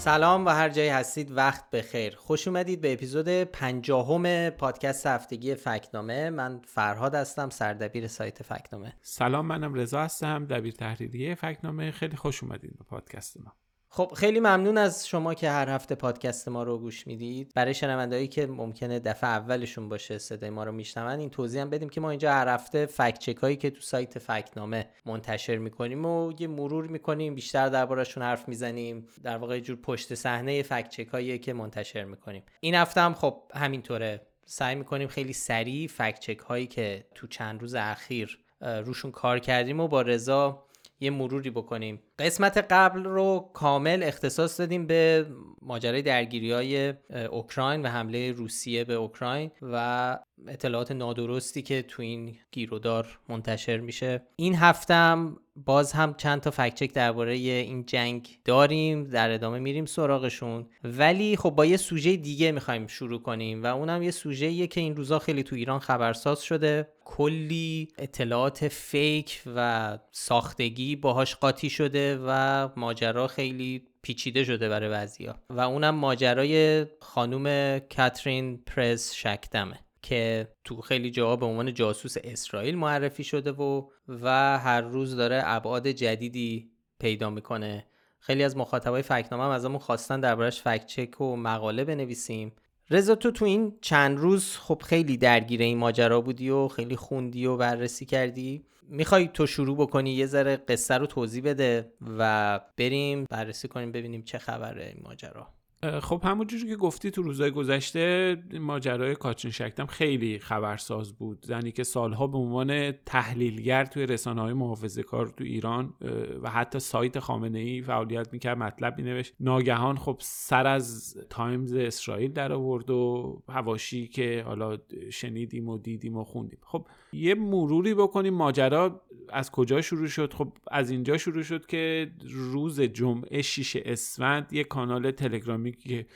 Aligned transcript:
سلام 0.00 0.46
و 0.46 0.48
هر 0.48 0.68
جایی 0.68 0.88
هستید 0.88 1.30
وقت 1.30 1.70
بخیر. 1.70 2.16
خوش 2.16 2.48
اومدید 2.48 2.80
به 2.80 2.92
اپیزود 2.92 3.28
پنجاهم 3.28 4.50
پادکست 4.50 5.06
هفتگی 5.06 5.54
فکنامه. 5.54 6.30
من 6.30 6.60
فرهاد 6.64 7.14
هستم 7.14 7.50
سردبیر 7.50 8.06
سایت 8.06 8.42
فکنامه. 8.42 8.92
سلام 9.02 9.46
منم 9.46 9.74
رضا 9.74 10.02
هستم 10.02 10.46
دبیر 10.46 10.74
تحریریه 10.74 11.34
فکنامه. 11.34 11.90
خیلی 11.90 12.16
خوش 12.16 12.42
اومدید 12.42 12.78
به 12.78 12.84
پادکست 12.84 13.40
ما. 13.40 13.52
خب 13.92 14.12
خیلی 14.16 14.40
ممنون 14.40 14.78
از 14.78 15.08
شما 15.08 15.34
که 15.34 15.50
هر 15.50 15.68
هفته 15.68 15.94
پادکست 15.94 16.48
ما 16.48 16.62
رو 16.62 16.78
گوش 16.78 17.06
می‌دید. 17.06 17.52
برای 17.54 17.74
شنوندهایی 17.74 18.28
که 18.28 18.46
ممکنه 18.46 18.98
دفعه 18.98 19.30
اولشون 19.30 19.88
باشه 19.88 20.18
صدای 20.18 20.50
ما 20.50 20.64
رو 20.64 20.72
میشنون 20.72 21.20
این 21.20 21.30
توضیح 21.30 21.62
هم 21.62 21.70
بدیم 21.70 21.88
که 21.88 22.00
ما 22.00 22.10
اینجا 22.10 22.32
هر 22.32 22.48
هفته 22.48 22.86
فکت 22.86 23.18
چک 23.18 23.36
هایی 23.36 23.56
که 23.56 23.70
تو 23.70 23.80
سایت 23.80 24.18
فکنامه 24.18 24.88
منتشر 25.06 25.56
می‌کنیم 25.56 26.04
و 26.04 26.32
یه 26.38 26.46
مرور 26.46 26.86
می‌کنیم 26.86 27.34
بیشتر 27.34 27.68
دربارشون 27.68 28.22
حرف 28.22 28.48
می‌زنیم 28.48 29.06
در 29.22 29.36
واقع 29.36 29.60
جور 29.60 29.76
پشت 29.76 30.14
صحنه 30.14 30.62
فکت 30.62 30.88
چک 30.88 31.08
هایی 31.08 31.38
که 31.38 31.52
منتشر 31.52 32.04
می‌کنیم. 32.04 32.42
این 32.60 32.74
هفته 32.74 33.00
هم 33.00 33.14
خب 33.14 33.42
همینطوره. 33.54 34.20
سعی 34.44 34.74
می‌کنیم 34.74 35.08
خیلی 35.08 35.32
سریع 35.32 35.88
فکت 35.88 36.20
چک 36.20 36.38
هایی 36.38 36.66
که 36.66 37.04
تو 37.14 37.26
چند 37.26 37.60
روز 37.60 37.74
اخیر 37.74 38.38
روشون 38.60 39.10
کار 39.10 39.38
کردیم 39.38 39.80
و 39.80 39.88
با 39.88 40.02
رضا 40.02 40.66
یه 41.02 41.10
مروری 41.10 41.50
بکنیم. 41.50 42.02
قسمت 42.20 42.66
قبل 42.70 43.04
رو 43.04 43.50
کامل 43.54 44.02
اختصاص 44.02 44.60
دادیم 44.60 44.86
به 44.86 45.26
ماجرای 45.62 46.02
درگیری 46.02 46.52
های 46.52 46.94
اوکراین 47.30 47.82
و 47.82 47.88
حمله 47.88 48.32
روسیه 48.32 48.84
به 48.84 48.94
اوکراین 48.94 49.50
و 49.62 50.18
اطلاعات 50.48 50.92
نادرستی 50.92 51.62
که 51.62 51.82
تو 51.82 52.02
این 52.02 52.36
گیرودار 52.52 53.18
منتشر 53.28 53.76
میشه. 53.76 54.22
این 54.36 54.54
هفتم 54.54 55.36
باز 55.56 55.92
هم 55.92 56.14
چند 56.14 56.40
تا 56.40 56.50
فکچک 56.50 56.92
درباره 56.92 57.32
این 57.32 57.84
جنگ 57.86 58.38
داریم 58.44 59.04
در 59.04 59.30
ادامه 59.30 59.58
میریم 59.58 59.86
سراغشون. 59.86 60.66
ولی 60.84 61.36
خب 61.36 61.50
با 61.50 61.66
یه 61.66 61.76
سوژه 61.76 62.16
دیگه 62.16 62.52
می‌خوایم 62.52 62.86
شروع 62.86 63.22
کنیم 63.22 63.62
و 63.62 63.66
اونم 63.66 64.02
یه 64.02 64.10
سوژه 64.10 64.66
که 64.66 64.80
این 64.80 64.96
روزا 64.96 65.18
خیلی 65.18 65.42
تو 65.42 65.56
ایران 65.56 65.78
خبرساز 65.78 66.42
شده. 66.42 66.88
کلی 67.04 67.88
اطلاعات 67.98 68.68
فیک 68.68 69.42
و 69.56 69.98
ساختگی 70.10 70.96
باهاش 70.96 71.34
قاطی 71.34 71.70
شده. 71.70 72.09
و 72.26 72.68
ماجرا 72.76 73.26
خیلی 73.26 73.86
پیچیده 74.02 74.44
شده 74.44 74.68
برای 74.68 74.88
بعضیا 74.88 75.38
و 75.50 75.60
اونم 75.60 75.94
ماجرای 75.94 76.86
خانوم 77.00 77.78
کاترین 77.78 78.62
پرز 78.66 79.12
شکدمه 79.12 79.78
که 80.02 80.48
تو 80.64 80.80
خیلی 80.80 81.10
جاها 81.10 81.36
به 81.36 81.46
عنوان 81.46 81.74
جاسوس 81.74 82.14
اسرائیل 82.24 82.78
معرفی 82.78 83.24
شده 83.24 83.52
و 83.52 83.88
و 84.08 84.58
هر 84.58 84.80
روز 84.80 85.16
داره 85.16 85.42
ابعاد 85.44 85.88
جدیدی 85.88 86.70
پیدا 86.98 87.30
می‌کنه. 87.30 87.86
خیلی 88.18 88.44
از 88.44 88.56
مخاطبای 88.56 89.02
فکنامه 89.02 89.44
هم 89.44 89.50
ازمون 89.50 89.78
خواستن 89.78 90.20
دربارش 90.20 90.62
فکت 90.62 90.86
چک 90.86 91.20
و 91.20 91.36
مقاله 91.36 91.84
بنویسیم. 91.84 92.52
رضا 92.90 93.14
تو 93.14 93.30
تو 93.30 93.44
این 93.44 93.78
چند 93.80 94.18
روز 94.18 94.56
خب 94.56 94.82
خیلی 94.84 95.16
درگیر 95.16 95.60
این 95.62 95.78
ماجرا 95.78 96.20
بودی 96.20 96.50
و 96.50 96.68
خیلی 96.68 96.96
خوندی 96.96 97.46
و 97.46 97.56
بررسی 97.56 98.06
کردی. 98.06 98.64
می‌خوای 98.88 99.28
تو 99.28 99.46
شروع 99.46 99.76
بکنی 99.76 100.12
یه 100.14 100.26
ذره 100.26 100.56
قصه 100.56 100.94
رو 100.94 101.06
توضیح 101.06 101.42
بده 101.42 101.92
و 102.18 102.60
بریم 102.76 103.24
بررسی 103.30 103.68
کنیم 103.68 103.92
ببینیم 103.92 104.22
چه 104.22 104.38
خبره 104.38 104.86
این 104.86 105.02
ماجرا. 105.04 105.59
خب 106.02 106.20
همونجوری 106.24 106.66
که 106.66 106.76
گفتی 106.76 107.10
تو 107.10 107.22
روزهای 107.22 107.50
گذشته 107.50 108.36
ماجرای 108.60 109.14
کاترین 109.14 109.52
شکتم 109.52 109.86
خیلی 109.86 110.38
خبرساز 110.38 111.12
بود. 111.12 111.38
زنی 111.46 111.72
که 111.72 111.82
سالها 111.82 112.26
به 112.26 112.38
عنوان 112.38 112.92
تحلیلگر 112.92 113.84
توی 113.84 114.06
رسانه 114.06 114.40
های 114.40 114.52
محافظه 114.52 115.02
کار 115.02 115.26
تو 115.26 115.44
ایران 115.44 115.94
و 116.42 116.50
حتی 116.50 116.78
سایت 116.78 117.18
خامنه 117.18 117.58
ای 117.58 117.82
فعالیت 117.82 118.32
می‌کرد 118.32 118.58
مطلب 118.58 118.98
مینوشت 118.98 119.34
ناگهان 119.40 119.96
خب 119.96 120.16
سر 120.20 120.66
از 120.66 121.16
تایمز 121.30 121.74
اسرائیل 121.74 122.32
در 122.32 122.52
آورد 122.52 122.90
و 122.90 123.42
هواشی 123.48 124.08
که 124.08 124.42
حالا 124.46 124.78
شنیدیم 125.10 125.68
و 125.68 125.78
دیدیم 125.78 126.16
و 126.16 126.24
خوندیم. 126.24 126.58
خب 126.62 126.86
یه 127.12 127.34
مروری 127.34 127.94
بکنیم 127.94 128.34
ماجرا 128.34 129.00
از 129.32 129.50
کجا 129.50 129.80
شروع 129.80 130.06
شد؟ 130.06 130.32
خب 130.32 130.52
از 130.70 130.90
اینجا 130.90 131.18
شروع 131.18 131.42
شد 131.42 131.66
که 131.66 132.10
روز 132.30 132.80
جمعه 132.80 133.42
6 133.42 133.76
اسفند 133.84 134.52
یه 134.52 134.64
کانال 134.64 135.10
تلگرامی 135.10 135.69
که 135.76 136.06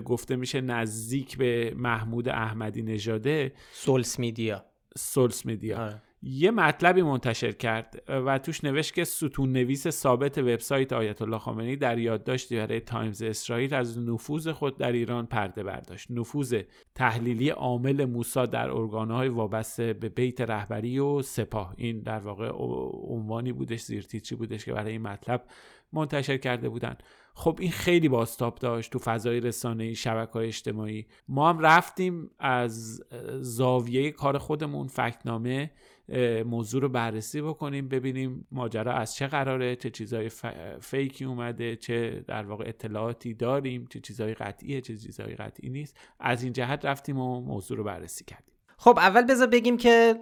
گفته 0.00 0.36
میشه 0.36 0.60
نزدیک 0.60 1.38
به 1.38 1.74
محمود 1.76 2.28
احمدی 2.28 2.82
نژاده. 2.82 3.52
سولس 3.72 4.18
میدیا. 4.18 4.64
سولس 4.96 5.46
میدیا. 5.46 6.00
یه 6.22 6.50
مطلبی 6.50 7.02
منتشر 7.02 7.52
کرد 7.52 8.02
و 8.08 8.38
توش 8.38 8.64
نوشت 8.64 8.94
که 8.94 9.04
ستون 9.04 9.52
نویس 9.52 9.88
ثابت 9.88 10.38
وبسایت 10.38 10.92
آیت 10.92 11.22
الله 11.22 11.38
خامنه‌ای 11.38 11.76
در 11.76 11.98
یادداشتی 11.98 12.56
برای 12.56 12.80
تایمز 12.80 13.22
اسرائیل 13.22 13.74
از 13.74 13.98
نفوذ 13.98 14.48
خود 14.48 14.78
در 14.78 14.92
ایران 14.92 15.26
پرده 15.26 15.62
برداشت. 15.62 16.10
نفوذ 16.10 16.62
تحلیلی 16.94 17.48
عامل 17.48 18.04
موساد 18.04 18.46
در 18.46 18.70
ارگانهای 18.70 19.28
وابسته 19.28 19.92
به 19.92 20.08
بیت 20.08 20.40
رهبری 20.40 20.98
و 20.98 21.22
سپاه. 21.22 21.74
این 21.76 22.00
در 22.00 22.18
واقع 22.18 22.50
عنوانی 23.08 23.52
بودش 23.52 23.80
زیرتیتری 23.80 24.36
بودش 24.36 24.64
که 24.64 24.72
برای 24.72 24.92
این 24.92 25.02
مطلب 25.02 25.44
منتشر 25.96 26.36
کرده 26.36 26.68
بودن. 26.68 26.96
خب 27.34 27.58
این 27.60 27.70
خیلی 27.70 28.08
باستاب 28.08 28.54
داشت 28.58 28.92
تو 28.92 28.98
فضای 28.98 29.40
رسانه 29.40 29.94
شبکه 29.94 30.32
های 30.32 30.46
اجتماعی. 30.46 31.06
ما 31.28 31.48
هم 31.48 31.58
رفتیم 31.58 32.30
از 32.38 33.02
زاویه 33.40 34.10
کار 34.10 34.38
خودمون 34.38 34.86
فکنامه 34.86 35.70
موضوع 36.46 36.82
رو 36.82 36.88
بررسی 36.88 37.42
بکنیم 37.42 37.88
ببینیم 37.88 38.46
ماجرا 38.50 38.92
از 38.92 39.14
چه 39.14 39.26
قراره 39.26 39.76
چه 39.76 39.90
چیزای 39.90 40.30
فیکی 40.80 41.24
اومده 41.24 41.76
چه 41.76 42.24
در 42.26 42.46
واقع 42.46 42.64
اطلاعاتی 42.68 43.34
داریم 43.34 43.86
چه 43.90 44.00
چیزای 44.00 44.34
قطعیه 44.34 44.80
چه 44.80 44.96
چیزای 44.96 45.34
قطعی 45.34 45.70
نیست. 45.70 45.96
از 46.20 46.42
این 46.42 46.52
جهت 46.52 46.84
رفتیم 46.84 47.18
و 47.18 47.40
موضوع 47.40 47.76
رو 47.76 47.84
بررسی 47.84 48.24
کردیم. 48.24 48.54
خب 48.78 48.98
اول 48.98 49.22
بذار 49.22 49.46
بگیم 49.46 49.76
که 49.76 50.14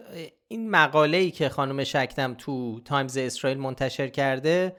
این 0.48 0.70
مقاله 0.70 1.16
ای 1.16 1.30
که 1.30 1.48
خانم 1.48 1.84
شکتم 1.84 2.34
تو 2.34 2.80
تایمز 2.80 3.16
اسرائیل 3.16 3.58
منتشر 3.58 4.08
کرده 4.08 4.76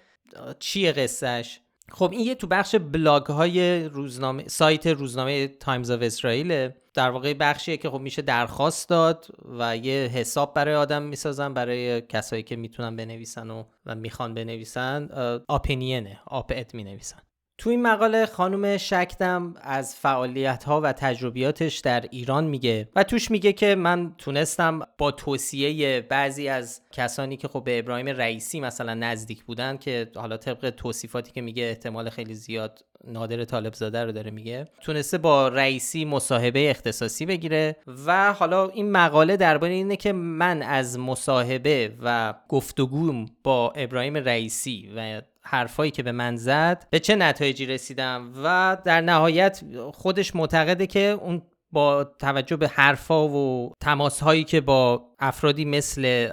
چیه 0.59 0.91
قصهش 0.91 1.59
خب 1.91 2.11
این 2.11 2.25
یه 2.25 2.35
تو 2.35 2.47
بخش 2.47 2.75
بلاگ 2.75 3.25
های 3.25 3.85
روزنامه 3.85 4.47
سایت 4.47 4.87
روزنامه 4.87 5.47
تایمز 5.47 5.91
آف 5.91 6.01
اسرائیل 6.01 6.69
در 6.93 7.09
واقع 7.09 7.33
بخشیه 7.33 7.77
که 7.77 7.89
خب 7.89 7.99
میشه 7.99 8.21
درخواست 8.21 8.89
داد 8.89 9.27
و 9.59 9.77
یه 9.77 10.09
حساب 10.13 10.53
برای 10.53 10.75
آدم 10.75 11.03
می‌سازن 11.03 11.53
برای 11.53 12.01
کسایی 12.01 12.43
که 12.43 12.55
می‌تونن 12.55 12.95
بنویسن 12.95 13.49
و, 13.49 13.63
و 13.85 13.95
می‌خوان 13.95 14.33
بنویسن 14.33 15.09
opinion 15.47 16.19
ـه 16.25 16.51
op-ed 16.55 16.75
می‌نویسن. 16.75 17.19
تو 17.57 17.69
این 17.69 17.81
مقاله 17.81 18.25
خانم 18.25 18.77
شکدم 18.77 19.55
از 19.61 19.95
فعالیت 19.95 20.63
ها 20.63 20.81
و 20.81 20.93
تجربیاتش 20.93 21.79
در 21.79 22.05
ایران 22.11 22.43
میگه 22.43 22.89
و 22.95 23.03
توش 23.03 23.31
میگه 23.31 23.53
که 23.53 23.75
من 23.75 24.13
تونستم 24.17 24.79
با 24.97 25.11
توصیه 25.11 26.01
بعضی 26.01 26.47
از 26.47 26.81
کسانی 26.91 27.37
که 27.37 27.47
خب 27.47 27.63
به 27.63 27.79
ابراهیم 27.79 28.07
رئیسی 28.07 28.59
مثلا 28.59 28.93
نزدیک 28.93 29.43
بودن 29.43 29.77
که 29.77 30.11
حالا 30.15 30.37
طبق 30.37 30.69
توصیفاتی 30.69 31.31
که 31.31 31.41
میگه 31.41 31.63
احتمال 31.63 32.09
خیلی 32.09 32.33
زیاد 32.33 32.85
نادر 33.07 33.45
طالب 33.45 33.73
زاده 33.73 34.03
رو 34.03 34.11
داره 34.11 34.31
میگه 34.31 34.67
تونسته 34.81 35.17
با 35.17 35.47
رئیسی 35.47 36.05
مصاحبه 36.05 36.69
اختصاصی 36.69 37.25
بگیره 37.25 37.75
و 38.05 38.33
حالا 38.33 38.69
این 38.69 38.91
مقاله 38.91 39.37
درباره 39.37 39.73
اینه 39.73 39.95
که 39.95 40.13
من 40.13 40.61
از 40.61 40.99
مصاحبه 40.99 41.91
و 42.03 42.33
گفتگوم 42.49 43.25
با 43.43 43.73
ابراهیم 43.75 44.17
رئیسی 44.17 44.89
و 44.95 45.21
حرفایی 45.45 45.91
که 45.91 46.03
به 46.03 46.11
من 46.11 46.35
زد 46.35 46.87
به 46.89 46.99
چه 46.99 47.15
نتایجی 47.15 47.65
رسیدم؟ 47.65 48.33
و 48.43 48.77
در 48.85 49.01
نهایت 49.01 49.61
خودش 49.93 50.35
معتقده 50.35 50.87
که 50.87 50.99
اون 51.21 51.41
با 51.71 52.03
توجه 52.03 52.55
به 52.55 52.67
حرفا 52.67 53.27
و 53.27 53.73
تماس 53.81 54.19
هایی 54.19 54.43
که 54.43 54.61
با 54.61 55.09
افرادی 55.19 55.65
مثل 55.65 56.27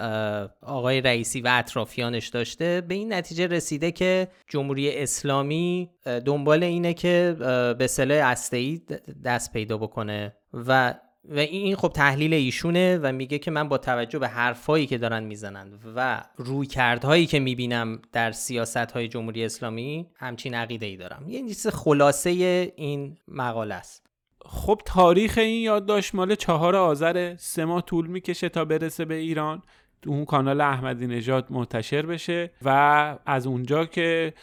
آقای 0.63 1.01
رئیسی 1.01 1.41
و 1.41 1.49
اطرافیانش 1.53 2.29
داشته 2.29 2.81
به 2.81 2.95
این 2.95 3.13
نتیجه 3.13 3.47
رسیده 3.47 3.93
که 3.93 4.29
جمهوری 4.49 5.03
اسلامی 5.03 5.91
دنبال 6.25 6.63
اینه 6.63 6.95
که 6.95 7.37
به 7.79 7.87
سلاح 7.87 8.35
ای 8.53 8.81
دست 9.25 9.53
پیدا 9.53 9.79
بکنه. 9.79 10.37
و 10.53 10.95
و 11.29 11.39
این 11.39 11.77
خب 11.77 11.89
تحلیل 11.89 12.35
ایشونه 12.35 12.99
و 12.99 13.13
میگه 13.13 13.39
که 13.39 13.51
من 13.51 13.69
با 13.69 13.79
توجه 13.79 14.19
به 14.19 14.29
حرفایی 14.29 14.87
که 14.87 14.99
دارن 14.99 15.25
می‌زنن 15.25 15.79
و 15.97 16.25
رویکردهایی 16.37 17.27
که 17.27 17.41
می‌بینم 17.41 18.03
در 18.13 18.33
سیاست 18.33 18.77
های 18.77 19.09
جمهوری 19.09 19.45
اسلامی 19.45 20.07
همچین 20.17 20.55
عقیده 20.55 20.87
ای 20.87 20.97
دارم. 20.97 21.25
یه 21.29 21.41
چیز 21.41 21.67
خلاصه 21.67 22.31
این 22.77 23.19
مقاله 23.29 23.75
است. 23.75 24.07
خب 24.45 24.81
تاریخ 24.85 25.39
این 25.39 25.63
یادداشت 25.63 26.15
مال 26.15 26.35
چهار 26.35 26.77
آذر 26.77 27.37
سه 27.37 27.65
ماه 27.65 27.83
طول 27.83 28.07
می‌کشه 28.07 28.49
تا 28.49 28.65
برسه 28.65 29.05
به 29.05 29.15
ایران. 29.15 29.63
تو 30.03 30.11
اون 30.11 30.25
کانال 30.25 30.61
احمدی 30.61 31.07
نژاد 31.07 31.53
منتشر 31.53 32.07
بشه 32.07 32.51
و 32.63 33.19
از 33.27 33.47
اونجا 33.47 33.85
که 33.85 34.35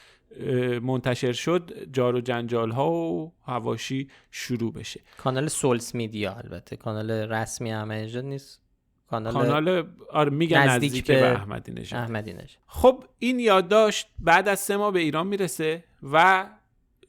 منتشر 0.82 1.32
شد 1.32 1.72
جار 1.94 2.16
و 2.16 2.22
جنجال 2.22 2.72
ها 2.72 2.92
و 2.92 3.34
هواشی 3.46 4.10
شروع 4.32 4.74
بشه. 4.74 5.02
کانال 5.18 5.48
سولس 5.48 5.96
میدیا 5.96 6.34
البته. 6.34 6.76
کانال 6.76 7.12
رسمی 7.12 7.74
احمدی 7.74 8.22
نیست. 8.22 8.62
کانال, 9.10 9.34
کانال 9.34 9.88
آره 10.12 10.30
میگن 10.30 10.58
نزدیک, 10.58 10.90
نزدیک 10.90 11.08
به 11.08 11.32
احمدی 11.32 11.72
نژاد. 11.72 12.00
احمدی 12.00 12.36
خب 12.68 13.04
این 13.20 13.40
یادداشت 13.40 14.08
بعد 14.20 14.48
از 14.48 14.60
سه 14.60 14.78
ماه 14.78 14.92
به 14.92 15.00
ایران 15.00 15.28
می‌رسه 15.28 15.84
و 16.12 16.50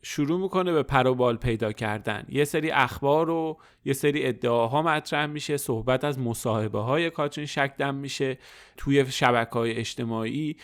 شروع 0.02 0.40
می‌کنه 0.40 0.72
به 0.72 0.82
پروبال 0.82 1.36
پیدا 1.36 1.72
کردن. 1.72 2.24
یه 2.28 2.44
سری 2.44 2.70
اخبار 2.70 3.30
و 3.30 3.58
یه 3.84 3.92
سری 3.92 4.26
ادعاها 4.26 4.82
مطرح 4.82 5.26
میشه 5.26 5.56
صحبت 5.56 6.04
از 6.04 6.18
مصاحبه 6.18 6.78
های 6.78 7.10
کاترین 7.10 7.46
شکدم 7.46 7.94
میشه. 7.94 8.38
توی 8.76 9.06
شبکه 9.10 9.50
های 9.50 9.72
اجتماعی 9.72 10.56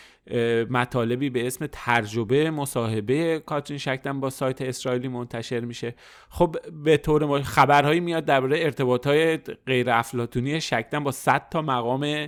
مطالبی 0.69 1.29
به 1.29 1.47
اسم 1.47 1.67
ترجمه 1.71 2.49
مصاحبه 2.49 3.39
کاترین 3.45 3.77
شکدم 3.77 4.19
با 4.19 4.29
سایت 4.29 4.61
اسرائیلی 4.61 5.07
منتشر 5.07 5.59
میشه. 5.59 5.95
خب 6.29 6.55
به 6.83 6.97
طور 6.97 7.41
خبرهایی 7.41 7.99
میاد 7.99 8.25
درباره 8.25 8.59
ارتباط 8.59 9.07
های 9.07 9.37
غیر 9.65 9.89
افلاتونی 9.89 10.61
شکدم 10.61 11.03
با 11.03 11.11
100 11.11 11.49
تا 11.51 11.61
مقام 11.61 12.27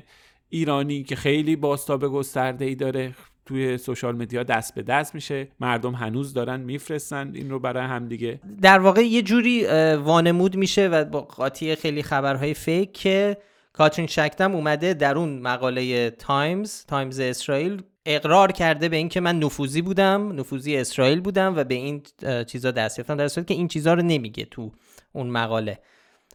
ایرانی 0.49 1.03
که 1.03 1.15
خیلی 1.15 1.55
باستاب 1.55 2.07
گسترده 2.07 2.65
ای 2.65 2.75
داره. 2.75 3.15
توی 3.49 3.77
سوشال 3.77 4.15
مدیا 4.15 4.43
دست 4.43 4.75
به 4.75 4.81
دست 4.81 5.15
میشه. 5.15 5.47
مردم 5.59 5.93
هنوز 5.93 6.33
دارن 6.33 6.59
میفرستن 6.59 7.31
این 7.35 7.49
رو 7.49 7.59
برای 7.59 7.83
همدیگه. 7.83 8.39
در 8.61 8.79
واقع 8.79 9.01
یه 9.01 9.21
جوری 9.21 9.65
وانمود 9.95 10.55
میشه 10.55 10.87
و 10.87 11.05
با 11.05 11.21
قاطی 11.21 11.75
خیلی 11.75 12.03
خبرهای 12.03 12.53
فیک 12.53 12.93
که 12.93 13.37
کاترین 13.73 14.07
شکدم 14.07 14.55
اومده 14.55 14.93
در 14.93 15.17
اون 15.17 15.39
مقاله 15.39 16.09
تایمز 16.09 16.85
تایمز 16.85 17.19
اسرائیل 17.19 17.81
اقرار 18.05 18.51
کرده 18.51 18.89
به 18.89 18.97
اینکه 18.97 19.19
من 19.19 19.39
نفوذی 19.39 19.81
بودم 19.81 20.39
نفوذی 20.39 20.77
اسرائیل 20.77 21.21
بودم 21.21 21.53
و 21.57 21.63
به 21.63 21.75
این 21.75 22.01
چیزا 22.47 22.71
دست 22.71 22.99
یافتم 22.99 23.15
در 23.15 23.27
که 23.27 23.53
این 23.53 23.67
چیزا 23.67 23.93
رو 23.93 24.01
نمیگه 24.01 24.45
تو 24.45 24.71
اون 25.13 25.29
مقاله. 25.29 25.79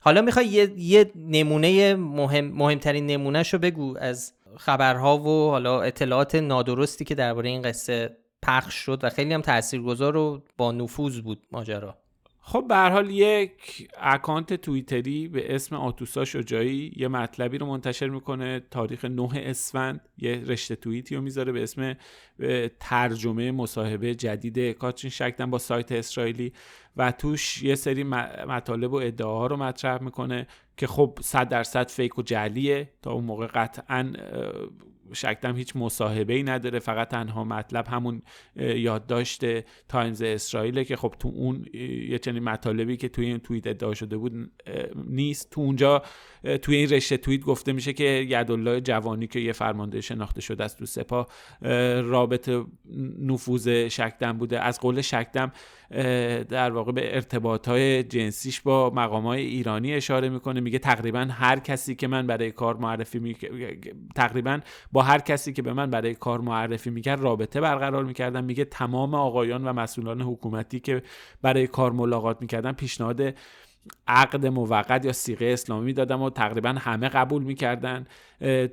حالا 0.01 0.23
می‌خوای 0.23 0.47
یه, 0.47 0.73
یه 0.77 1.13
نمونه 1.17 1.95
مهم 1.95 2.45
مهمترین 2.45 3.07
نمونهش 3.07 3.53
رو 3.53 3.59
بگو 3.59 3.99
از 3.99 4.33
خبرها 4.57 5.19
و 5.19 5.51
حالا 5.51 5.83
اطلاعات 5.83 6.35
نادرستی 6.35 7.05
که 7.05 7.15
درباره 7.15 7.49
این 7.49 7.63
قصه 7.63 8.17
پخش 8.43 8.75
شد 8.75 9.01
و 9.03 9.11
خیلی 9.11 9.35
هم 9.35 9.41
تاثیرگذار 9.41 10.17
و 10.17 10.43
با 10.57 10.73
نفوذ 10.73 11.21
بود 11.21 11.47
ماجرا. 11.53 12.04
خب 12.47 12.65
به 12.69 12.77
حال 12.77 13.11
یک 13.11 13.89
اکانت 13.99 14.55
توییتری 14.55 15.29
به 15.29 15.55
اسم 15.55 15.77
آتوسا 15.77 16.25
شجاعی 16.25 16.93
یه 16.97 17.09
مطلبی 17.09 17.59
رو 17.59 17.67
منتشر 17.67 18.09
می‌کنه 18.09 18.61
تاریخ 18.71 19.05
9 19.05 19.29
اسفند. 19.35 20.09
یه 20.19 20.43
رشته 20.47 20.77
توییتی 20.77 21.17
رو 21.17 21.23
می‌ذاره 21.23 21.53
به 21.53 21.63
اسم 21.63 21.97
ترجمه 22.81 23.53
مصاحبه 23.53 24.15
جدید 24.15 24.59
کاترین 24.59 25.11
شکدن 25.11 25.51
با 25.51 25.59
سایت 25.59 25.93
اسرائیلی. 25.93 26.53
و 26.97 27.13
توش 27.13 27.63
یه 27.63 27.75
سری 27.75 28.03
مطالب 28.03 28.93
و 28.93 28.97
ادعاها 28.97 29.47
رو 29.47 29.57
مطرح 29.57 30.03
می‌کنه 30.03 30.47
که 30.77 30.87
خب 30.87 31.19
صد 31.23 31.49
درصد 31.49 31.89
فیک 31.89 32.19
و 32.19 32.23
جلیه 32.23 32.91
تا 33.03 33.13
اون 33.13 33.25
موقع 33.25 33.47
قطعا 33.47 34.13
شکدم 35.13 35.57
هیچ 35.57 35.77
مصاحبه 35.77 36.35
ای 36.35 36.43
نداره 36.43 36.79
فقط 36.79 37.09
تنها 37.09 37.45
مطلب 37.45 37.87
همون 37.89 38.23
یادداشت 38.57 39.45
تایمز 39.89 40.23
اسرائیل 40.23 40.83
که 40.83 40.97
خب 40.97 41.15
تو 41.19 41.29
اون 41.29 41.67
یه 42.09 42.19
چنین 42.19 42.43
مطالبی 42.45 42.97
که 42.97 43.09
توی 43.09 43.27
این 43.27 43.39
توییت 43.39 43.67
ادعا 43.67 43.95
شده 43.95 44.17
بود 44.17 44.51
نیست. 45.07 45.51
تو 45.51 45.61
اونجا 45.61 46.03
توی 46.63 46.77
این 46.77 46.89
رشته 46.89 47.17
توییت 47.17 47.43
گفته 47.43 47.73
میشه 47.73 47.93
که 47.93 48.05
یدالله 48.05 48.81
جوانی 48.81 49.27
که 49.27 49.41
یه 49.41 49.53
فرمانده 49.53 50.01
شناخته 50.01 50.41
شده 50.41 50.65
است 50.65 50.79
تو 50.79 50.87
سپاه 50.87 51.29
رابطه 52.01 52.65
نفوذ 53.19 53.69
شکدم 53.69 54.39
بوده. 54.39 54.61
از 54.61 54.81
قول 54.81 55.01
شکدم 55.01 55.53
در 56.49 56.71
واقع 56.71 56.93
به 56.93 57.15
ارتباط 57.15 57.69
های 57.69 58.03
جنسیش 58.03 58.61
با 58.61 58.91
مقام 58.91 59.27
های 59.27 59.43
ایرانی 59.43 59.95
اشاره 59.95 60.29
می‌کنه. 60.29 60.61
میگه 60.61 60.79
تقریبا 60.79 61.29
هر 61.31 61.59
کسی 61.59 61.95
که 61.95 62.09
من 62.09 62.27
برای 62.27 62.51
کار 62.51 62.77
معرفی 62.77 63.19
می... 63.19 63.37
تقریبا 64.15 64.61
با 64.93 65.03
هر 65.03 65.19
کسی 65.19 65.53
که 65.53 65.63
به 65.63 65.73
من 65.73 65.91
برای 65.91 66.15
کار 66.15 66.41
معرفی 66.41 66.91
می‌کرد 66.91 67.21
رابطه 67.21 67.61
برقرار 67.61 68.05
می‌کردم. 68.05 68.45
میگه 68.45 68.65
تمام 68.65 69.15
آقایان 69.15 69.65
و 69.69 69.73
مسئولان 69.73 70.21
حکومتی 70.21 70.81
که 70.81 71.03
برای 71.43 71.67
کار 71.67 71.93
ملاقات 71.93 72.41
می‌کردن 72.41 72.73
پیشنهاد 72.73 73.35
عقد 74.07 74.47
موقت 74.47 75.05
یا 75.05 75.13
سیغه 75.13 75.47
اسلامی 75.47 75.93
دادم 75.93 76.23
و 76.23 76.31
تقریبا 76.31 76.69
همه 76.69 77.09
قبول 77.09 77.43
می‌کردن. 77.43 78.07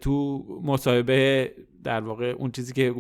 تو 0.02 0.46
مصاحبه 0.64 1.52
در 1.84 2.02
واقع 2.02 2.26
اون 2.26 2.52
چیزی 2.52 2.74
که 2.74 2.96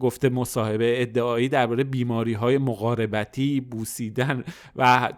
گفته 0.00 0.28
مصاحبه 0.28 1.02
ادعایی 1.02 1.48
درباره 1.48 1.84
بیماری 1.84 2.32
های 2.32 2.58
مقاربتی 2.58 3.60
بوسیدن 3.60 4.44
و 4.76 5.12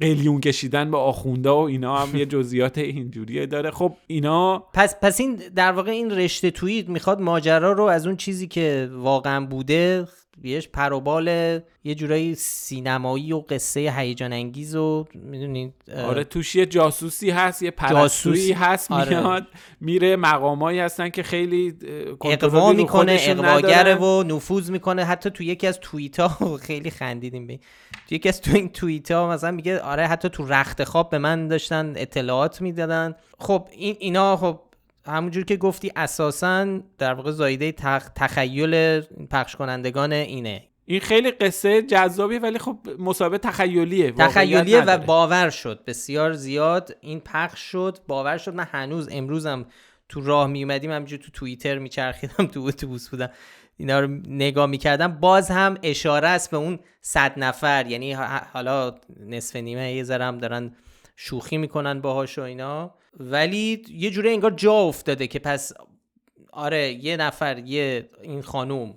قلیون 0.00 0.40
کشیدن 0.40 0.90
به 0.90 0.96
آخونده 0.96 1.50
و 1.50 1.54
اینا 1.54 1.96
هم 1.96 2.16
یه 2.16 2.26
جزئیات 2.34 2.78
اینجوری 2.78 3.46
داره. 3.46 3.70
خب 3.70 3.96
اینا 4.06 4.58
پس 4.58 5.00
پس 5.02 5.20
این 5.20 5.34
در 5.34 5.72
واقع 5.72 5.90
این 5.90 6.10
رشته 6.10 6.50
توییت 6.50 6.88
می‌خواد 6.88 7.20
ماجرا 7.20 7.72
رو 7.72 7.84
از 7.84 8.06
اون 8.06 8.16
چیزی 8.16 8.46
که 8.48 8.90
واقعا 8.92 9.46
بوده 9.46 10.06
بیش 10.40 10.68
پروبال 10.68 11.28
یه 11.84 11.94
جورایی 11.94 12.34
سینمایی 12.34 13.32
و 13.32 13.40
قصه 13.40 13.94
هیجان 13.96 14.32
انگیز 14.32 14.76
و 14.76 15.06
می‌دونید 15.14 15.72
آره 15.96 16.24
توش 16.24 16.54
یه 16.54 16.66
جاسوسی 16.66 17.30
هست 17.30 17.62
یه 17.62 17.70
پرستویی 17.70 18.52
هست 18.52 18.92
آره. 18.92 19.20
میاد 19.20 19.46
میره 19.80 20.16
مقامایی 20.16 20.78
هستن 20.78 21.08
که 21.08 21.22
خیلی 21.22 21.74
اقوا 22.24 22.72
می‌کنه 22.72 23.18
اقواگره 23.20 23.94
و 23.94 24.22
نفوذ 24.22 24.70
می‌کنه. 24.70 25.04
حتی 25.04 25.30
تو 25.30 25.42
یکی 25.42 25.66
از 25.66 25.80
توییت 25.80 26.20
ها 26.20 26.56
خیلی 26.66 26.90
خندیدیم 26.90 27.46
به 27.46 27.58
تو 28.08 28.14
یکی 28.14 28.28
از 28.28 28.40
تو 28.40 28.54
این 28.54 28.68
توییت 28.68 29.10
ها 29.10 29.28
مثلا 29.28 29.50
میگه 29.50 29.80
آره 29.80 30.06
حتی 30.06 30.28
تو 30.28 30.46
رخت 30.46 30.84
خواب 30.84 31.10
به 31.10 31.18
من 31.18 31.48
داشتن 31.48 31.92
اطلاعات 31.96 32.60
می‌دادن. 32.60 33.14
خب 33.38 33.68
این 33.72 33.96
اینا 33.98 34.36
خب 34.36 34.60
همونجور 35.06 35.44
که 35.44 35.56
گفتی 35.56 35.92
اساسا 35.96 36.80
در 36.98 37.14
واقع 37.14 37.30
زایده 37.30 37.72
تخ... 37.72 38.08
تخیل 38.14 39.00
پخش 39.30 39.56
کنندگان 39.56 40.12
اینه. 40.12 40.64
این 40.84 41.00
خیلی 41.00 41.30
قصه 41.30 41.82
جذابیه 41.82 42.38
ولی 42.38 42.58
خب 42.58 42.78
مسابقه 42.98 43.38
تخیلیه 43.38 44.12
تخیلیه 44.12 44.80
و 44.80 44.98
باور 44.98 45.50
شد 45.50 45.84
بسیار 45.86 46.32
زیاد 46.32 46.96
این 47.00 47.20
پخش 47.20 47.60
شد 47.60 47.98
باور 48.08 48.38
شد. 48.38 48.54
من 48.54 48.66
هنوز 48.72 49.08
امروزم 49.12 49.66
تو 50.08 50.20
راه 50.20 50.46
می 50.46 50.62
اومدیم 50.62 50.90
همینجور 50.90 51.18
تو 51.18 51.30
توییتر 51.30 51.78
میچرخیدم 51.78 52.46
تو 52.46 52.60
اتوبوس 52.60 53.08
بودم. 53.08 53.30
اینا 53.76 54.00
رو 54.00 54.08
نگاه 54.28 54.66
می‌کردم. 54.66 55.08
باز 55.08 55.50
هم 55.50 55.78
اشاره 55.82 56.28
است 56.28 56.50
به 56.50 56.56
اون 56.56 56.78
صد 57.00 57.32
نفر. 57.36 57.86
یعنی 57.86 58.12
حالا 58.52 58.94
نصف 59.26 59.56
نیمه 59.56 59.92
یه 59.92 60.04
ذره 60.04 60.38
دارن 60.38 60.76
شوخی 61.16 61.56
می‌کنن 61.56 62.00
باهاش 62.00 62.38
و 62.38 62.42
اینا. 62.42 62.94
ولی 63.18 63.82
یه 63.88 64.10
جوری 64.10 64.28
انگار 64.28 64.50
جا 64.50 64.74
افتاده 64.74 65.26
که 65.26 65.38
پس 65.38 65.72
آره 66.52 66.92
یه 66.92 67.16
نفر 67.16 67.58
یه 67.58 68.08
این 68.22 68.42
خانوم 68.42 68.94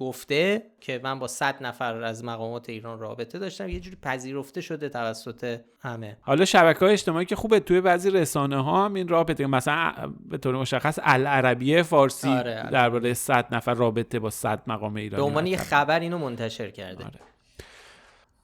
گفته 0.00 0.62
که 0.80 1.00
من 1.04 1.18
با 1.18 1.26
صد 1.26 1.62
نفر 1.62 2.02
از 2.02 2.24
مقامات 2.24 2.68
ایران 2.68 2.98
رابطه 2.98 3.38
داشتم 3.38 3.68
یه 3.68 3.80
جوری 3.80 3.96
پذیرفته 4.02 4.60
شده 4.60 4.88
توسط 4.88 5.60
همه. 5.80 6.16
حالا 6.20 6.44
شبکه 6.44 6.78
های 6.78 6.92
اجتماعی 6.92 7.26
که 7.26 7.36
خوبه 7.36 7.60
توی 7.60 7.80
بعضی 7.80 8.10
رسانه 8.10 8.62
ها 8.62 8.84
هم 8.84 8.94
این 8.94 9.08
رابطه 9.08 9.46
مثلا 9.46 10.12
به 10.28 10.38
طور 10.38 10.56
مشخص 10.56 10.98
العربیه 11.02 11.82
فارسی 11.82 12.28
آره 12.28 12.68
درباره 12.72 13.14
صد 13.14 13.54
نفر 13.54 13.74
رابطه 13.74 14.18
با 14.18 14.30
صد 14.30 14.62
مقام 14.66 14.94
ایرانی 14.94 15.22
به 15.22 15.28
عنوان 15.28 15.46
یه 15.46 15.56
خبر 15.56 16.00
اینو 16.00 16.18
منتشر 16.18 16.70
کرده. 16.70 17.04
آره. 17.04 17.20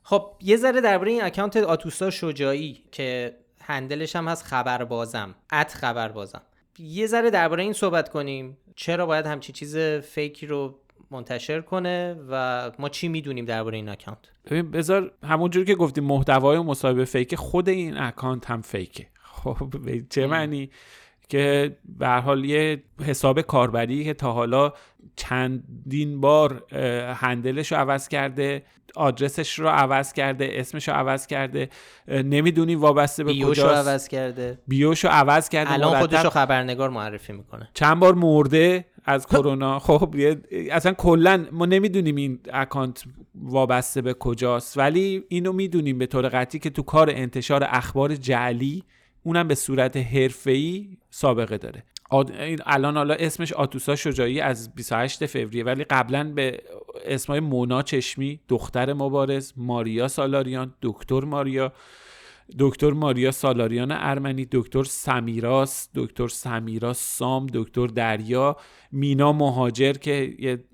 خب 0.03 0.33
یه 0.41 0.57
ذره 0.57 0.81
درباره 0.81 1.11
این 1.11 1.25
account 1.25 1.57
آتوسا 1.57 2.11
شجاعی 2.11 2.85
که 2.93 3.37
handle 3.67 4.04
ش 4.04 4.17
هم 4.17 4.29
هست 4.29 4.45
خبربازم 4.45 5.35
ات 5.53 5.75
خبربازم 5.75 6.43
یه 6.79 7.07
ذره 7.07 7.31
درباره 7.31 7.63
این 7.63 7.73
صحبت 7.73 8.09
کنیم. 8.09 8.57
چرا 8.77 9.07
باید 9.07 9.27
همچی 9.27 9.53
چیز 9.53 9.77
fake 9.79 10.33
ی 10.33 10.47
رو 10.47 10.79
منتشر 11.11 11.61
کنه 11.61 12.17
و 12.29 12.71
ما 12.79 12.89
چی 12.89 13.09
می‌دونیم 13.09 13.45
درباره 13.45 13.77
این 13.77 13.89
اکانت 13.89 14.19
ببین 14.45 14.71
بذار 14.71 15.13
همونجور 15.23 15.65
که 15.65 15.75
گفتیم 15.75 16.05
محتوای 16.05 16.59
مصاحبه 16.59 17.05
fake 17.05 17.35
خود 17.35 17.69
این 17.69 17.97
account 17.97 18.51
هم 18.51 18.63
fake 18.63 18.98
ه 18.98 19.07
خب 19.23 19.69
چه 20.11 20.27
معنی؟ 20.27 20.71
که 21.29 21.77
به 21.99 22.09
حال 22.09 22.45
یه 22.45 22.83
حساب 23.05 23.41
کاربری 23.41 24.05
که 24.05 24.15
تا 24.15 24.33
حالا 24.33 24.73
چندین 25.17 26.21
بار 26.21 26.75
هندلش 27.15 27.73
رو 27.73 27.79
عوض 27.79 28.09
کرده 28.09 28.63
آدرسش 28.97 29.59
رو 29.59 29.69
عوض 29.69 30.13
کرده 30.13 30.49
اسمش 30.53 30.89
رو 30.89 30.95
عوض 30.95 31.27
کرده 31.27 31.69
نمی‌دونی 32.09 32.75
وابسته 32.75 33.25
به 33.25 33.33
بیوش 33.33 33.59
رو 33.59 33.69
عوض 33.69 34.09
کرده. 34.09 34.59
بیوش 34.69 35.05
رو 35.05 35.11
عوض 35.11 35.49
کرده 35.49 35.73
الان 35.73 36.01
خودش 36.01 36.25
رو 36.25 36.31
خبرنگار 36.31 36.91
معرفی 36.91 37.33
می‌کنه. 37.33 37.69
چند 37.75 37.99
بار 37.99 38.15
مرده 38.15 38.85
از 39.05 39.27
کرونا. 39.27 39.79
خب 39.79 40.15
اصلا 40.71 40.93
کلا 40.93 41.47
ما 41.53 41.67
نمی‌دونیم 41.67 42.17
این 42.17 42.41
اکانت 42.53 43.05
وابسته 43.35 44.03
به 44.03 44.15
کجاست 44.15 44.79
ولی 44.79 45.25
اینو 45.29 45.53
می‌دونیم 45.53 45.99
به 45.99 46.07
طور 46.07 46.29
قطعی 46.29 46.61
که 46.61 46.71
تو 46.71 46.83
کار 46.83 47.11
انتشار 47.11 47.67
اخبار 47.69 48.15
جعلی 48.15 48.85
اونم 49.27 49.49
به 49.49 49.55
صورت 49.55 49.97
حرفه‌ای 49.97 50.97
سابقه 51.11 51.59
داره. 51.59 51.83
الان 52.67 52.97
حالا 52.97 53.15
اسمش 53.15 53.53
آتوسا 53.53 53.97
شجاعی 53.97 54.41
از 54.41 54.75
28 54.75 55.27
فوریه 55.27 55.65
ولی 55.65 55.85
قبلا 55.85 56.33
به 56.35 56.63
اسمای 57.05 57.41
مونا 57.41 57.83
چشمی 57.83 58.41
دختر 58.49 58.93
مبارز 58.93 59.53
ماریا 59.57 60.09
سالاریان 60.09 60.75
دکتر 60.83 61.21
ماریا 61.21 61.73
دکتر 62.59 62.91
ماریا 62.91 63.31
سالاریان 63.31 63.93
ارمنی 63.93 64.47
دکتر 64.53 64.85
سمیراس 64.85 65.89
دکتر 65.95 66.29
سمیراس 66.29 67.17
سام 67.19 67.47
دکتر 67.55 67.87
دریا 67.87 68.57
مینا 68.93 69.33
مهاجر 69.33 69.93
که 69.93 70.35
یه 70.39 70.65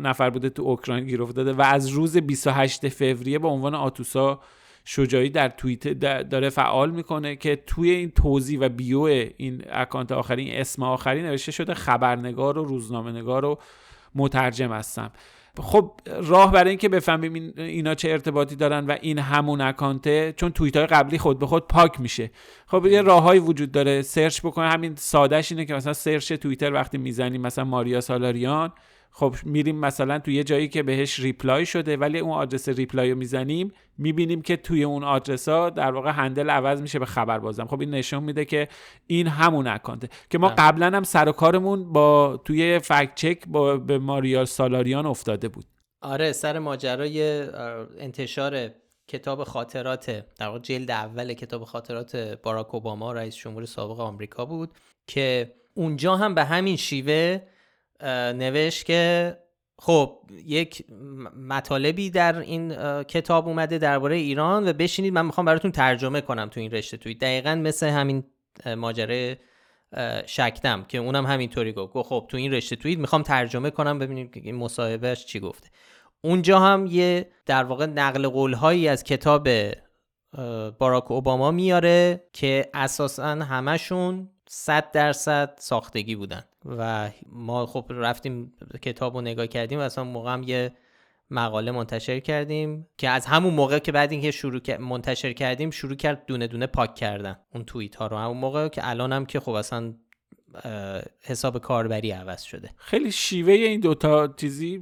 نفر 0.00 0.30
بوده 0.30 0.50
تو 0.50 0.62
اوکراین 0.62 1.06
گیر 1.06 1.22
افتاده 1.22 1.52
و 1.52 1.62
از 1.62 1.88
روز 1.88 2.16
28 2.16 2.88
فوریه 2.88 3.38
به 3.38 3.48
عنوان 3.48 3.74
آتوسا 3.74 4.40
شجاعی 4.90 5.30
در 5.30 5.48
توییت 5.48 5.88
داره 6.28 6.50
فعال 6.50 6.90
می‌کنه 6.90 7.36
که 7.36 7.56
توی 7.56 7.90
این 7.90 8.10
توضیح 8.10 8.58
و 8.60 8.68
bio 8.68 9.00
این 9.36 9.64
account 9.70 10.12
آخرین 10.12 10.54
اسم 10.54 10.82
آخری 10.82 11.22
نوشته 11.22 11.52
شده 11.52 11.74
خبرنگار 11.74 12.58
و 12.58 12.64
روزنامه 12.64 13.12
نگار 13.12 13.44
و 13.44 13.58
مترجم 14.14 14.72
هستم. 14.72 15.10
خب 15.58 15.92
راه 16.22 16.52
برای 16.52 16.70
اینکه 16.70 16.88
بفهمیم 16.88 17.52
اینا 17.56 17.94
چه 17.94 18.10
ارتباطی 18.10 18.56
دارن 18.56 18.86
و 18.86 18.96
این 19.00 19.18
همون 19.18 19.60
account 19.60 20.25
ه 20.25 20.34
چون 20.36 20.50
توییت 20.50 20.76
های 20.76 20.86
قبلی 20.86 21.18
خود 21.18 21.38
به 21.38 21.46
خود 21.46 21.68
پاک 21.68 22.00
میشه. 22.00 22.30
خب 22.66 22.86
یه 22.86 23.02
راههایی 23.02 23.40
وجود 23.40 23.72
داره. 23.72 24.02
search 24.02 24.40
بکنه. 24.40 24.68
همین 24.68 24.94
سادهش 24.96 25.52
اینه 25.52 25.64
که 25.64 25.74
مثلا 25.74 25.92
search 25.92 26.32
توییتر 26.32 26.72
وقتی 26.72 26.98
می‌زنیم 26.98 27.40
مثلا 27.40 27.64
ماریا 27.64 28.00
سالاریان 28.00 28.72
خب 29.18 29.34
میریم 29.44 29.76
مثلا 29.76 30.18
توی 30.18 30.34
یه 30.34 30.44
جایی 30.44 30.68
که 30.68 30.82
بهش 30.82 31.20
reply 31.20 31.66
شده 31.66 31.96
ولی 31.96 32.18
اون 32.18 32.32
آدرس 32.32 32.68
reply 32.68 33.10
رو 33.10 33.18
می‌زنیم 33.18 33.72
می‌بینیم 33.98 34.42
که 34.42 34.56
توی 34.56 34.84
اون 34.84 35.04
آدرس 35.04 35.48
ها 35.48 35.70
در 35.70 35.90
واقع 35.90 36.10
هندل 36.10 36.50
عوض 36.50 36.80
میشه 36.80 36.98
به 36.98 37.06
خبر 37.06 37.38
بازم 37.38 37.66
خب 37.66 37.80
این 37.80 37.90
نشون 37.90 38.22
میده 38.22 38.44
که 38.44 38.68
این 39.06 39.26
همون 39.26 39.66
اکانته. 39.66 40.08
که 40.30 40.38
ما 40.38 40.54
قبلا 40.58 40.86
هم 40.86 41.02
سر 41.02 41.28
و 41.28 41.32
کارمون 41.32 41.92
با 41.92 42.40
توی 42.44 42.78
فکت 42.78 43.14
چک 43.14 43.38
با 43.46 43.76
به 43.76 43.98
ماریا 43.98 44.44
سالاریان 44.44 45.06
افتاده 45.06 45.48
بود. 45.48 45.64
آره 46.02 46.32
سر 46.32 46.58
ماجرای 46.58 47.40
انتشار 47.98 48.70
کتاب 49.08 49.44
خاطرات 49.44 50.24
در 50.38 50.46
واقع 50.46 50.58
جلد 50.58 50.90
اول 50.90 51.32
کتاب 51.32 51.64
خاطرات 51.64 52.16
باراک 52.16 52.74
اوباما 52.74 53.12
رئیس 53.12 53.36
جمهور 53.36 53.64
سابق 53.64 54.00
آمریکا 54.00 54.44
بود 54.44 54.70
که 55.06 55.54
اونجا 55.74 56.16
هم 56.16 56.34
به 56.34 56.44
همین 56.44 56.76
شیوه 56.76 57.40
نوشت 58.34 58.86
که 58.86 59.36
خب 59.78 60.20
یک 60.44 60.84
مطالبی 61.48 62.10
در 62.10 62.38
این 62.38 62.74
کتاب 63.02 63.48
اومده 63.48 63.78
درباره 63.78 64.16
ایران 64.16 64.68
و 64.68 64.72
بشینید 64.72 65.12
من 65.12 65.26
می‌خوام 65.26 65.46
براتون 65.46 65.72
ترجمه 65.72 66.20
کنم 66.20 66.48
تو 66.48 66.60
این 66.60 66.70
رشته 66.70 66.96
توی. 66.96 67.14
دقیقا 67.14 67.54
مثل 67.54 67.86
همین 67.86 68.24
ماجره 68.76 69.38
شکتم 70.26 70.84
که 70.88 70.98
اونم 70.98 71.26
همینطوری 71.26 71.72
گفت. 71.72 72.08
خب 72.08 72.26
تو 72.28 72.36
این 72.36 72.52
رشته 72.52 72.76
توییت 72.76 72.98
می‌خوام 72.98 73.22
ترجمه 73.22 73.70
کنم 73.70 73.98
ببینید 73.98 74.30
این 74.34 74.54
مصاحبهش 74.54 75.26
چی 75.26 75.40
گفته. 75.40 75.68
اونجا 76.20 76.60
هم 76.60 76.86
یه 76.86 77.30
در 77.46 77.64
واقع 77.64 77.86
نقل 77.86 78.28
قول 78.28 78.52
هایی 78.52 78.88
از 78.88 79.04
کتاب 79.04 79.48
باراک 80.78 81.10
اوباما 81.10 81.50
میاره 81.50 82.24
که 82.32 82.70
اساسا 82.74 83.24
همشون 83.24 84.30
صد 84.48 84.90
درصد 84.92 85.54
ساختگی 85.58 86.14
بودن. 86.14 86.44
و 86.68 87.10
ما 87.26 87.66
خب 87.66 87.86
رفتیم 87.88 88.52
کتاب 88.82 89.14
رو 89.14 89.20
نگاه 89.20 89.46
کردیم 89.46 89.78
و 89.78 89.82
اصلا 89.82 90.04
موقع 90.04 90.32
هم 90.32 90.42
یه 90.42 90.72
مقاله 91.30 91.70
منتشر 91.70 92.20
کردیم 92.20 92.86
که 92.96 93.08
از 93.08 93.26
همون 93.26 93.54
موقع 93.54 93.78
که 93.78 93.92
بعد 93.92 94.12
اینکه 94.12 94.30
شروع 94.30 94.76
منتشر 94.76 95.32
کردیم 95.32 95.70
شروع 95.70 95.94
کرد 95.94 96.26
دونه 96.26 96.46
دونه 96.46 96.66
پاک 96.66 96.94
کردن 96.94 97.36
اون 97.54 97.64
توییت 97.64 97.96
ها 97.96 98.06
رو. 98.06 98.16
همون 98.16 98.36
موقع 98.36 98.68
که 98.68 98.88
الان 98.88 99.12
هم 99.12 99.26
که 99.26 99.40
خب 99.40 99.52
اصلا 99.52 99.94
حساب 101.20 101.58
کاربری 101.58 102.10
عوض 102.10 102.42
شده. 102.42 102.70
خیلی 102.76 103.12
شیوه 103.12 103.52
این 103.52 103.80
دوتا 103.80 104.28
چیزی 104.36 104.78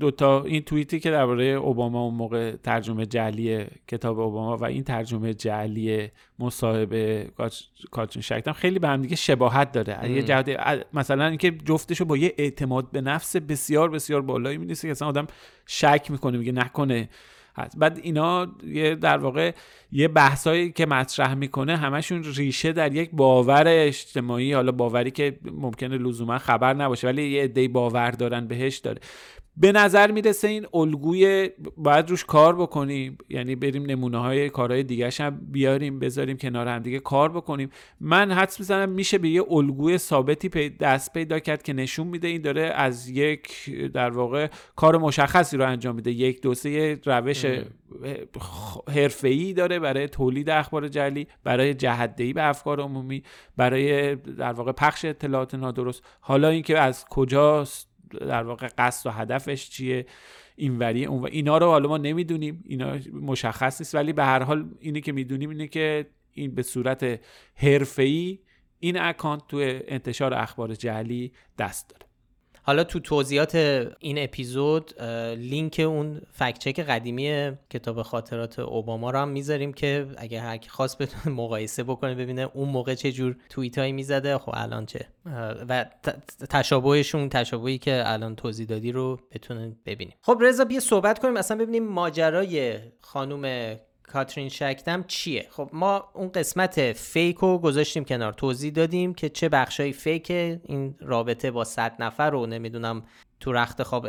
دوتا 0.00 0.42
این 0.42 0.62
توییتی 0.62 1.00
که 1.00 1.10
درباره 1.10 1.44
اوباما 1.44 2.02
اون 2.02 2.14
موقع 2.14 2.56
ترجمه 2.56 3.06
جعلی 3.06 3.66
کتاب 3.88 4.18
اوباما 4.18 4.56
و 4.56 4.64
این 4.64 4.84
ترجمه 4.84 5.34
جعلی 5.34 6.08
مصاحبه 6.38 7.30
کاترین 7.90 8.22
شکتم 8.22 8.52
خیلی 8.52 8.78
به 8.78 8.88
هم 8.88 9.02
دیگه 9.02 9.16
شباهت 9.16 9.72
داره. 9.72 10.10
یه 10.10 10.22
جهت 10.22 10.60
مثلا 10.92 11.26
اینکه 11.26 11.50
جفتشو 11.50 12.04
با 12.04 12.16
یه 12.16 12.34
اعتماد 12.38 12.90
به 12.90 13.00
نفس 13.00 13.36
بسیار 13.36 13.90
بسیار 13.90 14.22
بالایی 14.22 14.58
می‌نویسه 14.58 14.88
که 14.88 14.92
اصلا 14.92 15.08
آدم 15.08 15.26
شک 15.66 16.06
می‌کنه 16.10 16.38
میگه 16.38 16.52
نکنه. 16.52 17.08
هست. 17.56 17.78
بعد 17.78 18.00
اینا 18.02 18.46
یه 18.66 18.94
در 18.94 19.18
واقع 19.18 19.52
یه 19.92 20.08
بحثایی 20.08 20.72
که 20.72 20.86
مطرح 20.86 21.34
می‌کنه 21.34 21.76
همشون 21.76 22.24
ریشه 22.36 22.72
در 22.72 22.94
یک 22.94 23.10
باور 23.12 23.64
اجتماعی 23.66 24.52
حالا 24.52 24.72
باوری 24.72 25.10
که 25.10 25.38
ممکنه 25.44 25.98
لزوما 25.98 26.38
خبر 26.38 26.74
نباشه 26.74 27.06
ولی 27.06 27.30
یه 27.30 27.42
عده 27.42 27.68
باور 27.68 28.10
دارن 28.10 28.46
بهش 28.46 28.76
داره. 28.76 29.00
به 29.60 29.72
نظر 29.72 30.10
می‌رسه 30.10 30.48
این 30.48 30.66
الگوی 30.74 31.50
باید 31.76 32.10
روش 32.10 32.24
کار 32.24 32.56
بکنیم 32.56 33.18
یعنی 33.28 33.56
بریم 33.56 33.82
نمونه 33.82 34.18
های 34.18 34.50
کارهای 34.50 34.82
دیگه 34.82 35.10
هم 35.18 35.40
بیاریم 35.52 35.98
بذاریم 35.98 36.36
کنار 36.36 36.68
هم 36.68 36.78
دیگه 36.78 36.98
کار 36.98 37.32
بکنیم. 37.32 37.70
من 38.00 38.32
حدس 38.32 38.60
می‌زنم 38.60 38.88
میشه 38.88 39.18
به 39.18 39.28
یه 39.28 39.42
الگوی 39.50 39.98
ثابتی 39.98 40.48
دست 40.68 41.12
پیدا 41.12 41.38
کرد 41.38 41.62
که 41.62 41.72
نشون 41.72 42.06
میده 42.06 42.28
این 42.28 42.42
داره 42.42 42.62
از 42.62 43.08
یک 43.08 43.70
در 43.94 44.10
واقع 44.10 44.48
کار 44.76 44.98
مشخصی 44.98 45.56
رو 45.56 45.66
انجام 45.66 45.94
میده. 45.94 46.10
یک 46.10 46.42
دو 46.42 46.54
سه 46.54 47.00
روش 47.04 47.46
حرفه‌ای 48.88 49.52
داره 49.52 49.78
برای 49.78 50.08
تولید 50.08 50.50
اخبار 50.50 50.88
جلی 50.88 51.26
برای 51.44 51.74
جهدهی 51.74 52.32
به 52.32 52.48
افکار 52.48 52.80
عمومی 52.80 53.22
برای 53.56 54.16
در 54.16 54.52
واقع 54.52 54.72
پخش 54.72 55.04
اطلاعات 55.04 55.54
نادرست. 55.54 56.02
حالا 56.20 56.48
اینکه 56.48 56.78
از 56.78 57.04
کجاست 57.10 57.87
در 58.20 58.42
واقع 58.42 58.68
قصد 58.78 59.06
و 59.06 59.10
هدفش 59.10 59.70
چیه 59.70 60.06
اینوری 60.56 61.04
اون 61.04 61.22
و 61.22 61.26
اینا 61.26 61.58
رو 61.58 61.66
حالا 61.66 61.88
ما 61.88 61.98
نمی‌دونیم. 61.98 62.64
اینا 62.66 62.98
مشخص 63.12 63.80
نیست. 63.80 63.94
ولی 63.94 64.12
به 64.12 64.24
هر 64.24 64.42
حال 64.42 64.70
اینی 64.80 65.00
که 65.00 65.12
می‌دونیم 65.12 65.50
اینه 65.50 65.68
که 65.68 66.06
این 66.32 66.54
به 66.54 66.62
صورت 66.62 67.20
حرفه‌ای 67.54 68.38
این 68.80 69.00
اکانت 69.00 69.42
تو 69.48 69.56
انتشار 69.88 70.34
اخبار 70.34 70.74
جعلی 70.74 71.32
دست 71.58 71.90
داره. 71.90 72.07
حالا 72.68 72.84
تو 72.84 73.00
توضیحات 73.00 73.54
این 73.98 74.18
اپیزود 74.18 75.02
لینک 75.36 75.82
اون 75.86 76.20
فکچک 76.32 76.80
قدیمی 76.80 77.52
کتاب 77.70 78.02
خاطرات 78.02 78.58
اوباما 78.58 79.10
رو 79.10 79.18
هم 79.18 79.28
می‌ذاریم 79.28 79.72
که 79.72 80.06
اگه 80.16 80.40
هر 80.40 80.56
کی 80.56 80.68
خواست 80.68 80.98
بتونه 80.98 81.36
مقایسه 81.42 81.82
بکنه 81.82 82.14
ببینه 82.14 82.50
اون 82.54 82.68
موقع 82.68 82.94
چه 82.94 83.12
جور 83.12 83.36
توییت 83.48 83.78
هایی 83.78 83.92
می‌زده. 83.92 84.38
خب 84.38 84.52
الان 84.54 84.86
چه؟ 84.86 85.08
و 85.68 85.86
تشابهشون 86.50 87.28
تشابهی 87.28 87.78
که 87.78 88.02
الان 88.06 88.36
توضیح 88.36 88.66
دادی 88.66 88.92
رو 88.92 89.20
بتونن 89.32 89.76
ببینیم 89.86 90.14
خب 90.22 90.38
رضا 90.40 90.64
بیا 90.64 90.80
صحبت 90.80 91.18
کنیم. 91.18 91.36
اصلا 91.36 91.56
ببینیم 91.56 91.88
ماجرای 91.88 92.78
خانم 93.00 93.76
کاترین 94.08 94.48
شکتم 94.48 95.04
چیه؟ 95.08 95.46
خب 95.50 95.70
ما 95.72 96.10
اون 96.14 96.28
قسمت 96.28 96.92
فیک 96.92 97.36
رو 97.36 97.58
گذاشتیم 97.58 98.04
کنار 98.04 98.32
توضیح 98.32 98.72
دادیم 98.72 99.14
که 99.14 99.28
چه 99.28 99.48
بخشای 99.48 99.92
فیک 99.92 100.30
این 100.30 100.94
رابطه 101.00 101.50
با 101.50 101.64
صد 101.64 101.96
نفر 101.98 102.30
رو 102.30 102.46
نمی‌دونم 102.46 103.02
تو 103.40 103.52
رخت 103.52 103.82
خواب 103.82 104.08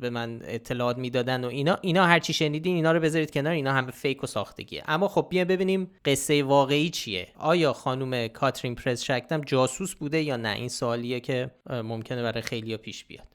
به 0.00 0.10
من 0.10 0.40
اطلاعات 0.44 0.98
می‌دادن 0.98 1.44
و 1.44 1.48
اینا. 1.48 1.78
اینا 1.82 2.06
هرچی 2.06 2.32
شنیدین 2.32 2.76
اینا 2.76 2.92
رو 2.92 3.00
بذارید 3.00 3.30
کنار 3.30 3.52
اینا 3.52 3.72
همه 3.72 3.90
فیک 3.90 4.24
و 4.24 4.26
ساختگیه. 4.26 4.82
اما 4.86 5.08
خب 5.08 5.26
بیا 5.30 5.44
ببینیم 5.44 5.90
قصه 6.04 6.42
واقعی 6.42 6.90
چیه. 6.90 7.28
آیا 7.38 7.72
خانم 7.72 8.28
کاترین 8.28 8.74
پرس 8.74 9.02
شکتم 9.02 9.40
جاسوس 9.40 9.94
بوده 9.94 10.22
یا 10.22 10.36
نه؟ 10.36 10.48
این 10.48 10.68
سوالیه 10.68 11.20
که 11.20 11.50
ممکنه 11.70 12.22
برای 12.22 12.42
خیلیا 12.42 12.78
پیش 12.78 13.04
بیاد. 13.04 13.26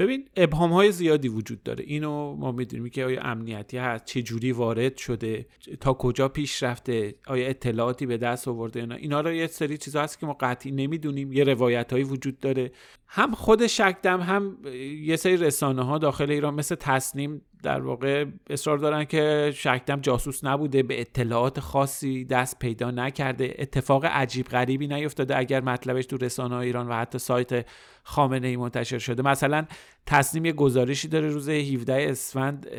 ببین 0.00 0.28
ابهام 0.36 0.72
های 0.72 0.92
زیادی 0.92 1.28
وجود 1.28 1.62
داره. 1.62 1.84
اینو 1.88 2.34
ما 2.34 2.52
می‌دونیم 2.52 2.90
که 2.90 3.04
آیا 3.04 3.22
امنیتی 3.22 3.78
هست 3.78 4.04
چه 4.04 4.22
جوری 4.22 4.52
وارد 4.52 4.96
شده 4.96 5.46
تا 5.80 5.92
کجا 5.92 6.28
پیش 6.28 6.62
رفته 6.62 7.14
آیا 7.26 7.48
اطلاعاتی 7.48 8.06
به 8.06 8.16
دست 8.16 8.48
آورده 8.48 8.80
اینا 8.80 8.94
اینا 8.94 9.20
رو 9.20 9.32
یه 9.32 9.46
سری 9.46 9.78
چیزا 9.78 10.02
هست 10.02 10.18
که 10.20 10.26
ما 10.26 10.36
قطعی 10.40 10.72
نمی‌دونیم. 10.72 11.32
یه 11.32 11.44
روایت 11.44 11.92
هایی 11.92 12.04
وجود 12.04 12.40
داره. 12.40 12.72
هم 13.12 13.34
خود 13.34 13.66
شکدم 13.66 14.20
هم 14.20 14.56
یه 15.02 15.16
سری 15.16 15.36
رسانه 15.36 15.82
ها 15.82 15.98
داخل 15.98 16.30
ایران 16.30 16.54
مثل 16.54 16.74
تصنیم 16.74 17.42
در 17.62 17.80
واقع 17.80 18.24
اصرار 18.50 18.78
دارن 18.78 19.04
که 19.04 19.52
شکدم 19.54 20.00
جاسوس 20.00 20.44
نبوده 20.44 20.82
به 20.82 21.00
اطلاعات 21.00 21.60
خاصی 21.60 22.24
دست 22.24 22.58
پیدا 22.58 22.90
نکرده. 22.90 23.54
اتفاق 23.58 24.04
عجیب 24.04 24.46
غریبی 24.46 24.86
نیفتاده 24.86 25.38
اگر 25.38 25.60
مطلبش 25.60 26.06
تو 26.06 26.16
رسانه 26.16 26.56
ایران 26.56 26.88
و 26.88 26.92
حتی 26.92 27.18
سایت 27.18 27.66
خامنه 28.02 28.48
ای 28.48 28.56
منتشر 28.56 28.98
شده. 28.98 29.22
مثلا 29.22 29.66
تصنیم 30.06 30.44
یه 30.44 30.52
گزارشی 30.52 31.08
داره 31.08 31.28
روز 31.28 31.48
17 31.48 32.06
اسفند 32.10 32.70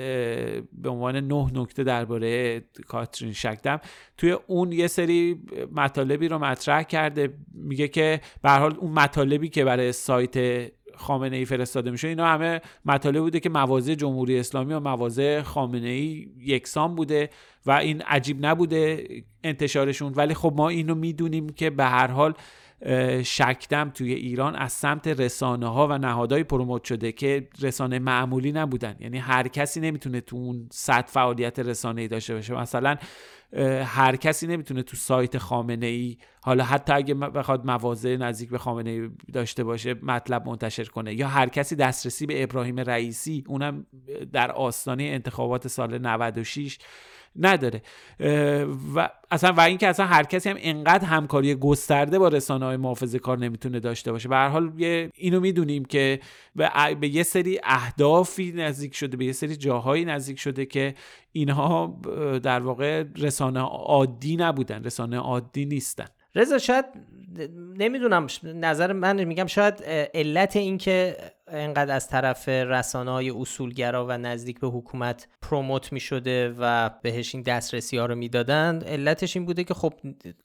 به 0.74 0.90
عنوان 0.90 1.16
نه 1.16 1.52
نکته 1.54 1.84
درباره 1.84 2.62
کاترین 2.88 3.34
شکدم. 3.34 3.80
توی 4.18 4.32
اون 4.32 4.72
یه 4.72 4.88
سری 4.88 5.42
مطالبی 5.72 6.28
رو 6.28 6.40
مطرح 6.40 6.84
کرده 6.84 7.34
میگه 7.54 7.88
که 7.88 8.22
به 8.44 8.52
حال 8.52 8.76
اون 8.80 8.92
مطالبی 8.92 9.50
که 9.50 9.66
برای 9.66 9.92
سایت 9.92 10.68
خامنه 10.96 11.38
ای 11.38 11.46
فرستاده 11.46 11.92
میشه 11.92 12.08
اینا 12.08 12.28
همه 12.28 12.62
مطالب 12.86 13.20
بوده 13.20 13.40
که 13.40 13.50
مواضع 13.50 13.94
جمهوری 13.94 14.40
اسلامی 14.40 14.74
و 14.74 14.80
مواضع 14.80 15.42
خامنه 15.42 15.88
ای 15.88 16.28
یکسان 16.40 16.96
بوده 16.96 17.30
و 17.66 17.72
این 17.72 18.02
عجیب 18.02 18.46
نبوده 18.46 19.08
انتشارشون. 19.44 20.14
ولی 20.16 20.34
خب 20.34 20.54
ما 20.56 20.70
اینو 20.70 20.96
می‌دونیم 20.96 21.50
که 21.50 21.70
به 21.70 21.86
هر 21.86 22.08
حال 22.08 22.34
شکدم 23.24 23.90
توی 23.90 24.14
ایران 24.14 24.56
از 24.56 24.74
سمت 24.74 25.08
رسانه 25.08 25.68
ها 25.68 25.88
و 25.88 25.98
نهادهای 25.98 26.44
پروموت 26.44 26.84
شده 26.84 27.12
که 27.12 27.48
رسانه 27.62 28.00
معمولی 28.00 28.52
نبودن. 28.52 28.96
یعنی 29.00 29.18
هر 29.18 29.48
کسی 29.48 29.80
نمی‌تونه 29.80 30.22
تو 30.22 30.36
اون 30.36 30.68
صد 30.72 31.06
فعالیت 31.08 31.60
رسانه 31.60 32.02
ای 32.02 32.08
داشته 32.08 32.34
باشه. 32.34 32.54
مثلا 32.54 32.96
هر 33.86 34.16
کسی 34.16 34.48
نمی‌تونه 34.48 34.84
تو 34.84 34.98
سایت 34.98 35.38
خامنه 35.38 35.86
ای 35.86 36.18
حالا 36.44 36.64
حتی 36.64 36.94
اگه 36.94 37.14
بخواد 37.14 37.66
مواضع 37.66 38.16
نزدیک 38.16 38.50
به 38.50 38.58
خامنه 38.58 38.90
ای 38.90 39.10
داشته 39.34 39.64
باشه 39.64 39.96
مطلب 40.04 40.48
منتشر 40.48 40.84
کنه. 40.84 41.14
یا 41.14 41.28
هر 41.28 41.50
کسی 41.50 41.76
دسترسی 41.76 42.26
به 42.26 42.44
ابراهیم 42.44 42.80
رئیسی 42.80 43.44
اونم 43.48 43.86
در 44.34 44.52
آستانه 44.52 45.04
انتخابات 45.04 45.68
سال 45.68 45.98
96 45.98 46.78
نداره. 47.36 47.82
و 48.96 49.10
اصلا 49.32 49.54
و 49.54 49.62
اینکه 49.62 49.88
اصلا 49.88 50.06
هر 50.06 50.24
کسی 50.24 50.50
هم 50.50 50.58
انقدر 50.60 51.06
همکاری 51.06 51.56
گسترده 51.56 52.20
با 52.20 52.28
رسانه 52.28 52.66
های 52.66 52.78
محافظه 52.78 53.20
کار 53.20 53.38
نمی‌تونه 53.38 53.80
داشته 53.80 54.12
باشه. 54.12 54.30
به 54.30 54.36
هر 54.36 54.48
حال 54.48 54.72
اینو 55.16 55.40
می‌دونیم 55.40 55.86
که 55.86 56.20
به 57.00 57.08
یه 57.08 57.24
سری 57.24 57.60
اهدافی 57.64 58.52
نزدیک 58.52 58.96
شده 58.96 59.18
به 59.18 59.26
یه 59.26 59.32
سری 59.32 59.56
جاهایی 59.56 60.06
نزدیک 60.06 60.40
شده 60.40 60.66
که 60.66 60.96
اینها 61.32 62.02
در 62.44 62.60
واقع 62.60 63.04
عادی 63.60 64.36
نبودن 64.36 64.84
رسانه 64.84 65.18
عادی 65.18 65.66
نیستن. 65.66 66.06
رضا 66.36 66.58
شاید 66.58 66.86
نمی‌دونم 67.78 68.28
نظر 68.44 68.94
من 68.94 69.24
میگم 69.24 69.48
شاید 69.48 69.84
علت 70.14 70.56
این 70.56 70.78
که 70.78 71.18
انقدر 71.52 71.96
از 71.96 72.08
طرف 72.08 72.50
رسانه 72.50 73.12
های 73.12 73.30
اصولگرا 73.30 74.06
و 74.10 74.12
نزدیک 74.12 74.60
به 74.60 74.68
حکومت 74.68 75.28
پروموت 75.42 75.94
می 75.94 76.00
شده 76.00 76.56
و 76.60 76.90
بهش 77.02 77.36
این 77.36 77.44
دسترسی 77.44 77.98
ها 77.98 78.06
رو 78.06 78.16
می‌دادن 78.16 78.82
علتش 78.82 79.36
این 79.36 79.46
بوده 79.46 79.64
که 79.64 79.74
خب 79.74 79.94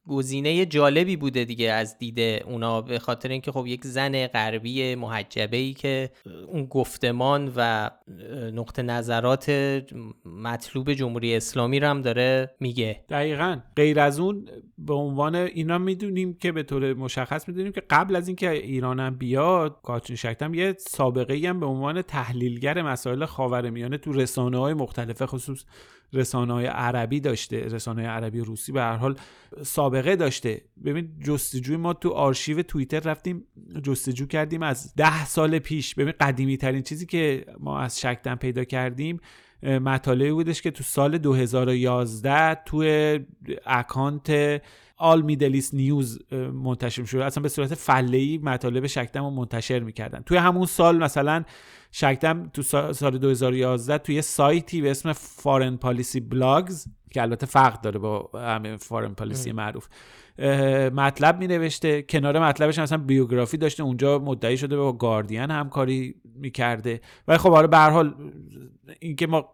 گزینه 0.09 0.67
جالبی 0.67 1.17
بوده 1.17 1.45
دیگه 1.45 1.73
از 1.73 1.99
دیده 1.99 2.45
اونا 2.47 2.81
به 2.81 2.99
خاطر 2.99 3.29
اینکه 3.29 3.53
خب 3.53 3.67
یک 3.67 3.85
زن 3.85 4.27
غربی 4.27 4.95
محجبه 4.95 5.57
ای 5.57 5.73
که 5.73 6.11
اون 6.49 6.65
گفتمان 6.65 7.53
و 7.57 7.91
نقطه 8.53 8.83
نظرات 8.83 9.51
مطلوب 10.25 10.93
جمهوری 10.93 11.37
اسلامی 11.37 11.81
رو 11.81 11.89
هم 11.89 12.03
داره 12.03 12.55
میگه. 12.61 13.05
دقیقا. 13.09 13.61
غیر 13.77 14.01
از 14.01 14.21
اون 14.21 14.49
به 14.79 14.95
عنوان 14.95 15.35
اینا 15.35 15.79
می‌دونیم 15.79 16.35
که 16.35 16.53
به 16.53 16.63
طور 16.63 16.95
مشخص 16.95 17.49
می‌دونیم 17.49 17.73
که 17.73 17.83
قبل 17.91 18.17
از 18.17 18.29
اینکه 18.29 18.51
ایرانم 18.51 19.17
بیاد 19.19 19.81
کاترین 19.83 20.17
شکتم 20.17 20.55
یه 20.55 20.75
سابقه 20.97 21.35
ای 21.35 21.47
هم 21.47 21.61
به 21.61 21.67
عنوان 21.67 22.03
تحلیلگر 22.03 22.83
مسائل 22.83 23.25
خاورمیانه 23.25 23.99
تو 23.99 24.13
رسانه 24.13 24.59
های 24.59 24.75
مختلفه 24.75 25.27
خصوص 25.27 25.65
رسانه 26.13 26.53
های 26.53 26.67
عربی 26.67 27.21
داشته 27.21 27.61
رسانه 27.61 28.01
های 28.01 28.11
عربی 28.11 28.41
روسی 28.41 28.73
به 28.73 28.81
هر 28.81 28.97
حال 28.97 29.17
سابقه 29.63 30.17
داشته. 30.17 30.63
ببین 30.85 31.09
جستجوی 31.25 31.77
ما 31.77 31.93
تو 31.93 32.11
آرشیو 32.11 32.63
توییتر 32.63 33.01
رفتیم 33.01 33.45
جستجو 33.83 34.27
کردیم 34.27 34.63
از 34.63 34.95
ده 34.95 35.27
سال 35.27 35.59
پیش. 35.59 35.95
ببین 35.95 36.15
قدیمی 36.21 36.57
ترین 36.57 36.83
چیزی 36.83 37.07
که 37.07 37.47
ما 37.61 37.81
از 37.81 38.01
شکدم 38.01 38.35
پیدا 38.35 38.65
کردیم 38.65 39.21
مطالبی 39.63 40.33
بودش 40.33 40.63
که 40.63 40.71
تو 40.71 40.85
سال 40.85 41.19
2011 41.19 42.55
توی 42.55 43.21
account 43.67 44.63
All 44.97 45.23
Middle 45.23 45.54
East 45.54 45.75
News 45.75 46.19
منتشر 46.53 47.05
شده 47.05 47.25
اصلا 47.25 47.43
به 47.43 47.49
صورت 47.49 47.75
فله 47.75 48.19
ای 48.19 48.39
مطالب 48.39 48.87
شکدم 48.87 49.25
رو 49.25 49.31
منتشر 49.31 49.79
می‌کردن. 49.79 50.21
توی 50.21 50.37
همون 50.37 50.67
سال 50.67 50.99
مثلا 50.99 51.45
شکدم 51.93 52.51
تو 52.53 52.63
سال 52.93 53.19
2011 53.19 53.99
توی 53.99 54.23
سایتی 54.23 54.81
به 54.81 54.91
اسم 54.91 55.13
Foreign 55.13 55.77
Policy 55.77 56.21
Blogs 56.21 56.87
که 57.17 57.23
البته 57.23 57.47
فرق 57.47 57.81
داره 57.81 57.99
با 57.99 58.31
همه 58.35 58.77
Foreign 58.77 59.15
Policy 59.15 59.53
معروف. 59.53 59.89
مطلب 60.93 61.39
می 61.39 61.47
نوشته 61.47 62.03
کنار 62.03 62.39
مطلبش 62.39 62.79
اصلا 62.79 62.99
بیوگرافی 62.99 63.57
داشته 63.57 63.83
اونجا 63.83 64.19
مدعی 64.19 64.57
شده 64.57 64.77
با 64.77 64.93
گاردین 64.93 65.51
همکاری 65.51 66.15
می‌کرده. 66.35 67.01
ولی 67.29 67.39
خب 67.39 67.51
حالا 67.51 67.67
به 67.67 67.77
هر 67.77 67.91
حال 67.91 68.15
اینکه 69.01 69.27
ما 69.27 69.49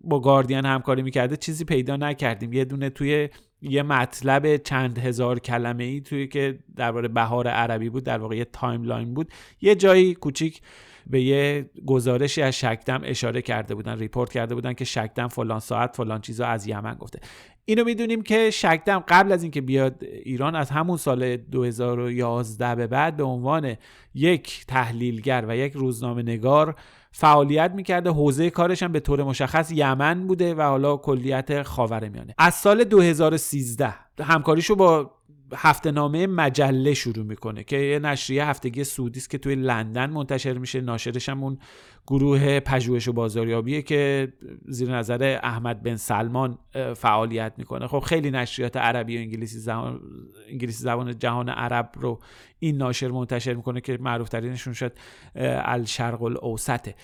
با 0.00 0.20
گاردین 0.20 0.64
همکاری 0.64 1.02
می‌کرده 1.02 1.36
چیزی 1.36 1.64
پیدا 1.64 1.96
نکردیم. 1.96 2.52
یه 2.52 2.64
دونه 2.64 2.90
توی 2.90 3.28
یه 3.62 3.82
مطلب 3.82 4.56
چند 4.56 4.98
هزار 4.98 5.38
کلمه 5.38 5.84
ای 5.84 6.00
توی 6.00 6.26
که 6.26 6.58
درباره 6.76 7.08
بهار 7.08 7.48
عربی 7.48 7.90
بود 7.90 8.04
در 8.04 8.18
واقع 8.18 8.36
یه 8.36 8.44
timeline 8.44 9.14
بود. 9.14 9.32
یه 9.60 9.74
جایی 9.74 10.14
کوچیک 10.14 10.60
به 11.06 11.22
یه 11.22 11.70
گزارشی 11.86 12.42
از 12.42 12.54
شکدم 12.58 13.00
اشاره 13.04 13.42
کرده 13.42 13.74
بودن 13.74 13.98
report 13.98 14.32
کرده 14.32 14.54
بودن 14.54 14.72
که 14.72 14.84
شکدم 14.84 15.28
فلان 15.28 15.60
ساعت 15.60 15.96
فلان 15.96 16.20
چیزا 16.20 16.46
از 16.46 16.66
یمن 16.66 16.94
گفته. 16.94 17.20
اینو 17.64 17.84
می‌دونیم 17.84 18.22
که 18.22 18.50
شکدم 18.50 18.98
قبل 19.08 19.32
از 19.32 19.42
اینکه 19.42 19.60
بیاد 19.60 20.04
ایران 20.24 20.54
از 20.54 20.70
همون 20.70 20.96
سال 20.96 21.36
2011 21.36 22.74
به 22.74 22.86
بعد 22.86 23.16
به 23.16 23.24
عنوان 23.24 23.76
یک 24.14 24.64
تحلیلگر 24.68 25.44
و 25.48 25.56
یک 25.56 25.72
روزنامه 25.72 26.22
نگار 26.22 26.74
فعالیت 27.12 27.72
می‌کرده. 27.74 28.10
حوزه 28.10 28.50
کارش 28.50 28.82
هم 28.82 28.92
به 28.92 29.00
طور 29.00 29.22
مشخص 29.22 29.72
یمن 29.72 30.26
بوده 30.26 30.54
و 30.54 30.62
حالا 30.62 30.96
کلیت 30.96 31.62
خاورمیانه. 31.62 32.34
از 32.38 32.54
سال 32.54 32.84
2013 32.84 33.94
همکاریشو 34.20 34.76
با 34.76 35.10
هفته 35.54 35.90
نامه 35.90 36.26
مجله 36.26 36.94
شروع 36.94 37.24
می‌کنه 37.24 37.64
که 37.64 37.76
یه 37.76 37.98
نشریه 37.98 38.46
هفتگی 38.46 38.84
سعودی 38.84 39.18
است 39.18 39.30
که 39.30 39.38
توی 39.38 39.54
لندن 39.54 40.10
منتشر 40.10 40.58
میشه. 40.58 40.80
ناشرش 40.80 41.28
هم 41.28 41.44
اون 41.44 41.58
گروه 42.06 42.60
پژوهش 42.60 43.08
و 43.08 43.12
بازاریابیه 43.12 43.82
که 43.82 44.32
زیر 44.68 44.96
نظر 44.96 45.40
احمد 45.42 45.82
بن 45.82 45.96
سلمان 45.96 46.58
فعالیت 46.96 47.52
می‌کنه. 47.56 47.86
خب 47.86 47.98
خیلی 47.98 48.30
نشریات 48.30 48.76
عربی 48.76 49.16
و 49.16 49.20
انگلیسی 49.20 49.58
زبان 49.58 50.00
انگلیسی 50.48 50.82
زبان 50.82 51.18
جهان 51.18 51.48
عرب 51.48 51.90
رو 51.94 52.20
این 52.58 52.76
ناشر 52.76 53.08
منتشر 53.08 53.54
می‌کنه 53.54 53.80
که 53.80 53.98
معروف 54.00 54.28
ترینشون 54.28 54.72
شد 54.72 54.92
الشرق 55.34 56.22
الاوسطه 56.22 56.94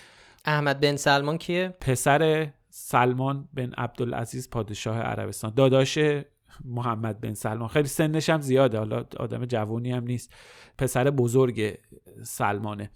احمد 0.45 0.79
بن 0.79 0.95
سلمان 0.95 1.37
کیه؟ 1.37 1.75
پسر 1.81 2.47
سلمان 2.69 3.49
بن 3.53 3.71
عبدالعزیز 3.77 4.49
پادشاه 4.49 4.99
عربستان. 4.99 5.53
داداش 5.55 5.99
محمد 6.65 7.21
بن 7.21 7.33
سلمان. 7.33 7.67
خیلی 7.67 7.87
سنش 7.87 8.29
هم 8.29 8.41
زیاده. 8.41 8.77
حالا 8.77 9.05
آدم 9.19 9.45
جوونی 9.45 9.91
هم 9.91 10.03
نیست. 10.03 10.33
پسر 10.77 11.09
بزرگ 11.09 11.77
سلمانه. 12.23 12.89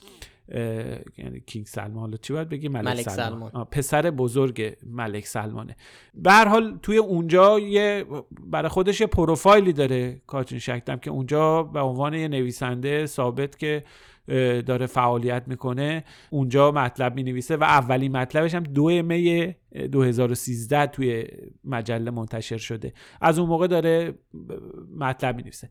یعنی 1.18 1.40
کینگ 1.48 1.66
سلمان. 1.66 2.00
حالا 2.00 2.18
چی 2.18 2.34
باید 2.34 2.50
بگی 2.50 2.68
ملک, 2.68 2.86
ملک 2.86 3.10
سلمان, 3.10 3.52
پسر 3.72 4.12
بزرگ 4.12 4.78
ملک 4.86 5.26
سلمانه. 5.26 5.76
به 6.14 6.32
هر 6.32 6.48
حال 6.48 6.80
توی 6.82 6.98
اونجا 6.98 7.60
یه 7.60 8.06
برای 8.48 8.70
خودش 8.70 9.02
یه 9.02 9.08
پروفایلی 9.08 9.74
داره 9.74 10.22
کاترین 10.28 10.60
شکتم 10.60 10.96
که 10.96 11.12
اونجا 11.12 11.64
به 11.64 11.80
عنوان 11.80 12.14
یه 12.14 12.28
نویسنده 12.28 13.06
ثابت 13.06 13.58
که 13.58 13.84
داره 14.66 14.86
فعالیت 14.86 15.44
می‌کنه 15.48 16.04
اونجا 16.30 16.72
مطلب 16.72 17.16
می‌نویسه 17.16 17.58
و 17.58 17.64
اولین 17.64 18.18
مطلبش 18.18 18.56
هم 18.56 18.64
دو 18.64 19.04
می 19.04 19.56
2013 19.92 20.86
توی 20.86 21.26
مجله 21.64 22.12
منتشر 22.12 22.58
شده. 22.58 22.94
از 23.22 23.40
اون 23.40 23.50
موقع 23.50 23.68
داره 23.68 24.14
مطلب 24.98 25.36
می‌نویسه. 25.36 25.70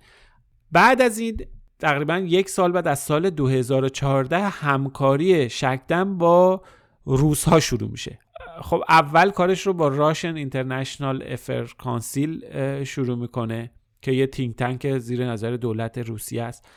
بعد 0.73 1.03
از 1.03 1.19
این 1.19 1.41
تقریبا 1.79 2.19
یک 2.19 2.49
سال 2.49 2.73
بعد 2.73 2.89
از 2.89 2.99
سال 2.99 3.31
2014 3.31 4.39
همکاری 4.39 5.51
شکدم 5.51 6.19
با 6.19 6.63
روس 7.05 7.45
ها 7.45 7.61
شروع 7.61 7.91
میشه. 7.91 8.19
خب 8.63 8.85
اول 8.89 9.31
کارش 9.31 9.67
رو 9.67 9.73
با 9.73 9.89
Russian 9.89 10.37
International 10.37 11.25
Affairs 11.27 11.71
Council 11.79 12.45
شروع 12.85 13.17
می‌کنه 13.19 13.71
که 14.03 14.13
یه 14.13 14.27
think 14.27 14.57
tank 14.57 14.99
زیر 14.99 15.27
نظر 15.27 15.57
دولت 15.57 15.99
روسیه 15.99 16.43
است. 16.43 16.69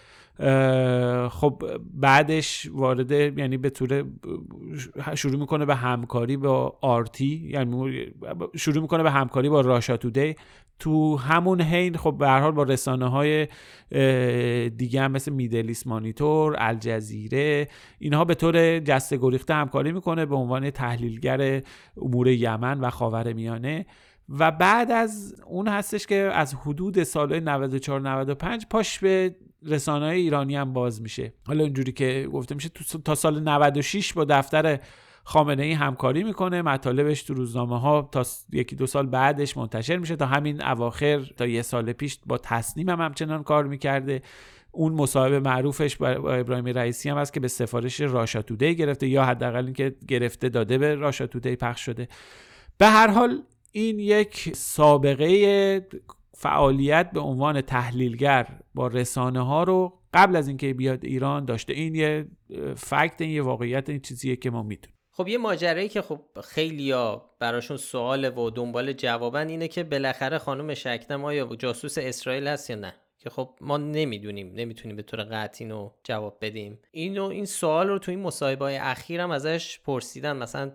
خب 1.30 1.64
بعدش 1.94 2.70
وارد 2.72 3.12
یعنی 3.12 3.58
به 3.58 3.70
طور 3.70 4.06
شروع 5.16 5.40
می‌کنه 5.40 5.66
به 5.66 5.76
همکاری 5.76 6.38
با 6.38 6.78
RT 6.82 7.50
یعنی 7.50 8.06
شروع 8.56 8.82
می‌کنه 8.82 9.04
به 9.04 9.12
همکاری 9.12 9.50
با 9.50 9.62
Russia 9.62 9.98
Today 9.98 10.36
تو 10.80 11.18
همون 11.18 11.62
حین 11.62 11.98
خب 11.98 12.16
به 12.20 12.28
هر 12.28 12.40
حال 12.40 12.52
با 12.52 12.64
رسانه 12.64 13.10
های 13.10 13.48
دیگه 14.70 15.02
هم 15.02 15.12
مثل 15.12 15.32
میدلیس 15.32 15.88
مانیتور 15.88 16.56
الجزیره 16.58 17.68
اینها 18.00 18.26
به 18.26 18.36
طور 18.36 18.80
جسته 18.80 19.18
گریخته 19.18 19.54
همکاری 19.54 19.92
می‌کنه 19.92 20.26
به 20.26 20.36
عنوان 20.36 20.70
تحلیلگر 20.70 21.62
امور 21.98 22.28
یمن 22.28 22.80
و 22.80 22.90
خاور 22.90 23.34
میانه. 23.34 23.86
و 24.30 24.52
بعد 24.52 24.92
از 24.92 25.36
اون 25.46 25.68
هستش 25.68 26.08
که 26.08 26.16
از 26.16 26.54
حدود 26.54 27.04
سالهای 27.04 27.42
94 27.42 28.02
95 28.02 28.66
پاش 28.70 29.00
به 29.00 29.36
رسانه 29.66 30.06
های 30.06 30.22
ایرانی 30.22 30.56
هم 30.56 30.74
باز 30.74 31.02
میشه. 31.02 31.34
حالا 31.48 31.64
اینجوری 31.64 31.92
که 31.92 32.30
گفته 32.34 32.56
میشه 32.56 32.70
تا 33.06 33.16
سال 33.16 33.40
96 33.44 34.14
با 34.14 34.26
دفتر 34.26 34.80
خامنه 35.30 35.64
ای 35.64 35.72
همکاری 35.72 36.24
می‌کنه. 36.24 36.62
مطالبش 36.62 37.24
تو 37.24 37.34
روزنامه 37.34 37.80
ها 37.80 38.10
تا 38.12 38.24
یکی 38.52 38.76
دو 38.76 38.88
سال 38.88 39.08
بعدش 39.08 39.58
منتشر 39.58 39.98
میشه. 39.98 40.16
تا 40.16 40.26
همین 40.26 40.64
اواخر 40.64 41.20
تا 41.38 41.46
یه 41.46 41.62
سال 41.62 41.94
پیش 41.94 42.20
با 42.26 42.38
تصنیم 42.38 42.90
هم 42.90 43.02
همچنان 43.02 43.44
کار 43.44 43.68
می‌کرده. 43.68 44.22
اون 44.72 44.94
مصاحبه 44.94 45.40
معروفش 45.40 45.96
با 45.96 46.08
ابراهیم 46.08 46.66
رئیسی 46.66 47.10
هم 47.10 47.18
هست 47.18 47.34
که 47.34 47.40
به 47.40 47.48
سفارش 47.48 48.02
راشا 48.02 48.42
توده 48.42 48.74
گرفته 48.74 49.08
یا 49.08 49.26
حداقل 49.26 49.66
اینکه 49.66 49.96
گرفته 50.08 50.50
داده 50.50 50.78
به 50.78 50.96
راشا 50.96 51.28
توده 51.28 51.56
پخش 51.56 51.86
شده. 51.86 52.08
به 52.78 52.88
هر 52.88 53.08
حال 53.08 53.42
این 53.72 54.00
یک 54.00 54.56
سابقه 54.56 55.88
فعالیت 56.34 57.12
به 57.12 57.20
عنوان 57.20 57.62
تحلیلگر 57.62 58.48
با 58.74 58.88
رسانه 58.88 59.46
ها 59.46 59.64
رو 59.64 60.00
قبل 60.14 60.36
از 60.36 60.48
اینکه 60.48 60.74
بیاد 60.74 61.06
ایران 61.06 61.46
داشته. 61.46 61.74
این 61.74 61.96
یه 61.96 62.28
فکت 62.76 63.22
این 63.22 63.32
یه 63.32 63.42
واقعیت 63.42 63.90
این 63.90 64.00
چیزیه 64.00 64.36
که 64.36 64.50
ما 64.50 64.64
می‌دونیم. 64.64 64.99
خب 65.20 65.28
یه 65.28 65.38
ماجرایی 65.38 65.90
که 65.90 66.02
خب 66.02 66.22
خیلی 66.44 66.92
ها 66.92 67.36
براشون 67.40 67.78
سوال 67.78 68.38
و 68.38 68.50
دنبال 68.50 68.94
جوابن 68.94 69.48
اینه 69.48 69.68
که 69.68 69.84
بالاخره 69.84 70.38
خانم 70.38 70.74
شکنم 70.74 71.26
آیا 71.26 71.56
جاسوس 71.60 71.98
اسرائیل 71.98 72.48
هست 72.48 72.70
یا 72.70 72.76
نه؟ 72.76 72.94
که 73.18 73.30
خب 73.30 73.50
ما 73.62 73.78
نمی‌دونیم 73.78 74.54
نمی‌تونیم 74.56 74.96
به 74.98 75.04
طور 75.04 75.24
قطعی 75.24 75.66
اینو 75.66 75.92
جواب 76.04 76.38
بدیم. 76.42 76.80
اینو 76.92 77.24
این 77.24 77.46
سوال 77.46 77.88
رو 77.88 78.00
تو 78.00 78.12
این 78.12 78.20
مصاحبه 78.20 78.66
های 78.66 78.78
اخیرم 78.78 79.32
ازش 79.32 79.80
پرسیدن. 79.80 80.38
مثلا 80.38 80.72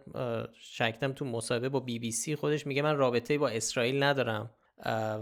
شکتم 0.61 1.13
تو 1.13 1.25
مصاحبه 1.25 1.69
با 1.69 1.81
بی 1.81 1.99
بی 1.99 2.11
سی 2.11 2.37
خودش 2.37 2.67
میگه 2.67 2.83
من 2.83 2.97
رابطه 2.97 3.39
با 3.39 3.49
اسرائیل 3.49 4.03
ندارم. 4.03 4.51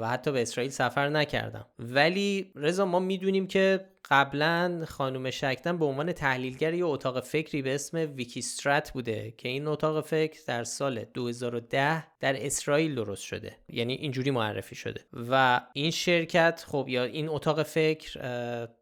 و 0.01 0.09
حتی 0.09 0.33
به 0.33 0.43
اسرائیل 0.43 0.71
سفر 0.71 1.09
نکردم. 1.09 1.67
ولی 1.79 2.53
رضا 2.57 2.85
ما 2.85 2.99
می‌دونیم 2.99 3.47
که 3.47 3.85
قبلا 4.11 4.85
خانم 4.89 5.31
شکتن 5.31 5.79
به 5.79 5.85
عنوان 5.85 6.13
تحلیلگر 6.13 6.75
یه 6.75 6.85
اتاق 6.85 7.21
فکری 7.21 7.63
به 7.63 7.75
اسم 7.75 7.97
ویکیسترات 7.99 8.91
بوده 8.91 9.35
که 9.39 9.49
این 9.49 9.67
اتاق 9.67 10.05
فکر 10.05 10.41
در 10.47 10.65
سال 10.65 11.05
2010 11.05 12.19
در 12.21 12.47
اسرائیل 12.47 12.95
درست 12.95 13.23
شده. 13.23 13.57
یعنی 13.69 13.95
اینجوری 13.95 14.31
معرفی 14.31 14.75
شده. 14.75 15.05
و 15.31 15.61
این 15.73 15.91
شرکت 15.91 16.65
خب 16.67 16.87
یا 16.89 17.05
این 17.05 17.29
اتاق 17.29 17.63
فکر 17.63 18.21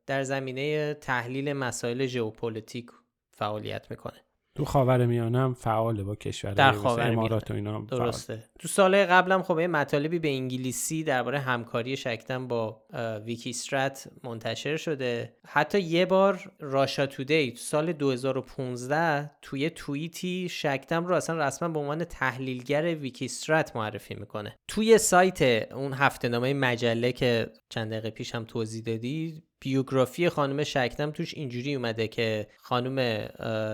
در 0.06 0.22
زمینه 0.22 0.94
تحلیل 0.94 1.52
مسائل 1.52 2.06
ژئوپلیتیک 2.06 2.86
فعالیت 3.30 3.90
می‌کنه. 3.90 4.24
تو 4.54 4.64
خاور 4.64 5.06
میانم 5.06 5.54
فعاله 5.54 6.02
با 6.02 6.14
کشور 6.14 6.50
در 6.50 6.72
خاور 6.72 7.10
امارات 7.10 7.50
و 7.50 7.54
اینا 7.54 7.80
درسته. 7.80 8.44
تو 8.58 8.68
سال 8.68 9.04
قبلم 9.04 9.42
خب 9.42 9.56
این 9.56 9.70
مطالبی 9.70 10.18
به 10.18 10.28
انگلیسی 10.28 11.04
درباره 11.04 11.38
همکاری 11.38 11.96
شکدم 11.96 12.48
با 12.48 12.82
Wikistrat 13.24 14.08
منتشر 14.24 14.76
شده. 14.76 15.36
حتی 15.46 15.80
یه 15.80 16.06
بار 16.06 16.52
Russia 16.60 17.06
Today 17.06 17.50
تو 17.50 17.58
سال 17.58 17.92
2015 17.92 19.30
توی 19.42 19.70
توییتی 19.70 20.48
شکتم 20.48 21.06
رو 21.06 21.14
اصلا 21.14 21.46
رسما 21.46 21.68
به 21.68 21.78
عنوان 21.78 22.04
تحلیلگر 22.04 22.94
Wikistrat 22.94 23.76
معرفی 23.76 24.14
می‌کنه. 24.14 24.56
توی 24.68 24.98
سایت 24.98 25.72
اون 25.72 25.92
هفته 25.92 26.28
نامه 26.28 26.54
مجله 26.54 27.12
که 27.12 27.52
چند 27.68 27.90
دقیقه 27.90 28.10
پیش 28.10 28.34
هم 28.34 28.44
توضیح 28.44 28.82
دادی 28.82 29.42
بیوگرافی 29.60 30.28
خانم 30.28 30.64
شکدم 30.64 31.10
توش 31.10 31.34
اینجوری 31.34 31.74
اومده 31.74 32.08
که 32.08 32.46
خانم 32.62 33.28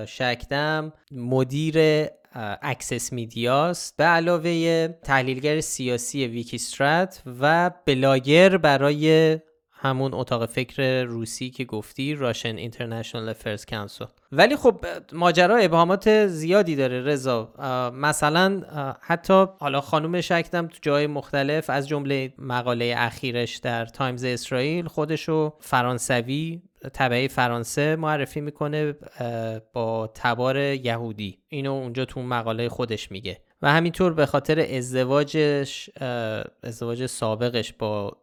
شکدم 0.05 0.93
مدیر 1.13 2.07
Access 2.63 3.13
Media 3.13 3.73
ست 3.73 3.97
به 3.97 4.05
علاوه 4.05 4.89
تحلیلگر 4.89 5.61
سیاسی 5.61 6.27
Wikistrat 6.27 7.23
و 7.41 7.71
بلاگر 7.87 8.57
برای 8.57 9.39
همون 9.91 10.15
اتاق 10.15 10.47
فکر 10.47 11.05
روسی 11.05 11.51
که 11.51 11.65
گفتی 11.65 12.15
Russian 12.15 12.57
International 12.57 13.29
Affairs 13.29 13.65
Council 13.65 14.05
ولی 14.33 14.57
خب 14.57 14.87
ماجرا 15.13 15.57
ابهامات 15.57 16.27
زیادی 16.27 16.77
داره 16.77 17.01
رضا. 17.01 17.53
مثلا 17.95 18.63
حتی 19.01 19.47
حالا 19.59 19.81
خانم 19.81 20.21
شکدم 20.21 20.67
تو 20.67 20.79
جای 20.83 21.07
مختلف 21.07 21.71
از 21.71 21.89
جمله 21.89 22.33
مقاله 22.39 22.95
اخیرش 22.99 23.57
در 23.57 23.87
تایمز 23.87 24.25
اسرائیل 24.25 24.87
خودشو 24.87 25.55
فرانسوی 25.61 26.63
طبعه 26.93 27.29
فرانسه 27.29 27.97
معرفی 27.97 28.41
می‌کنه 28.41 28.95
با 29.73 30.11
تبار 30.15 30.57
یهودی. 30.57 31.39
اینو 31.49 31.73
اونجا 31.73 32.05
تو 32.05 32.23
مقاله 32.23 32.69
خودش 32.69 33.11
میگه. 33.11 33.41
و 33.63 33.73
همینطور 33.73 34.13
به 34.13 34.27
خاطر 34.27 34.77
ازدواجش 34.77 35.91
ازدواج 36.63 37.07
سابقش 37.07 37.73
با 37.73 38.17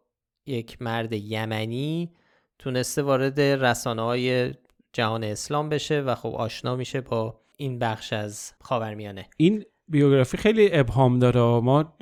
یک 0.45 0.81
مرد 0.81 1.13
یمنی 1.13 2.11
تونسته 2.59 3.01
وارد 3.01 3.41
رسانه 3.41 4.01
های 4.01 4.53
جهان 4.93 5.23
اسلام 5.23 5.69
بشه 5.69 6.01
و 6.01 6.15
خب 6.15 6.35
آشنا 6.35 6.75
میشه 6.75 7.01
با 7.01 7.39
این 7.57 7.79
بخش 7.79 8.13
از 8.13 8.53
خاورمیانه. 8.61 9.25
این 9.37 9.63
بیوگرافی 9.87 10.37
خیلی 10.37 10.69
ابهام 10.71 11.19
داره. 11.19 11.39
ما 11.39 11.97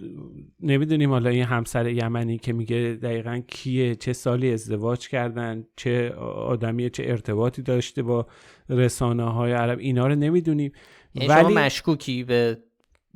نمی‌دونیم 0.60 1.10
حالا 1.10 1.30
این 1.30 1.44
همسر 1.44 1.90
یمنی 1.90 2.38
که 2.38 2.54
میگه 2.54 3.00
دقیقا 3.02 3.42
کیه 3.48 3.96
چه 3.96 4.14
سالی 4.14 4.54
ازدواج 4.54 5.08
کردن 5.08 5.66
چه 5.76 6.10
آدمی 6.36 6.90
چه 6.90 7.04
ارتباطی 7.08 7.62
داشته 7.62 8.04
با 8.04 8.28
رسانه 8.70 9.24
های 9.24 9.52
عرب 9.52 9.80
اینا 9.80 10.08
رو 10.08 10.16
نمی‌دونیم. 10.16 10.72
یعنی 11.16 11.28
ولی 11.28 11.54
شما 11.54 11.62
مشکوکی 11.62 12.24
به 12.24 12.58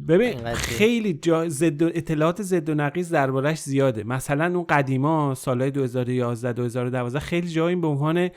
ببین 0.07 0.53
خیلی 0.53 1.13
جا 1.13 1.49
زد 1.49 1.83
اطلاعات 1.83 2.41
زد 2.41 2.69
و 2.69 2.73
نقیز 2.73 3.09
دربارش 3.09 3.59
زیاده. 3.59 4.03
مثلا 4.03 4.55
اون 4.55 4.65
قدیما 4.69 5.35
سالهای 5.35 5.71
2011 5.71 6.53
2012 6.53 7.19
خیلی 7.19 7.47
جایی 7.47 7.75
به 7.75 7.87
عنوان 7.87 8.29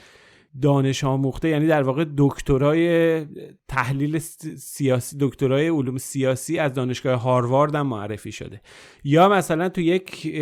دانش 0.62 1.04
آموخته 1.04 1.48
یعنی 1.48 1.66
در 1.66 1.82
واقع 1.82 2.04
دکترای 2.16 3.26
تحلیل 3.68 4.18
سیاسی 4.18 5.16
دکترای 5.20 5.68
علوم 5.68 5.98
سیاسی 5.98 6.58
از 6.58 6.74
دانشگاه 6.74 7.20
هاروارد 7.20 7.74
هم 7.74 7.86
معرفی 7.86 8.32
شده. 8.32 8.60
یا 9.04 9.28
مثلا 9.28 9.68
تو 9.68 9.80
یک 9.80 10.32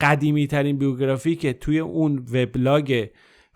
قدیمی 0.00 0.46
ترین 0.46 0.78
بیوگرافی 0.78 1.36
که 1.36 1.52
توی 1.52 1.78
اون 1.78 2.26
وبلاگ 2.32 3.06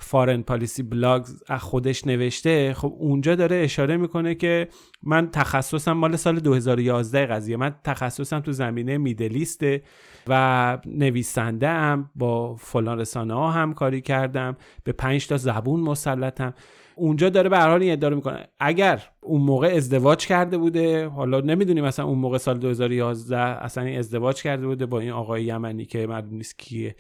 فارن 0.03 0.43
پالیسی 0.43 0.83
بلاگ 0.83 1.27
از 1.49 1.61
خودش 1.61 2.07
نوشته 2.07 2.75
خب 2.75 2.95
اونجا 2.99 3.35
داره 3.35 3.57
اشاره 3.57 3.97
می‌کنه 3.97 4.35
که 4.35 4.69
من 5.03 5.31
تخصصم 5.31 5.93
مال 5.93 6.17
سال 6.17 6.41
2011 6.41 7.27
قضیه. 7.27 7.57
من 7.57 7.75
تخصصم 7.85 8.41
تو 8.41 8.53
زمینه 8.53 8.99
میدلیسته 8.99 9.83
و 10.29 10.79
نویسنده 10.87 11.69
هم 11.69 12.11
با 12.15 12.55
فلان 12.55 12.99
رسانه 12.99 13.35
ها 13.35 13.51
هم 13.51 13.75
کاری 13.75 14.01
کردم. 14.01 14.57
به 14.85 14.93
پنج 14.93 15.27
تا 15.27 15.37
زبون 15.37 15.81
مسلطم. 15.81 16.55
اونجا 16.97 17.29
داره 17.29 17.49
به 17.49 17.59
هر 17.59 17.69
حال 17.69 17.83
ادعا 17.83 18.11
می‌کنه. 18.11 18.49
اگر 18.61 19.03
اون 19.21 19.41
موقع 19.41 19.69
ازدواج 19.69 20.27
کرده 20.27 20.59
بوده 20.59 21.09
حالا 21.09 21.41
نمی‌دونیم 21.41 21.85
مثلا 21.85 22.05
اون 22.05 22.19
موقع 22.19 22.39
سال 22.39 22.59
2011 22.59 23.39
اصلا 23.39 23.99
ازدواج 23.99 24.43
کرده 24.43 24.67
بوده 24.67 24.87
با 24.87 25.01
این 25.01 25.11
آقای 25.11 25.45
یمنی 25.45 25.85
که 25.85 26.07
معلوم 26.07 26.35
نیست 26.35 26.59
کیه. 26.59 26.97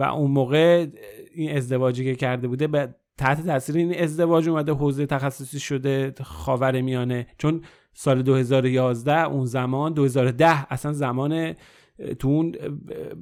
و 0.00 0.02
اون 0.02 0.30
موقع 0.30 0.86
این 1.34 1.56
ازدواجی 1.56 2.04
که 2.04 2.14
کرده 2.14 2.48
بوده 2.48 2.66
به 2.66 2.94
تحت 3.18 3.46
تاثیر 3.46 3.76
این 3.76 3.98
ازدواج 3.98 4.48
اومده 4.48 4.72
حوزه 4.72 5.06
تخصصی 5.06 5.60
شده 5.60 6.14
خاور 6.22 6.80
میانه. 6.80 7.26
چون 7.38 7.62
سال 7.94 8.22
2011 8.22 9.24
اون 9.24 9.44
زمان 9.44 9.92
2010 9.92 10.72
اصلا 10.72 10.92
زمان 10.92 11.54
تو 12.18 12.28
اون 12.28 12.54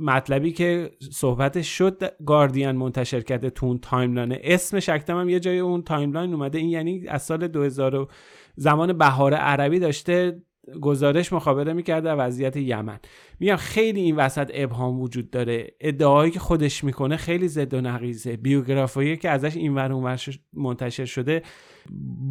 مطلبی 0.00 0.52
که 0.52 0.90
صحبتش 1.12 1.78
شد 1.78 2.02
گاردین 2.26 2.70
منتشر 2.70 3.20
کرده 3.20 3.50
تو 3.50 3.66
اون 3.66 3.78
timeline. 3.78 4.38
اسم 4.42 4.80
شکدم 4.80 5.20
هم 5.20 5.28
یه 5.28 5.40
جای 5.40 5.58
اون 5.58 5.82
timeline 5.82 6.34
اومده. 6.34 6.58
این 6.58 6.68
یعنی 6.68 7.08
از 7.08 7.22
سال 7.22 7.48
2000 7.48 8.08
زمان 8.56 8.92
بهار 8.92 9.34
عربی 9.34 9.78
داشته 9.78 10.42
گزارش 10.80 11.32
مخابره 11.32 11.72
می‌کرده 11.72 12.10
وضعیت 12.10 12.56
یمن. 12.56 12.98
میگم 13.40 13.56
خیلی 13.56 14.00
این 14.00 14.16
وسط 14.16 14.50
ابهام 14.54 15.00
وجود 15.00 15.30
داره. 15.30 15.66
ادعایی 15.80 16.30
که 16.30 16.38
خودش 16.38 16.84
می‌کنه 16.84 17.16
خیلی 17.16 17.48
زد 17.48 17.74
و 17.74 17.80
نقیزه 17.80 18.36
بیوگرافایی 18.36 19.16
که 19.16 19.30
ازش 19.30 19.56
این 19.56 19.74
ور 19.74 20.16
منتشر 20.52 21.04
شده 21.04 21.42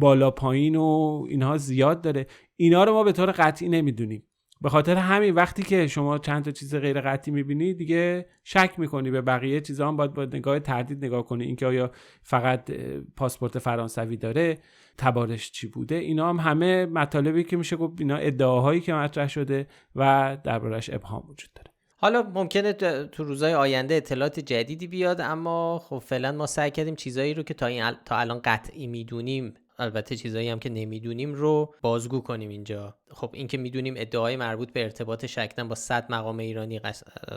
بالا 0.00 0.30
پایین 0.30 0.76
و 0.76 1.26
اینها 1.28 1.56
زیاد 1.56 2.00
داره. 2.00 2.26
اینا 2.56 2.84
رو 2.84 2.92
ما 2.92 3.04
به 3.04 3.12
طور 3.12 3.30
قطعی 3.30 3.68
نمی‌دونیم. 3.68 4.22
به 4.60 4.68
خاطر 4.68 4.96
همین 4.96 5.34
وقتی 5.34 5.62
که 5.62 5.86
شما 5.86 6.18
چند 6.18 6.44
تا 6.44 6.50
چیز 6.50 6.74
غیر 6.74 7.00
قطعی 7.00 7.34
می‌بینی 7.34 7.74
دیگه 7.74 8.26
شک 8.44 8.74
می‌کنی 8.78 9.10
به 9.10 9.20
بقیه 9.20 9.60
چیزا 9.60 9.88
هم 9.88 9.96
باید 9.96 10.14
با 10.14 10.24
نگاه 10.24 10.60
تردید 10.60 11.04
نگاه 11.04 11.26
کنی. 11.26 11.44
اینکه 11.44 11.66
آیا 11.66 11.90
فقط 12.22 12.70
پاسپورت 13.16 13.58
فرانسوی 13.58 14.16
داره 14.16 14.58
تبارش 14.98 15.50
چی 15.50 15.66
بوده؟ 15.66 15.94
اینا 15.94 16.28
هم 16.28 16.36
همه 16.36 16.86
مطالبی 16.86 17.44
که 17.44 17.56
میشه 17.56 17.76
گفت 17.76 18.00
اینا 18.00 18.16
ادعاهایی 18.16 18.80
که 18.80 18.94
مطرح 18.94 19.28
شده 19.28 19.66
و 19.96 20.36
دربارش 20.44 20.90
ابهام 20.90 21.24
وجود 21.28 21.50
داره. 21.54 21.70
حالا 22.00 22.22
ممکنه 22.34 22.72
تو 23.12 23.24
روزهای 23.24 23.54
آینده 23.54 23.94
اطلاعات 23.94 24.40
جدیدی 24.40 24.86
بیاد 24.86 25.20
اما 25.20 25.78
خب 25.78 25.98
فعلا 25.98 26.32
ما 26.32 26.46
سعی 26.46 26.70
کردیم 26.70 26.94
چیزایی 26.94 27.34
رو 27.34 27.42
که 27.42 27.54
تا, 27.54 27.66
این 27.66 27.84
تا 28.04 28.16
الان 28.16 28.40
قطعی 28.44 28.86
می‌دونیم 28.86 29.54
البته 29.78 30.16
چیزایی 30.16 30.48
هم 30.48 30.58
که 30.58 30.68
نمی‌دونیم 30.68 31.34
رو 31.34 31.74
بازگو 31.82 32.20
کنیم 32.20 32.48
اینجا. 32.48 32.96
خب 33.10 33.30
این 33.32 33.46
که 33.46 33.58
می‌دونیم 33.58 33.94
ادعای 33.96 34.36
مربوط 34.36 34.72
به 34.72 34.82
ارتباط 34.82 35.26
شکتن 35.26 35.68
با 35.68 35.74
صد 35.74 36.12
مقام 36.12 36.38
ایرانی 36.38 36.80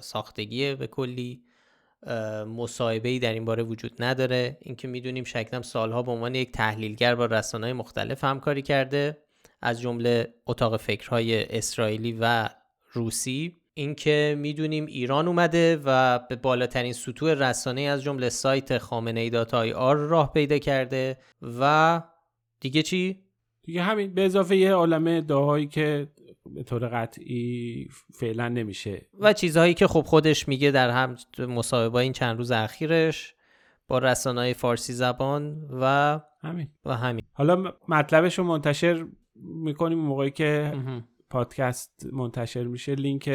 ساختگیه 0.02 0.76
به 0.76 0.88
کلی 0.88 1.44
مصاحبه 2.48 3.10
ای 3.10 3.20
در 3.20 3.34
این 3.34 3.46
باره 3.46 3.64
وجود 3.64 4.04
نداره. 4.04 4.58
اینکه 4.62 4.88
می‌دونیم 4.88 5.24
شکتم 5.24 5.62
سالها 5.62 6.04
به 6.04 6.12
عنوان 6.12 6.36
یک 6.36 6.52
تحلیلگر 6.52 7.16
با 7.16 7.26
رسانه‌های 7.26 7.74
مختلف 7.74 8.24
همکاری 8.24 8.62
کرده 8.62 9.18
از 9.62 9.82
جمله 9.82 10.34
اتاق 10.48 10.78
فکرهای 10.78 11.58
اسرائیلی 11.58 12.18
و 12.22 12.50
روسی. 12.92 13.58
اینکه 13.74 14.36
می‌دونیم 14.38 14.86
ایران 14.86 15.28
اومده 15.28 15.82
و 15.86 16.20
به 16.20 16.36
بالاترین 16.36 16.94
سطوح 16.94 17.34
رسانه 17.34 17.82
از 17.82 18.04
جمله 18.04 18.30
سایت 18.30 18.78
خامنه 18.78 19.20
ای 19.54 19.74
آر 19.74 19.96
راه 19.96 20.34
پیدا 20.34 20.58
کرده 20.58 21.18
و 21.60 22.02
دیگه 22.62 22.82
چی؟ 22.82 23.20
دیگه 23.64 23.82
همین 23.82 24.14
به 24.14 24.26
اضافه 24.26 24.58
یه 24.58 24.74
عالمه 24.74 25.22
داهایی 25.22 25.68
که 25.68 26.08
به 26.54 26.64
طور 26.64 26.88
قطعی 26.88 27.88
فعلا 28.14 28.50
نمیشه. 28.50 29.10
و 29.20 29.34
چیزهایی 29.34 29.74
که 29.74 29.88
خب 29.88 30.02
خودش 30.02 30.48
میگه 30.48 30.72
در 30.72 30.90
هم 30.90 31.16
مصاحبه 31.48 31.96
این 31.96 32.14
چند 32.14 32.38
روز 32.38 32.52
اخیرش 32.52 33.36
با 33.88 34.00
رسانه 34.00 34.54
فارسی 34.54 34.94
زبان 34.94 35.68
و 35.82 36.20
همین. 36.42 36.68
و 36.86 36.98
همین. 36.98 37.24
حالا 37.34 37.74
مطلبش 37.88 38.40
رو 38.40 38.44
منتشر 38.44 39.06
می‌کنیم 39.36 39.98
موقعی 39.98 40.32
که 40.32 40.74
پادکست 41.30 42.08
منتشر 42.12 42.64
میشه. 42.64 42.96
لینک 42.96 43.28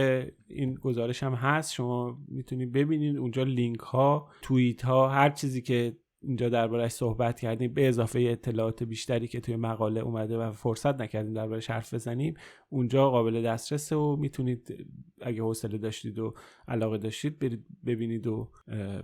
این 0.49 0.75
گزارش 0.75 1.23
هم 1.23 1.35
هست. 1.35 1.73
شما 1.73 2.19
می‌تونید 2.29 2.73
ببینید 2.73 3.17
اونجا 3.17 3.43
لینک 3.43 3.81
ها 3.81 4.29
توییت 4.43 4.85
ها 4.85 5.09
هر 5.09 5.31
چیزی 5.31 5.63
که 5.63 5.97
اینجا 6.27 6.49
دربارهش 6.49 6.93
صحبت 6.93 7.41
کردیم 7.41 7.75
به 7.75 7.89
اضافه 7.89 8.21
اطلاعات 8.21 8.83
بیشتری 8.83 9.29
که 9.29 9.41
توی 9.41 9.57
مقاله 9.57 10.01
اومده 10.01 10.39
و 10.39 10.53
فرصت 10.53 11.01
نکردیم 11.01 11.35
دربارهش 11.35 11.71
حرف 11.71 11.95
بزنیم 11.95 12.35
اونجا 12.69 13.11
قابل 13.11 13.43
دسترسه 13.43 13.97
و 13.97 14.17
می‌تونید 14.17 14.87
اگه 15.23 15.43
حوصله 15.43 15.79
داشتید 15.79 16.19
و 16.19 16.35
علاقه 16.69 16.99
داشتید 16.99 17.39
برید 17.39 17.67
ببینید 17.87 18.27
و 18.27 18.51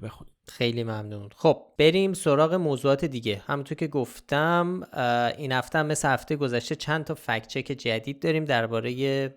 بخونید. 0.03 0.33
خیلی 0.49 0.85
ممنون. 0.85 1.29
خب 1.37 1.63
بریم 1.79 2.13
سراغ 2.13 2.55
موضوعات 2.55 3.05
دیگه. 3.05 3.43
همونطور 3.47 3.77
که 3.77 3.87
گفتم 3.87 4.83
این 5.39 5.53
هفته 5.53 5.79
هم 5.79 5.87
مثل 5.87 6.09
هفته 6.09 6.37
گذشته 6.37 6.75
چند 6.75 7.05
تا 7.05 7.15
فکت 7.15 7.47
چک 7.47 7.73
جدید 7.73 8.23
داریم 8.23 8.45
درباره 8.45 9.35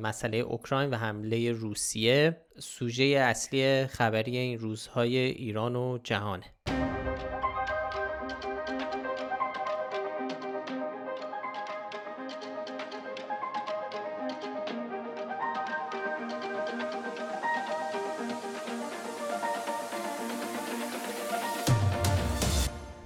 مسئله 0.00 0.36
اوکراین 0.36 0.90
و 0.90 0.96
حمله 0.96 1.52
روسیه. 1.52 2.36
سوژه 2.58 3.04
اصلی 3.04 3.86
خبری 3.86 4.36
این 4.36 4.58
روزهای 4.58 5.16
ایران 5.16 5.76
و 5.76 5.98
جهانه 6.04 6.44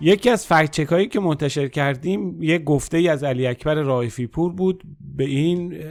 یکی 0.03 0.31
از 0.31 0.47
فکچک 0.47 0.87
هایی 0.87 1.07
که 1.07 1.21
منتشر 1.21 1.69
کردیم 1.69 2.43
یه 2.43 2.59
گفته 2.59 2.97
ای 2.97 3.09
از 3.09 3.25
علی 3.25 3.47
اکبر 3.47 3.75
رایفی 3.75 4.27
پور 4.27 4.53
بود 4.53 4.83
به 5.17 5.25
این 5.25 5.83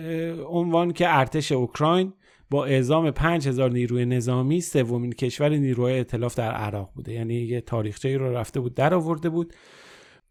عنوان 0.47 0.93
که 0.93 1.17
ارتش 1.17 1.51
اوکراین 1.51 2.13
با 2.49 2.65
اعزام 2.65 3.11
5000 3.11 3.71
نیروی 3.71 4.05
نظامی 4.05 4.61
سومین 4.61 5.11
کشور 5.11 5.49
نیروهای 5.49 5.97
ائتلاف 5.97 6.35
در 6.35 6.51
عراق 6.51 6.89
بوده. 6.95 7.13
یعنی 7.13 7.33
یه 7.33 7.61
تاریخچه 7.61 8.09
ای 8.09 8.15
رو 8.15 8.37
رفته 8.37 8.59
بود 8.59 8.73
در 8.73 8.93
آورده 8.93 9.29
بود. 9.29 9.53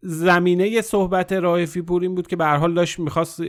زمینه 0.03 0.81
صحبت 0.81 1.33
رایفی 1.33 1.81
پور 1.81 2.01
این 2.01 2.15
بود 2.15 2.27
که 2.27 2.35
به 2.35 2.45
حال 2.45 2.73
داشت 2.73 2.99
می‌خواست 2.99 3.41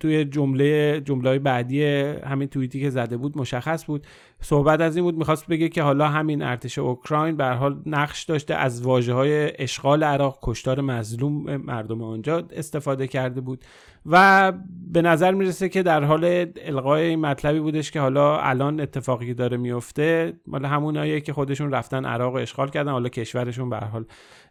توی 0.00 0.24
جمله 0.24 1.00
جمله 1.00 1.38
بعدی 1.38 1.84
همین 2.24 2.48
توییتی 2.48 2.80
که 2.80 2.90
زده 2.90 3.16
بود 3.16 3.38
مشخص 3.38 3.86
بود. 3.86 4.06
صحبت 4.40 4.80
از 4.80 4.96
این 4.96 5.04
بود 5.04 5.18
می‌خواست 5.18 5.46
بگه 5.46 5.68
که 5.68 5.82
حالا 5.82 6.08
همین 6.08 6.42
ارتش 6.42 6.78
اوکراین 6.78 7.36
به 7.36 7.46
حال 7.46 7.82
نقش 7.86 8.24
داشته 8.24 8.54
از 8.54 8.82
واجه 8.82 9.12
های 9.14 9.62
اشغال 9.62 10.04
عراق 10.04 10.38
کشتار 10.42 10.80
مظلوم 10.80 11.56
مردم 11.56 12.02
آنجا 12.02 12.42
استفاده 12.52 13.06
کرده 13.06 13.40
بود. 13.40 13.64
و 14.06 14.52
به 14.92 15.02
نظر 15.02 15.32
می‌رسه 15.32 15.68
که 15.68 15.82
در 15.82 16.04
حال 16.04 16.46
القای 16.56 17.02
این 17.02 17.20
مطلبی 17.20 17.60
بودش 17.60 17.90
که 17.90 18.00
حالا 18.00 18.40
الان 18.40 18.80
اتفاقی 18.80 19.34
داره 19.34 19.56
میفته 19.56 20.32
مال 20.46 20.64
همونایی 20.64 21.20
که 21.20 21.32
خودشون 21.32 21.72
رفتن 21.72 22.04
عراق 22.04 22.34
اشغال 22.34 22.70
کردن 22.70 22.92
حالا 22.92 23.08
کشورشون 23.08 23.70
به 23.70 23.76
حال 23.76 24.04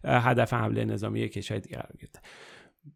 هدف 0.06 0.54
حمله 0.54 0.86
نظامی 0.86 1.30
کشور 1.30 1.58
دیگه 1.58 1.76
قرار 1.76 1.94
گرفته. 2.00 2.20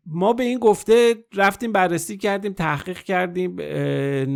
ما 0.06 0.34
به 0.34 0.44
این 0.44 0.60
گفته 0.60 1.16
رفتیم 1.36 1.72
بررسی 1.72 2.18
کردیم 2.18 2.54
تحقیق 2.54 2.98
کردیم 3.00 3.62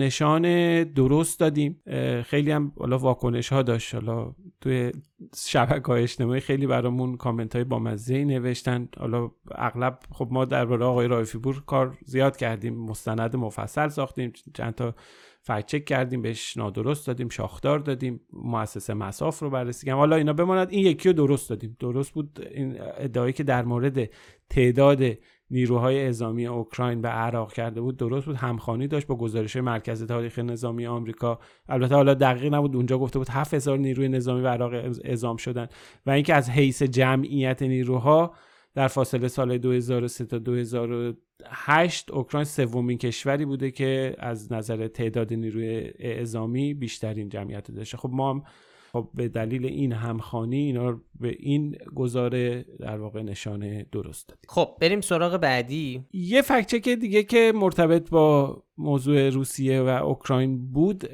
نشان 0.04 0.44
درست 0.84 1.40
دادیم. 1.40 1.82
خیلی 2.26 2.52
هم 2.52 2.72
حالا 2.80 2.98
واکنش 2.98 3.50
ها 3.54 3.62
داشت. 3.62 3.96
حالا 3.96 4.36
توی 4.62 4.92
شبکه 5.36 5.88
های 5.88 6.04
اجتماعی 6.04 6.40
خیلی 6.40 6.68
برامون 6.68 7.18
کامنت 7.18 7.56
های 7.56 7.64
بامزه 7.64 8.24
نوشتن. 8.24 8.90
حالا 8.98 9.32
اغلب 9.56 10.00
خب 10.12 10.28
ما 10.32 10.46
در 10.46 10.84
آقای 10.84 11.08
رایفی 11.08 11.38
بور 11.38 11.64
کار 11.66 11.98
زیاد 12.06 12.38
کردیم. 12.38 12.86
مستند 12.86 13.36
مفصل 13.36 13.88
ساختیم. 13.88 14.34
چند 14.54 14.76
تا 14.76 14.96
چک 15.48 15.86
کردیم 15.86 16.22
بهش 16.22 16.58
نادرست 16.58 17.08
دادیم 17.08 17.30
شاخدار 17.30 17.80
دادیم 17.80 18.22
مؤسسه 18.34 18.94
مساف 18.94 19.40
رو 19.40 19.50
بررسی 19.50 19.86
کردیم. 19.86 20.00
حالا 20.00 20.16
اینا 20.16 20.34
بماند. 20.34 20.72
این 20.72 20.86
یکی 20.86 21.10
رو 21.10 21.14
درست 21.14 21.50
دادیم. 21.50 21.78
درست 21.80 22.14
بود 22.14 22.48
این 22.52 22.78
ادعایی 22.98 23.34
که 23.34 23.44
در 23.44 23.64
مورد 23.66 24.10
تعداد 24.50 25.04
نیروهای 25.54 26.00
اعزامی 26.00 26.48
اوکراین 26.48 27.02
به 27.02 27.08
عراق 27.08 27.54
کرده 27.54 27.82
بود 27.82 27.98
درست 27.98 28.26
بود 28.26 28.36
همخوانی 28.36 28.88
داشت 28.88 29.08
با 29.08 29.16
گزارش 29.16 29.56
مرکز 29.56 30.04
تاریخ 30.04 30.40
نظامی 30.40 30.88
آمریکا. 30.88 31.40
البته 31.70 31.96
حالا 31.96 32.14
دقیق 32.14 32.54
نبود 32.54 32.76
اونجا 32.76 32.98
گفته 32.98 33.20
بود 33.20 33.30
7000 33.30 33.78
نیروی 33.78 34.10
نظامی 34.10 34.42
به 34.42 34.50
عراق 34.50 34.74
اعزام 35.04 35.38
شدن 35.38 35.68
و 36.06 36.12
اینکه 36.12 36.34
از 36.34 36.50
حیث 36.50 36.84
جمعیت 36.84 37.62
نیروها 37.62 38.34
در 38.76 38.88
فاصله 38.88 39.28
سال 39.28 39.58
2003 39.58 40.26
تا 40.26 40.38
2008 40.38 42.12
اوکراین 42.12 42.46
سومین 42.46 42.98
کشوری 42.98 43.46
بوده 43.46 43.72
که 43.72 44.16
از 44.20 44.52
نظر 44.52 44.88
تعداد 44.88 45.34
نیروی 45.34 45.92
اعزامی 46.00 46.74
بیشترین 46.74 47.30
جمعیت 47.30 47.72
داشته. 47.72 47.98
خب 47.98 48.10
ما 48.14 48.32
هم 48.32 48.44
خب 48.94 49.10
به 49.14 49.28
دلیل 49.28 49.66
این 49.66 49.92
همخانی 49.92 50.58
اینا 50.58 51.02
به 51.20 51.36
این 51.40 51.78
گزاره 51.96 52.66
در 52.80 52.98
واقع 52.98 53.22
نشانه 53.22 53.86
درست 53.92 54.28
دادیم. 54.28 54.44
خب 54.48 54.78
بریم 54.82 55.02
سراغ 55.02 55.38
بعدی. 55.38 56.06
یه 56.14 56.42
فکچک 56.42 56.90
دیگه 56.90 57.24
که 57.24 57.52
مرتبط 57.56 58.10
با 58.10 58.58
موضوع 58.78 59.30
روسیه 59.30 59.82
و 59.82 59.88
اوکراین 59.88 60.72
بود 60.72 61.06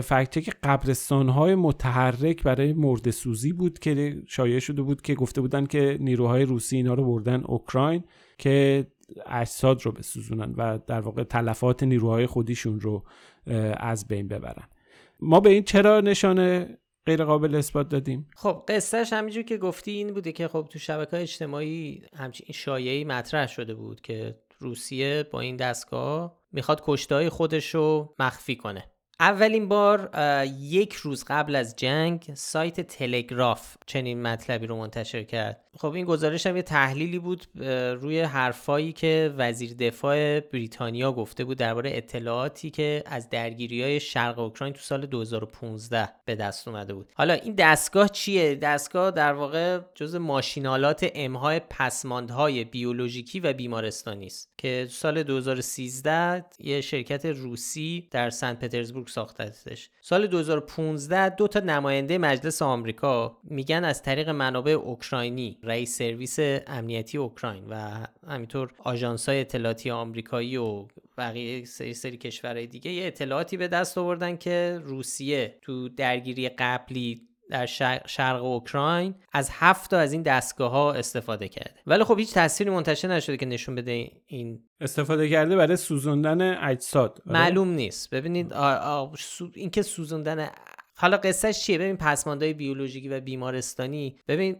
فکچک 0.00 0.50
قبرستان 0.62 1.28
های 1.28 1.54
متحرک 1.54 2.42
برای 2.42 2.72
مرد 2.72 3.10
سوزی 3.10 3.52
بود 3.52 3.78
که 3.78 4.22
شایع 4.26 4.58
شده 4.58 4.82
بود 4.82 5.02
که 5.02 5.14
گفته 5.14 5.40
بودن 5.40 5.66
که 5.66 5.96
نیروهای 6.00 6.44
روسی 6.44 6.76
اینا 6.76 6.94
رو 6.94 7.04
بردن 7.04 7.44
اوکراین 7.44 8.04
که 8.38 8.86
اجساد 9.26 9.82
رو 9.82 9.92
بسوزونن 9.92 10.54
و 10.56 10.78
در 10.86 11.00
واقع 11.00 11.24
تلفات 11.24 11.82
نیروهای 11.82 12.26
خودیشون 12.26 12.80
رو 12.80 13.04
از 13.76 14.08
بین 14.08 14.28
ببرن. 14.28 14.64
ما 15.20 15.40
به 15.40 15.50
این 15.50 15.62
چرا 15.62 16.00
نشانه 16.00 16.78
غیر 17.08 17.24
قابل 17.24 17.54
اثبات 17.54 17.88
دادیم. 17.88 18.28
خب 18.36 18.64
قصهش 18.68 19.12
همینجور 19.12 19.42
که 19.42 19.56
گفتی 19.56 19.90
این 19.90 20.14
بوده 20.14 20.32
که 20.32 20.48
خب 20.48 20.66
تو 20.70 20.78
شبکه 20.78 21.16
اجتماعی 21.16 22.02
همچین 22.16 22.46
شایعی 22.52 23.04
مطرح 23.04 23.46
شده 23.46 23.74
بود 23.74 24.00
که 24.00 24.38
روسیه 24.58 25.28
با 25.30 25.40
این 25.40 25.56
دستگاه 25.56 26.38
می‌خواد 26.52 26.82
کشتهای 26.84 27.28
خودش 27.28 27.74
رو 27.74 28.14
مخفی 28.18 28.56
کنه. 28.56 28.84
اولین 29.20 29.68
بار 29.68 30.10
یک 30.60 30.92
روز 30.94 31.24
قبل 31.24 31.56
از 31.56 31.76
جنگ 31.76 32.30
سایت 32.34 32.80
تلگراف 32.80 33.76
چنین 33.86 34.22
مطلبی 34.22 34.66
رو 34.66 34.76
منتشر 34.76 35.22
کرد. 35.22 35.60
خب 35.78 35.92
این 35.92 36.04
گزارش 36.04 36.46
هم 36.46 36.56
یه 36.56 36.62
تحلیلی 36.62 37.18
بود 37.18 37.46
روی 38.00 38.20
حرفایی 38.20 38.92
که 38.92 39.34
وزیر 39.36 39.74
دفاع 39.74 40.40
بریتانیا 40.40 41.12
گفته 41.12 41.44
بود 41.44 41.58
درباره 41.58 41.90
اطلاعاتی 41.94 42.70
که 42.70 43.02
از 43.06 43.30
درگیری 43.30 43.82
های 43.82 44.00
شرق 44.00 44.38
اوکراین 44.38 44.74
تو 44.74 44.80
سال 44.80 45.06
2015 45.06 46.08
به 46.24 46.34
دست 46.34 46.68
اومده 46.68 46.94
بود. 46.94 47.12
حالا 47.14 47.34
این 47.34 47.54
دستگاه 47.54 48.08
چیه؟ 48.08 48.54
دستگاه 48.54 49.10
در 49.10 49.32
واقع 49.32 49.80
جز 49.94 50.14
ماشینالات 50.14 51.10
امهای 51.14 51.60
پسماندهای 51.70 52.64
بیولوژیکی 52.64 53.40
و 53.40 53.52
بیمارستانی 53.52 54.26
است 54.26 54.52
که 54.58 54.86
سال 54.90 55.22
2013 55.22 56.44
یه 56.58 56.80
شرکت 56.80 57.26
روسی 57.26 58.08
در 58.10 58.30
سنت 58.30 58.58
پترزبورگ 58.58 59.07
ساختتش 59.08 59.90
سال 60.00 60.26
2015 60.26 61.28
دو 61.28 61.48
تا 61.48 61.60
نماینده 61.60 62.18
مجلس 62.18 62.62
آمریکا 62.62 63.38
میگن 63.44 63.84
از 63.84 64.02
طریق 64.02 64.28
منابع 64.28 64.72
اوکراینی 64.72 65.58
رئیس 65.62 65.98
سرویس 65.98 66.36
امنیتی 66.66 67.18
اوکراین 67.18 67.64
و 67.70 68.06
همینطور 68.28 68.72
آژانس 68.78 69.28
های 69.28 69.40
اطلاعاتی 69.40 69.90
آمریکایی 69.90 70.56
و 70.56 70.86
بقیه 71.18 71.64
سری 71.64 71.94
سری 71.94 72.16
کشورهای 72.16 72.66
دیگه 72.66 72.90
یه 72.90 73.06
اطلاعاتی 73.06 73.56
به 73.56 73.68
دست 73.68 73.98
آوردن 73.98 74.36
که 74.36 74.80
روسیه 74.84 75.58
تو 75.62 75.88
درگیری 75.88 76.48
قبلی 76.48 77.27
در 77.50 77.66
شرق 78.06 78.44
اوکراین 78.44 79.14
از 79.32 79.50
هفت 79.52 79.90
تا 79.90 79.98
از 79.98 80.12
این 80.12 80.22
دستگاه 80.22 80.70
ها 80.70 80.92
استفاده 80.92 81.48
کرده 81.48 81.74
ولی 81.86 82.04
خب 82.04 82.18
هیچ 82.18 82.34
تصویری 82.34 82.70
منتشر 82.70 83.08
نشده 83.08 83.36
که 83.36 83.46
نشون 83.46 83.74
بده 83.74 84.10
این 84.26 84.60
استفاده 84.80 85.28
کرده 85.28 85.56
برای 85.56 85.76
سوزوندن 85.76 86.64
اجساد 86.64 87.22
آره؟ 87.26 87.38
معلوم 87.38 87.68
نیست 87.68 88.10
ببینید 88.10 88.52
این 89.54 89.70
که 89.70 89.82
سوزوندن 89.82 90.48
حالا 91.00 91.16
قصهش 91.16 91.60
چیه؟ 91.60 91.78
ببین 91.78 91.96
پسماندهای 91.96 92.52
بیولوژیکی 92.52 93.08
و 93.08 93.20
بیمارستانی 93.20 94.16
ببین 94.28 94.56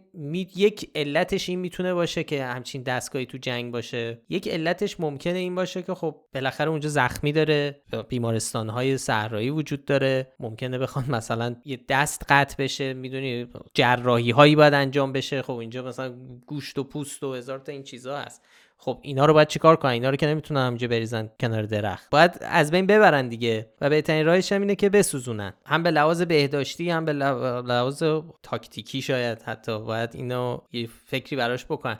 یک 0.55 0.91
علتش 0.95 1.49
این 1.49 1.59
می‌تونه 1.59 1.93
باشه 1.93 2.23
که 2.23 2.45
همچین 2.45 2.83
دستگاهی 2.83 3.25
تو 3.25 3.37
جنگ 3.37 3.73
باشه. 3.73 4.21
یک 4.29 4.47
علتش 4.47 4.99
ممکنه 4.99 5.37
این 5.37 5.55
باشه 5.55 5.81
که 5.81 5.93
خب 5.93 6.15
بالاخره 6.33 6.69
اونجا 6.69 6.89
زخمی 6.89 7.31
داره 7.31 7.81
بیمارستانهای 8.09 8.97
صحرایی 8.97 9.49
وجود 9.49 9.85
داره. 9.85 10.33
ممکنه 10.39 10.77
بخوان 10.77 11.05
مثلا 11.17 11.55
یه 11.65 11.79
دست 11.89 12.25
قطع 12.29 12.63
بشه 12.63 12.93
می‌دونی؟ 12.93 13.47
جراحی 13.73 14.31
هایی 14.31 14.55
باید 14.55 14.73
انجام 14.73 15.13
بشه. 15.13 15.41
خب 15.41 15.53
اینجا 15.53 15.83
مثلا 15.83 16.15
گوشت 16.45 16.77
و 16.79 16.83
پوست 16.83 17.23
و 17.23 17.33
هزار 17.33 17.59
تا 17.59 17.71
این 17.71 17.83
چیزها 17.83 18.17
هست. 18.17 18.41
خب 18.81 18.99
اینا 19.01 19.25
رو 19.25 19.33
باید 19.33 19.47
چیکار 19.47 19.75
کنن؟ 19.75 19.91
اینا 19.91 20.09
رو 20.09 20.15
که 20.15 20.27
نمی‌تونن 20.27 20.65
همینجا 20.67 20.87
بریزن 20.87 21.29
کنار 21.39 21.63
درخت. 21.63 22.09
باید 22.09 22.31
از 22.41 22.71
بین 22.71 22.85
ببرن 22.85 23.27
دیگه 23.27 23.69
و 23.81 23.89
بهترین 23.89 24.25
راهش 24.25 24.51
هم 24.51 24.61
اینه 24.61 24.75
که 24.75 24.89
بسوزونن. 24.89 25.53
هم 25.65 25.83
به 25.83 25.91
لحاظ 25.91 26.21
بهداشتی 26.21 26.89
هم 26.89 27.05
به 27.05 27.13
لحاظ 27.13 28.03
تاکتیکی 28.43 29.01
شاید 29.01 29.41
حتی 29.41 29.79
باید 29.79 30.09
اینو 30.13 30.57
یه 30.71 30.89
فکری 31.05 31.35
براش 31.35 31.65
بکنن. 31.65 31.99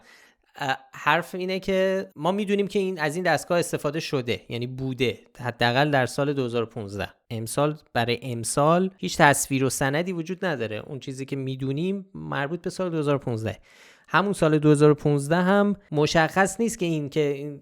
حرف 0.93 1.35
اینه 1.35 1.59
که 1.59 2.09
ما 2.15 2.31
می‌دونیم 2.31 2.67
که 2.67 2.79
این 2.79 2.99
از 2.99 3.15
این 3.15 3.23
دستگاه 3.23 3.59
استفاده 3.59 3.99
شده 3.99 4.41
یعنی 4.49 4.67
بوده 4.67 5.19
حداقل 5.39 5.91
در 5.91 6.05
سال 6.05 6.33
2015 6.33 7.09
امسال 7.29 7.77
برای 7.93 8.19
امسال 8.21 8.89
هیچ 8.97 9.17
تصویر 9.17 9.63
و 9.63 9.69
سندی 9.69 10.11
وجود 10.11 10.45
نداره. 10.45 10.83
اون 10.87 10.99
چیزی 10.99 11.25
که 11.25 11.35
می‌دونیم 11.35 12.05
مربوط 12.13 12.61
به 12.61 12.69
سال 12.69 12.89
2015 12.89 13.57
همون 14.11 14.33
سال 14.33 14.57
2015 14.59 15.35
هم 15.35 15.75
مشخص 15.91 16.61
نیست 16.61 16.79
که 16.79 16.85
این 16.85 17.09
که 17.09 17.19
این 17.19 17.59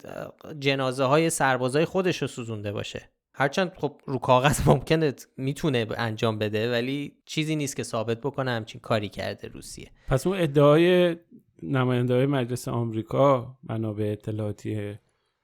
جنازه 0.60 1.04
های 1.04 1.30
سربازای 1.30 1.86
خودش 1.86 2.22
رو 2.22 2.28
سوزونده 2.28 2.72
باشه. 2.72 3.10
هرچند 3.34 3.72
خب 3.76 4.02
رو 4.06 4.18
کاغذ 4.18 4.68
ممکنه 4.68 5.14
می‌تونه 5.38 5.88
انجام 5.98 6.38
بده 6.38 6.72
ولی 6.72 7.14
چیزی 7.26 7.56
نیست 7.56 7.76
که 7.76 7.84
ثابت 7.84 8.22
بکنه 8.22 8.52
همچین 8.52 8.82
کاری 8.82 9.10
کرده 9.10 9.48
روسیه. 9.48 9.92
پس 10.08 10.28
اون 10.28 10.38
ادعای 10.38 11.16
نماینده 11.64 12.14
های 12.14 12.26
مجلس 12.26 12.68
آمریکا 12.68 13.58
منابع 13.64 14.10
اطلاعاتی 14.12 14.96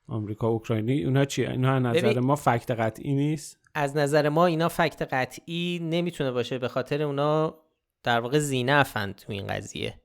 آمریکا 0.07 0.47
اوکراینی 0.47 1.03
اونا 1.03 1.25
چیه؟ 1.25 1.49
اینا 1.49 1.79
نظر 1.79 2.19
ما 2.19 2.35
فکت 2.35 2.71
قطعی 2.71 3.13
نیست؟ 3.13 3.59
از 3.75 3.97
نظر 3.97 4.29
ما 4.29 4.45
اینا 4.45 4.69
فکت 4.69 5.01
قطعی 5.01 5.79
نمی‌تونه 5.83 6.31
باشه 6.31 6.57
به 6.57 6.67
خاطر 6.67 7.03
اونا 7.03 7.55
در 8.03 8.19
واقع 8.19 8.39
زینفند 8.39 9.15
تو 9.15 9.31
این 9.31 9.47
قضیه. 9.47 10.02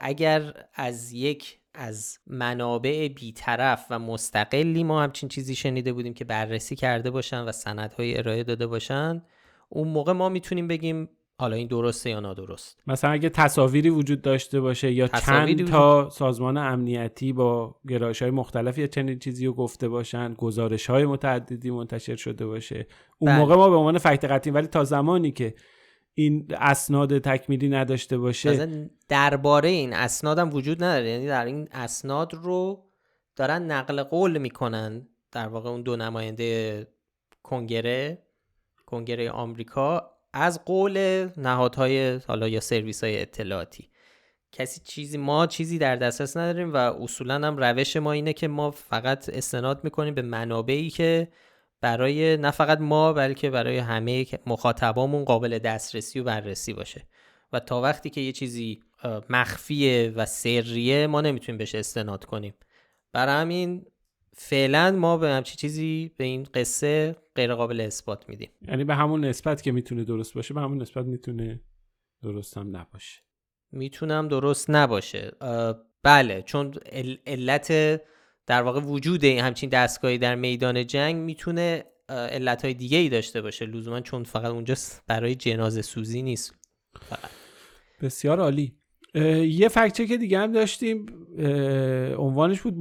اگر 0.00 0.54
از 0.74 1.12
یک 1.12 1.60
از 1.74 2.18
منابع 2.26 3.08
بیطرف 3.08 3.86
و 3.90 3.98
مستقلی 3.98 4.84
ما 4.84 5.02
همچین 5.02 5.28
چیزی 5.28 5.54
شنیده 5.54 5.92
بودیم 5.92 6.14
که 6.14 6.24
بررسی 6.24 6.76
کرده 6.76 7.10
باشن 7.10 7.40
و 7.44 7.52
سندهای 7.52 8.18
ارائه 8.18 8.44
داده 8.44 8.66
باشن 8.66 9.22
اون 9.68 9.88
موقع 9.88 10.12
ما 10.12 10.28
می‌تونیم 10.28 10.68
بگیم 10.68 11.08
حالا 11.40 11.56
این 11.56 11.66
درسته 11.66 12.10
یا 12.10 12.20
نادرست 12.20 12.82
مثلا 12.86 13.10
اگه 13.10 13.28
تصاویری 13.28 13.90
وجود 13.90 14.22
داشته 14.22 14.60
باشه 14.60 14.92
یا 14.92 15.08
چند 15.08 15.68
تا 15.68 16.10
سازمان 16.10 16.56
امنیتی 16.56 17.32
با 17.32 17.76
گرایش 17.88 18.22
های 18.22 18.30
مختلف 18.30 18.78
یا 18.78 18.86
چنین 18.86 19.18
چیزی 19.18 19.46
رو 19.46 19.52
گفته 19.52 19.88
باشن 19.88 20.34
گزارش 20.34 20.90
های 20.90 21.04
متعددی 21.04 21.70
منتشر 21.70 22.16
شده 22.16 22.46
باشه 22.46 22.86
اون 23.18 23.30
بله. 23.30 23.40
موقع 23.40 23.56
ما 23.56 23.70
به 23.70 23.76
عنوان 23.76 23.98
فکت 23.98 24.24
قطعی 24.24 24.52
ولی 24.52 24.66
تا 24.66 24.84
زمانی 24.84 25.30
که 25.30 25.54
این 26.14 26.46
اسناد 26.56 27.18
تکمیلی 27.18 27.68
نداشته 27.68 28.18
باشه. 28.18 28.88
درباره 29.08 29.68
این 29.68 29.92
اسناد 29.92 30.38
هم 30.38 30.54
وجود 30.54 30.84
نداره. 30.84 31.10
یعنی 31.10 31.26
در 31.26 31.44
این 31.44 31.68
اسناد 31.72 32.34
رو 32.34 32.84
دارن 33.36 33.62
نقل 33.62 34.02
قول 34.02 34.38
می‌کنن 34.38 35.08
در 35.32 35.48
واقع 35.48 35.70
اون 35.70 35.82
دو 35.82 35.96
نماینده 35.96 36.86
کنگره 37.42 38.22
کنگره 38.86 39.30
آمریکا 39.30 40.10
از 40.32 40.64
قول 40.64 41.28
نهادهای 41.36 42.16
حالا 42.16 42.48
یا 42.48 42.60
سرویس 42.60 43.04
های 43.04 43.22
اطلاعاتی. 43.22 43.88
کسی 44.52 44.80
چیزی 44.84 45.18
ما 45.18 45.46
چیزی 45.46 45.78
در 45.78 45.96
دسترس 45.96 46.36
نداریم 46.36 46.72
و 46.72 46.76
اصولا 46.76 47.34
هم 47.34 47.56
روش 47.56 47.96
ما 47.96 48.12
اینه 48.12 48.32
که 48.32 48.48
ما 48.48 48.70
فقط 48.70 49.28
استناد 49.28 49.84
می‌کنیم 49.84 50.14
به 50.14 50.22
منابعی 50.22 50.90
که 50.90 51.28
برای 51.80 52.36
نه 52.36 52.50
فقط 52.50 52.80
ما 52.80 53.12
بلکه 53.12 53.50
برای 53.50 53.78
همه 53.78 54.26
مخاطبامون 54.46 55.24
قابل 55.24 55.58
دسترسی 55.58 56.20
و 56.20 56.24
بررسی 56.24 56.72
باشه. 56.72 57.06
و 57.52 57.60
تا 57.60 57.80
وقتی 57.80 58.10
که 58.10 58.20
یه 58.20 58.32
چیزی 58.32 58.82
مخفیه 59.30 60.12
و 60.16 60.26
سریه 60.26 61.06
ما 61.06 61.20
نمی‌تونیم 61.20 61.58
بهش 61.58 61.74
استناد 61.74 62.24
کنیم. 62.24 62.54
برای 63.12 63.34
همین 63.40 63.86
فعلا 64.32 64.90
ما 64.90 65.16
به 65.16 65.28
همچی 65.28 65.56
چیزی 65.56 66.10
به 66.16 66.24
این 66.24 66.42
قصه 66.54 67.16
غیر 67.34 67.54
قابل 67.54 67.80
اثبات 67.80 68.28
میدیم. 68.28 68.50
یعنی 68.68 68.84
به 68.84 68.94
همون 68.94 69.24
نسبت 69.24 69.62
که 69.62 69.72
می‌تونه 69.72 70.04
درست 70.04 70.34
باشه 70.34 70.54
به 70.54 70.60
همون 70.60 70.82
نسبت 70.82 71.06
می‌تونه 71.06 71.60
درست 72.22 72.58
هم 72.58 72.76
نباشه. 72.76 73.20
می‌تونم 73.72 74.28
درست 74.28 74.70
نباشه. 74.70 75.32
بله 76.02 76.42
چون 76.42 76.74
علت 77.26 78.00
در 78.50 78.62
واقع 78.62 78.80
وجود 78.80 79.24
همچین 79.24 79.70
دستگاهی 79.70 80.18
در 80.18 80.34
میدان 80.34 80.86
جنگ 80.86 81.16
می‌تونه 81.16 81.84
علت 82.08 82.64
های 82.64 82.74
دیگه 82.74 82.98
ای 82.98 83.08
داشته 83.08 83.42
باشه. 83.42 83.66
لزوما 83.66 84.00
چون 84.00 84.24
فقط 84.24 84.44
اونجا 84.44 84.74
برای 85.06 85.34
جنازه 85.34 85.82
سوزی 85.82 86.22
نیست. 86.22 86.54
بسیار 88.02 88.40
عالی. 88.40 88.72
یه 89.44 89.68
فکچه 89.68 90.06
که 90.06 90.16
دیگه 90.16 90.38
هم 90.38 90.52
داشتیم. 90.52 91.06
عنوانش 92.18 92.60
بود 92.60 92.74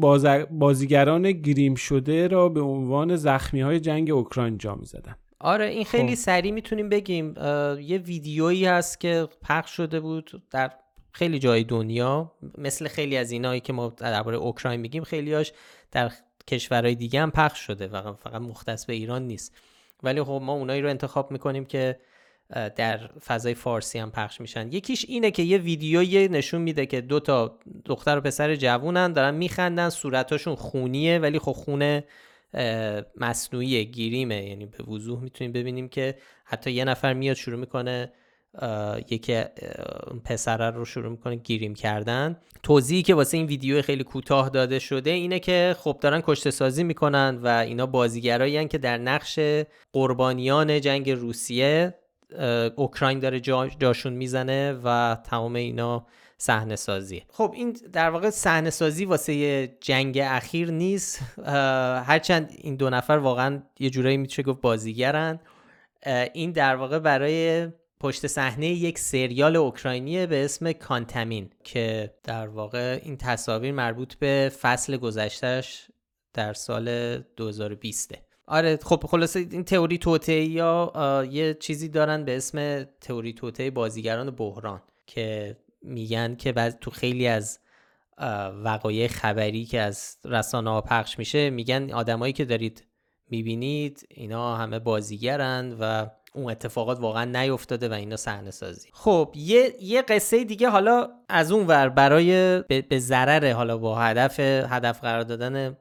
بازیگران 0.51 1.32
گریم 1.32 1.75
شده 1.75 2.27
را 2.27 2.49
به 2.49 2.62
عنوان 2.62 3.15
زخمی 3.15 3.62
های 3.62 3.79
جنگ 3.79 4.12
اوکراین 4.12 4.58
جا 4.58 4.75
می 4.75 4.86
زدن 4.86 5.15
آره 5.39 5.65
این 5.65 5.86
خیلی 5.86 6.15
خب. 6.15 6.21
سریع 6.21 6.51
می‌تونیم 6.51 6.89
بگیم. 6.89 7.34
یه 7.82 7.97
ویدیویی 7.97 8.65
هست 8.65 8.99
که 8.99 9.27
پخش 9.41 9.71
شده 9.71 9.99
بود 9.99 10.43
در 10.51 10.71
خیلی 11.11 11.39
جای 11.39 11.63
دنیا 11.63 12.31
مثل 12.57 12.87
خیلی 12.87 13.17
از 13.17 13.31
اینایی 13.31 13.61
که 13.61 13.73
ما 13.73 13.89
درباره 13.97 14.37
اوکراین 14.37 14.79
میگیم 14.79 15.03
خیلیاش 15.03 15.51
در 15.91 16.11
کشورهای 16.47 16.95
دیگه 16.95 17.21
هم 17.21 17.31
پخش 17.31 17.59
شده 17.59 17.87
و 17.87 18.13
فقط 18.13 18.41
مختص 18.41 18.85
به 18.85 18.93
ایران 18.93 19.27
نیست. 19.27 19.55
ولی 20.03 20.23
خب 20.23 20.41
ما 20.43 20.53
اونایی 20.53 20.81
رو 20.81 20.89
انتخاب 20.89 21.31
می‌کنیم 21.31 21.65
که 21.65 21.99
در 22.75 22.97
فضای 23.07 23.53
فارسی 23.53 23.99
هم 23.99 24.11
پخش 24.11 24.41
میشن. 24.41 24.71
یکیش 24.71 25.05
اینه 25.07 25.31
که 25.31 25.43
یه 25.43 25.57
ویدیویی 25.57 26.27
نشون 26.27 26.61
میده 26.61 26.85
که 26.85 27.01
دو 27.01 27.19
تا 27.19 27.59
دختر 27.85 28.17
و 28.17 28.21
پسر 28.21 28.55
جوونن 28.55 29.13
دارن 29.13 29.35
میخندن 29.35 29.89
صورتاشون 29.89 30.55
خونیه 30.55 31.19
ولی 31.19 31.39
خب 31.39 31.51
خونه 31.51 32.03
مصنوعی 33.17 33.85
گیریمه 33.85 34.45
یعنی 34.45 34.65
به 34.65 34.83
وضوح 34.83 35.23
می‌تونیم 35.23 35.53
ببینیم 35.53 35.89
که 35.89 36.15
حتی 36.45 36.71
یه 36.71 36.85
نفر 36.85 37.13
میاد 37.13 37.35
شروع 37.35 37.59
می‌کنه 37.59 38.11
یکی 39.12 39.43
پسره 40.25 40.69
رو 40.69 40.85
شروع 40.85 41.12
می‌کنه 41.12 41.35
گیریم 41.35 41.73
کردن. 41.73 42.38
توضیحی 42.63 43.03
که 43.03 43.15
واسه 43.15 43.38
این 43.38 43.45
ویدیو 43.45 43.81
خیلی 43.81 44.03
کوتاه 44.03 44.49
داده 44.49 44.79
شده 44.79 45.09
اینه 45.09 45.39
که 45.39 45.75
خب 45.79 45.97
دارن 46.01 46.21
کشته 46.21 46.51
سازی 46.51 46.83
می‌کنن 46.83 47.39
و 47.43 47.47
اینا 47.47 47.85
بازیگرایی 47.85 48.67
که 48.67 48.77
در 48.77 48.97
نقش 48.97 49.39
قربانیان 49.93 50.81
جنگ 50.81 51.12
روسیه 51.12 51.95
اوکراین 52.75 53.19
داره 53.19 53.39
جاشون 53.79 54.13
می‌زنه 54.13 54.79
و 54.83 55.17
تمام 55.25 55.55
اینا 55.55 56.05
صحنه 56.38 56.75
سازی. 56.75 57.23
خب 57.29 57.51
این 57.55 57.77
در 57.93 58.09
واقع 58.09 58.29
صحنه 58.29 58.69
سازی 58.69 59.05
واسه 59.05 59.67
جنگ 59.81 60.19
اخیر 60.23 60.71
نیست. 60.71 61.19
هرچند 62.05 62.51
این 62.57 62.75
دو 62.75 62.89
نفر 62.89 63.13
واقعا 63.13 63.63
یه 63.79 63.89
جورایی 63.89 64.17
میشه 64.17 64.43
گفت 64.43 64.62
بازیگرن. 64.62 65.39
این 66.33 66.51
در 66.51 66.75
واقع 66.75 66.99
برای 66.99 67.67
پشت 68.01 68.27
صحنه 68.27 68.67
یک 68.67 68.99
سریال 68.99 69.55
اوکراینی 69.55 70.25
به 70.25 70.45
اسم 70.45 70.71
کانتامین 70.71 71.49
که 71.63 72.13
در 72.23 72.47
واقع 72.47 72.99
این 73.03 73.17
تصاویر 73.17 73.71
مربوط 73.71 74.13
به 74.15 74.51
فصل 74.62 74.97
گذشتهش 74.97 75.88
در 76.33 76.53
سال 76.53 77.17
2020 77.17 78.15
آره 78.47 78.79
خب 78.83 79.03
خلاصه 79.07 79.39
این 79.39 79.63
تئوری 79.63 79.97
توته 79.97 80.33
یا 80.33 81.27
یه 81.31 81.53
چیزی 81.53 81.89
دارن 81.89 82.25
به 82.25 82.38
اسم 82.38 82.83
تئوری 82.83 83.33
توته 83.33 83.71
بازیگران 83.71 84.31
بحران 84.31 84.81
که 85.07 85.57
میگن 85.81 86.35
که 86.35 86.51
بعد 86.51 86.79
تو 86.79 86.91
خیلی 86.91 87.27
از 87.27 87.59
وقایع 88.63 89.07
خبری 89.07 89.65
که 89.65 89.81
از 89.81 90.17
رسانه 90.25 90.69
ها 90.69 90.81
پخش 90.81 91.19
میشه 91.19 91.49
میگن 91.49 91.91
آدمایی 91.91 92.33
که 92.33 92.45
دارید 92.45 92.85
می‌بینید 93.29 94.07
اینا 94.09 94.57
همه 94.57 94.79
بازیگرن 94.79 95.77
و 95.79 96.09
اون 96.33 96.51
اتفاقات 96.51 96.99
واقعا 96.99 97.25
نیفتاده 97.25 97.89
و 97.89 97.93
اینا 97.93 98.17
صحنه 98.17 98.51
سازی. 98.51 98.89
خب 98.93 99.33
یه 99.35 99.75
یه 99.81 100.01
قصه 100.01 100.43
دیگه 100.43 100.69
حالا 100.69 101.09
از 101.29 101.51
اون 101.51 101.67
ور 101.67 101.89
برای 101.89 102.61
به 102.61 102.99
ضرر 102.99 103.51
حالا 103.51 103.77
با 103.77 103.95
هدف 103.95 104.39
هدف 104.39 105.01
قرار 105.01 105.23
دادن 105.23 105.77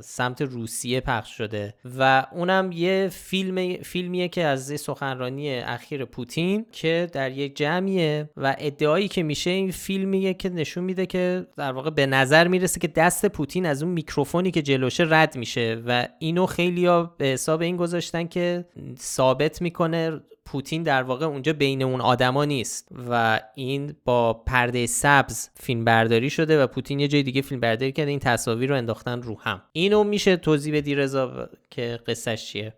سمت 0.00 0.42
روسیه 0.42 1.00
پخش 1.00 1.36
شده 1.36 1.74
و 1.98 2.26
اونم 2.32 2.70
یه 2.72 3.08
فیلم 3.12 3.76
فیلمیه 3.82 4.28
که 4.28 4.44
از 4.44 4.80
سخنرانی 4.80 5.58
اخیر 5.58 6.04
پوتین 6.04 6.66
که 6.72 7.08
در 7.12 7.30
یک 7.30 7.56
جمعیه 7.56 8.30
و 8.36 8.56
ادعایی 8.58 9.08
که 9.08 9.22
میشه 9.22 9.50
این 9.50 9.70
فیلمیه 9.70 10.34
که 10.34 10.48
نشون 10.48 10.84
میده 10.84 11.06
که 11.06 11.46
در 11.56 11.72
واقع 11.72 11.90
به 11.90 12.06
نظر 12.06 12.48
می‌رسه 12.48 12.80
که 12.80 12.88
دست 12.88 13.26
پوتین 13.26 13.66
از 13.66 13.82
اون 13.82 13.92
میکروفونی 13.92 14.50
که 14.50 14.62
جلوشه 14.62 15.06
رد 15.08 15.36
میشه 15.36 15.82
و 15.86 16.08
اینو 16.18 16.46
خیلیا 16.46 17.14
به 17.18 17.24
حساب 17.24 17.60
این 17.60 17.76
گذاشتن 17.76 18.26
که 18.26 18.64
ثابت 18.98 19.62
می‌کنه 19.62 20.20
پوتین 20.46 20.82
در 20.82 21.02
واقع 21.02 21.26
اونجا 21.26 21.52
بین 21.52 21.82
اون 21.82 22.00
آدما 22.00 22.44
نیست 22.44 22.88
و 23.10 23.40
این 23.54 23.96
با 24.04 24.34
پرده 24.34 24.86
سبز 24.86 25.48
فیلم 25.54 25.84
برداری 25.84 26.30
شده 26.30 26.62
و 26.62 26.66
پوتین 26.66 27.00
یه 27.00 27.08
جای 27.08 27.22
دیگه 27.22 27.42
فیلم 27.42 27.60
برداری 27.60 27.92
کرده 27.92 28.10
این 28.10 28.18
تصاویر 28.18 28.70
رو 28.70 28.76
انداختن 28.76 29.22
رو 29.22 29.40
هم. 29.40 29.62
اینو 29.72 30.04
میشه 30.04 30.36
توضیح 30.36 30.76
بدی 30.76 30.94
رضا 30.94 31.48
که 31.70 32.00
قصهش 32.06 32.46
چیه؟ 32.46 32.74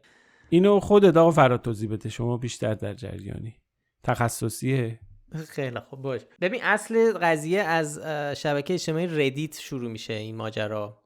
اینو 0.51 0.81
خود 0.81 1.19
آقا 1.19 1.31
فراد 1.31 1.63
توضیح 1.63 1.91
بده 1.91 2.09
شما 2.09 2.37
بیشتر 2.37 2.75
در 2.75 2.95
جریانی. 2.95 3.57
تخصصیه؟ 4.05 5.01
خیلی 5.49 5.81
خوب 5.81 6.03
باش. 6.03 6.21
ببین 6.41 6.61
اصل 6.63 7.13
قضیه 7.13 7.61
از 7.61 8.01
شبکه 8.37 8.75
اجتماعی 8.75 9.07
ردیت 9.07 9.61
شروع 9.61 9.91
میشه 9.91 10.13
این 10.13 10.37
ماجرا. 10.37 11.03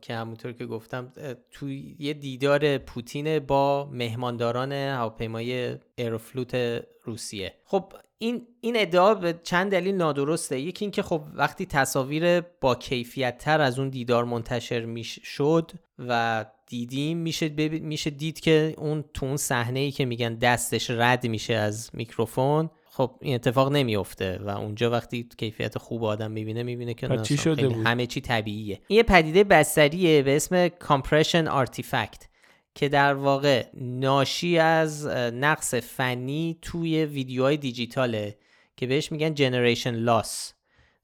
که 0.00 0.14
همونطور 0.14 0.52
که 0.52 0.66
گفتم 0.66 1.12
تو 1.50 1.68
یه 1.98 2.12
دیدار 2.12 2.78
پوتین 2.78 3.38
با 3.38 3.88
مهمانداران 3.92 4.72
هواپیمای 4.72 5.76
ایروفلوت 5.94 6.82
روسیه. 7.02 7.54
خب 7.64 7.92
این 8.18 8.46
این 8.60 8.74
ادعا 8.78 9.14
به 9.14 9.40
چند 9.42 9.72
دلیل 9.72 9.94
نادرسته. 9.94 10.60
یکی 10.60 10.84
اینکه 10.84 11.02
خب 11.02 11.22
وقتی 11.34 11.66
تصاویر 11.66 12.40
با 12.40 12.74
کیفیت 12.74 13.38
تر 13.38 13.60
از 13.60 13.78
اون 13.78 13.88
دیدار 13.88 14.24
منتشر 14.24 14.84
میش 14.84 15.20
شد 15.22 15.72
و 15.98 16.44
دیدیم 16.66 17.18
میشه, 17.18 17.48
میشه 17.68 18.10
دید 18.10 18.40
که 18.40 18.74
اون 18.78 19.04
تو 19.14 19.26
اون 19.26 19.36
صحنه 19.36 19.80
ای 19.80 19.90
که 19.90 20.04
میگن 20.04 20.34
دستش 20.34 20.90
رد 20.90 21.26
میشه 21.26 21.54
از 21.54 21.90
میکروفون 21.92 22.70
خب 22.94 23.10
این 23.20 23.34
اتفاق 23.34 23.72
نمیفته 23.72 24.38
و 24.38 24.48
اونجا 24.48 24.90
وقتی 24.90 25.28
کیفیت 25.36 25.78
خوب 25.78 26.04
آدم 26.04 26.30
می‌بینه 26.30 26.62
می‌بینه 26.62 26.94
که 26.94 27.18
چی 27.18 27.36
شده 27.36 27.68
بود؟ 27.68 27.86
همه 27.86 28.06
چی 28.06 28.20
طبیعیه 28.20 28.80
این 28.88 28.96
یه 28.96 29.02
پدیده 29.02 29.44
بستریه 29.44 30.22
به 30.22 30.36
اسم 30.36 30.68
compression 30.68 31.66
artifact 31.66 32.26
که 32.74 32.88
در 32.88 33.14
واقع 33.14 33.66
ناشی 33.74 34.58
از 34.58 35.06
نقص 35.06 35.74
فنی 35.74 36.58
توی 36.62 37.04
ویدیوهای 37.04 37.56
دیجیتاله 37.56 38.38
که 38.76 38.86
بهش 38.86 39.12
میگن 39.12 39.34
generation 39.34 40.08
loss 40.08 40.52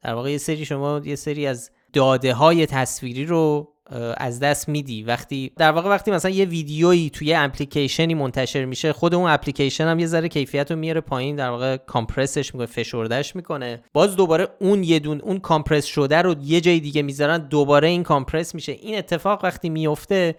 در 0.03 0.15
واقع 0.15 0.31
یه 0.31 0.39
سری 0.39 0.65
شما 0.65 1.01
یه 1.05 1.17
سری 1.17 1.47
از 1.47 1.71
داده 1.93 2.35
های 2.35 2.67
تصویری 2.67 3.25
رو 3.25 3.75
از 4.17 4.41
دست 4.41 4.69
میدی. 4.69 5.03
وقتی 5.03 5.53
در 5.57 5.73
واقع 5.73 5.91
وقتی 5.91 6.11
مثلا 6.11 6.31
یه 6.31 6.45
ویدیویی 6.45 7.11
توی 7.11 7.35
اپلیکیشنی 7.35 8.15
منتشر 8.15 8.65
میشه 8.65 8.93
خود 8.93 9.15
اون 9.15 9.31
اپلیکیشن 9.31 9.85
هم 9.87 9.99
یه 9.99 10.07
ذره 10.07 10.29
کیفیت 10.29 10.71
رو 10.71 10.77
میاره 10.77 11.01
پایین 11.01 11.37
در 11.37 11.51
واقع 11.51 11.77
compress 11.77 12.39
ش 12.39 12.55
می‌کنه 12.55 12.67
فشردهش 12.67 13.37
می‌کنه. 13.37 13.83
باز 13.93 14.17
دوباره 14.17 14.49
اون 14.61 14.85
یه 14.85 14.99
دون 14.99 15.21
اون 15.21 15.39
compress 15.39 15.85
شده 15.85 16.23
رو 16.23 16.35
یه 16.43 16.61
جای 16.61 16.81
دیگه 16.81 17.03
می‌ذارن 17.03 17.39
دوباره 17.39 17.89
این 17.89 18.03
compress 18.03 18.55
میشه. 18.55 18.73
این 18.73 18.99
اتفاق 18.99 19.45
وقتی 19.45 19.69
میفته 19.69 20.37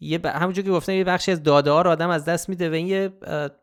یه 0.00 0.18
ب... 0.18 0.26
همونجور 0.26 0.64
که 0.64 0.70
گفتم 0.70 0.92
یه 0.92 1.04
بخشی 1.04 1.32
از 1.32 1.42
داده 1.42 1.70
ها 1.70 1.82
رو 1.82 1.90
آدم 1.90 2.10
از 2.10 2.24
دست 2.24 2.48
میده 2.48 2.70
و 2.70 2.72
این 2.72 2.86
یه 2.86 3.08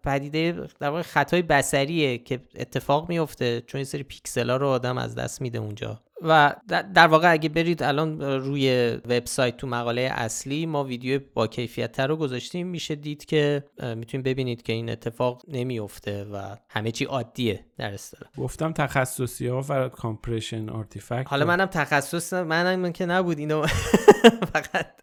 پدیده 0.03 0.67
در 0.79 0.89
واقع 0.89 1.01
خطای 1.01 1.41
بصریه 1.41 2.17
که 2.17 2.39
اتفاق 2.55 3.09
میفته 3.09 3.63
چون 3.67 3.79
یه 3.79 3.85
سری 3.85 4.03
پیکسل 4.03 4.49
ها 4.49 4.57
رو 4.57 4.67
آدم 4.67 4.97
از 4.97 5.15
دست 5.15 5.41
میده 5.41 5.59
اونجا. 5.59 6.01
و 6.21 6.55
در 6.93 7.07
واقع 7.07 7.31
اگه 7.31 7.49
برید 7.49 7.83
الان 7.83 8.21
روی 8.21 8.91
وبسایت 9.05 9.57
تو 9.57 9.67
مقاله 9.67 10.01
اصلی 10.01 10.65
ما 10.65 10.83
ویدیو 10.83 11.19
با 11.33 11.47
کیفیت 11.47 11.91
تر 11.91 12.07
رو 12.07 12.15
گذاشتیم. 12.15 12.67
میشه 12.67 12.95
دید 12.95 13.25
که 13.25 13.63
می‌تونید 13.79 14.25
ببینید 14.25 14.61
که 14.61 14.73
این 14.73 14.89
اتفاق 14.89 15.43
نمیفته 15.47 16.25
و 16.25 16.55
همه 16.69 16.91
چی 16.91 17.05
عادیه 17.05 17.65
در 17.77 17.93
اصطلاح. 17.93 18.31
گفتم 18.37 18.73
تخصصی 18.73 19.47
ها 19.47 19.61
فراد 19.61 19.91
compression 19.91 20.69
artifact. 20.69 21.27
حالا 21.27 21.45
منم 21.45 21.65
تخصص 21.65 22.33
منم 22.33 22.79
من 22.79 22.91
که 22.91 23.05
نبود 23.05 23.39
اینو. 23.39 23.65
فقط 24.53 25.01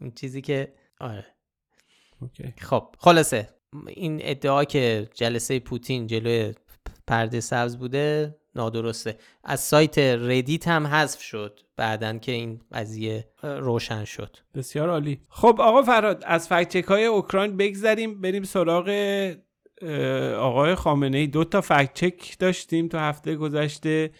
اون 0.00 0.10
چیزی 0.10 0.40
که 0.40 0.74
آره. 1.00 1.26
اوکی. 2.20 2.54
خب 2.58 2.94
خلاصه. 2.98 3.48
این 3.88 4.18
ادعا 4.22 4.64
که 4.64 5.08
جلسه 5.14 5.58
پوتین 5.58 6.06
جلوی 6.06 6.54
پرده 7.06 7.40
سبز 7.40 7.76
بوده 7.76 8.36
نادرسته. 8.56 9.18
از 9.44 9.60
سایت 9.60 9.98
ردیت 9.98 10.68
هم 10.68 10.86
حذف 10.86 11.20
شد 11.20 11.60
بعدن 11.76 12.18
که 12.18 12.32
این 12.32 12.60
قضیه 12.72 13.28
روشن 13.42 14.04
شد. 14.04 14.36
بسیار 14.54 14.90
عالی. 14.90 15.20
خب 15.28 15.60
آقا 15.60 15.82
فراد 15.82 16.22
از 16.26 16.48
فکت 16.48 16.88
های 16.88 17.04
اوکراین 17.04 17.56
بگذریم. 17.56 18.20
بریم 18.20 18.42
سراغ 18.42 18.88
آقای 20.38 20.74
خامنه 20.74 21.18
ای 21.18 21.26
دو 21.26 21.44
تا 21.44 21.60
فکت 21.60 21.94
چک 21.94 22.38
داشتیم 22.38 22.88
تو 22.88 22.98
هفته 22.98 23.36
گذشته 23.36 24.10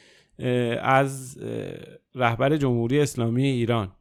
از 0.82 1.38
رهبر 2.14 2.56
جمهوری 2.56 3.00
اسلامی 3.00 3.46
ایران. 3.46 3.92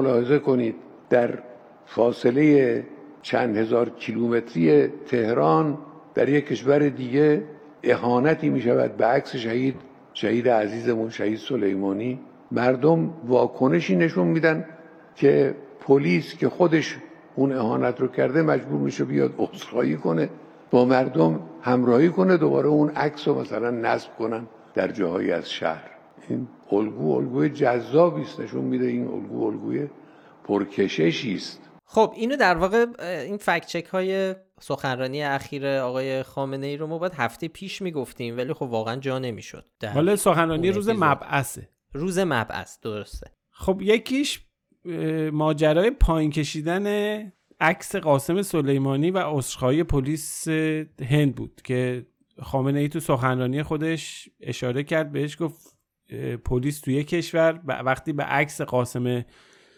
ملاحظه 0.00 0.38
کنید. 0.38 0.74
در 1.10 1.38
فاصله 1.86 2.84
چند 3.22 3.56
هزار 3.56 3.88
کیلومتری 3.90 4.88
تهران 4.88 5.78
در 6.14 6.28
یک 6.28 6.46
کشور 6.46 6.88
دیگه 6.88 7.42
اهانتی 7.82 8.48
می 8.48 8.60
شود 8.60 8.96
به 8.96 9.04
عکس 9.06 9.36
شهید 9.36 9.74
شهید 10.12 10.48
عزیزمون 10.48 11.10
شهید 11.10 11.38
سلیمانی. 11.38 12.20
مردم 12.52 13.14
واکنشی 13.26 13.96
نشون 13.96 14.26
میدن 14.26 14.64
که 15.16 15.54
پلیس 15.80 16.34
که 16.34 16.48
خودش 16.48 16.98
اون 17.34 17.52
اهانت 17.52 18.00
رو 18.00 18.08
کرده 18.08 18.42
مجبور 18.42 18.80
میشه 18.80 19.04
بیاد 19.04 19.34
عذرخواهی 19.38 19.96
کنه 19.96 20.28
با 20.70 20.84
مردم 20.84 21.40
همراهی 21.62 22.08
کنه 22.08 22.36
دوباره 22.36 22.68
اون 22.68 22.90
عکس 22.90 23.28
رو 23.28 23.40
مثلا 23.40 23.70
نصب 23.70 24.16
کنن 24.18 24.46
در 24.74 24.88
جاهایی 24.88 25.32
از 25.32 25.50
شهر. 25.50 25.90
این 26.28 26.48
الگو 26.72 27.16
الگوی 27.16 27.48
جذابی 27.48 28.22
است 28.22 28.40
نشون 28.40 28.64
میده 28.64 28.86
این 28.86 29.08
الگو 29.08 29.46
الگوی 29.46 29.88
پرکششی 30.44 31.34
است. 31.34 31.70
خب 31.84 32.12
اینو 32.16 32.36
در 32.36 32.56
واقع 32.56 32.86
این 33.00 33.36
فکت 33.36 33.66
چک 33.66 33.86
های 33.86 34.34
سخنرانی 34.60 35.22
اخیر 35.22 35.66
آقای 35.66 36.22
خامنه 36.22 36.66
ای 36.66 36.76
رو 36.76 36.86
ما 36.86 36.98
باید 36.98 37.14
هفته 37.14 37.48
پیش 37.48 37.82
می‌گفتیم 37.82 38.36
ولی 38.36 38.52
خب 38.52 38.62
واقعا 38.62 38.96
جا 38.96 39.18
نمی‌شد. 39.18 39.64
حالا 39.94 40.16
سخنرانی 40.16 40.70
روز 40.70 40.88
مبعثه. 40.88 41.68
روز 41.92 42.18
مبعث 42.18 42.80
درسته. 42.80 43.30
خب 43.50 43.82
یکیش 43.82 44.40
ماجرای 45.32 45.90
پایین 45.90 46.30
کشیدن 46.30 46.86
عکس 47.60 47.96
قاسم 47.96 48.42
سلیمانی 48.42 49.10
و 49.10 49.18
عذرخواهی 49.18 49.84
پلیس 49.84 50.48
هند 51.08 51.34
بود 51.34 51.60
که 51.64 52.06
خامنه 52.42 52.80
ای 52.80 52.88
تو 52.88 53.00
سخنرانی 53.00 53.62
خودش 53.62 54.28
اشاره 54.40 54.82
کرد 54.82 55.12
بهش 55.12 55.36
گفت 55.42 55.79
پلیس 56.44 56.80
توی 56.80 57.04
کشور 57.04 57.60
وقتی 57.64 58.12
به 58.12 58.22
عکس 58.22 58.60
قاسم 58.60 59.24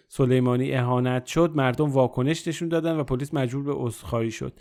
سلیمانی 0.09 0.73
اهانت 0.73 1.27
شد 1.27 1.53
مردم 1.55 1.91
واکنش 1.91 2.49
نشون 2.49 2.69
دادن 2.69 2.97
و 2.97 3.05
پلیس 3.05 3.35
مجبور 3.35 3.63
به 3.63 3.73
عذرخواهی 3.73 4.31
شد. 4.31 4.53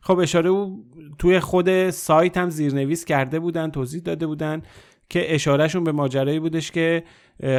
خب 0.00 0.18
اشاره 0.18 0.50
او 0.50 0.84
توی 1.18 1.40
خود 1.40 1.90
سایت 1.90 2.36
هم 2.36 2.50
زیرنویس 2.50 3.04
کرده 3.04 3.40
بودن 3.40 3.70
توضیح 3.70 4.02
داده 4.02 4.26
بودن 4.26 4.62
که 5.08 5.34
اشارهشون 5.34 5.84
به 5.84 5.92
ماجرایی 5.92 6.40
بودش 6.40 6.70
که 6.70 7.04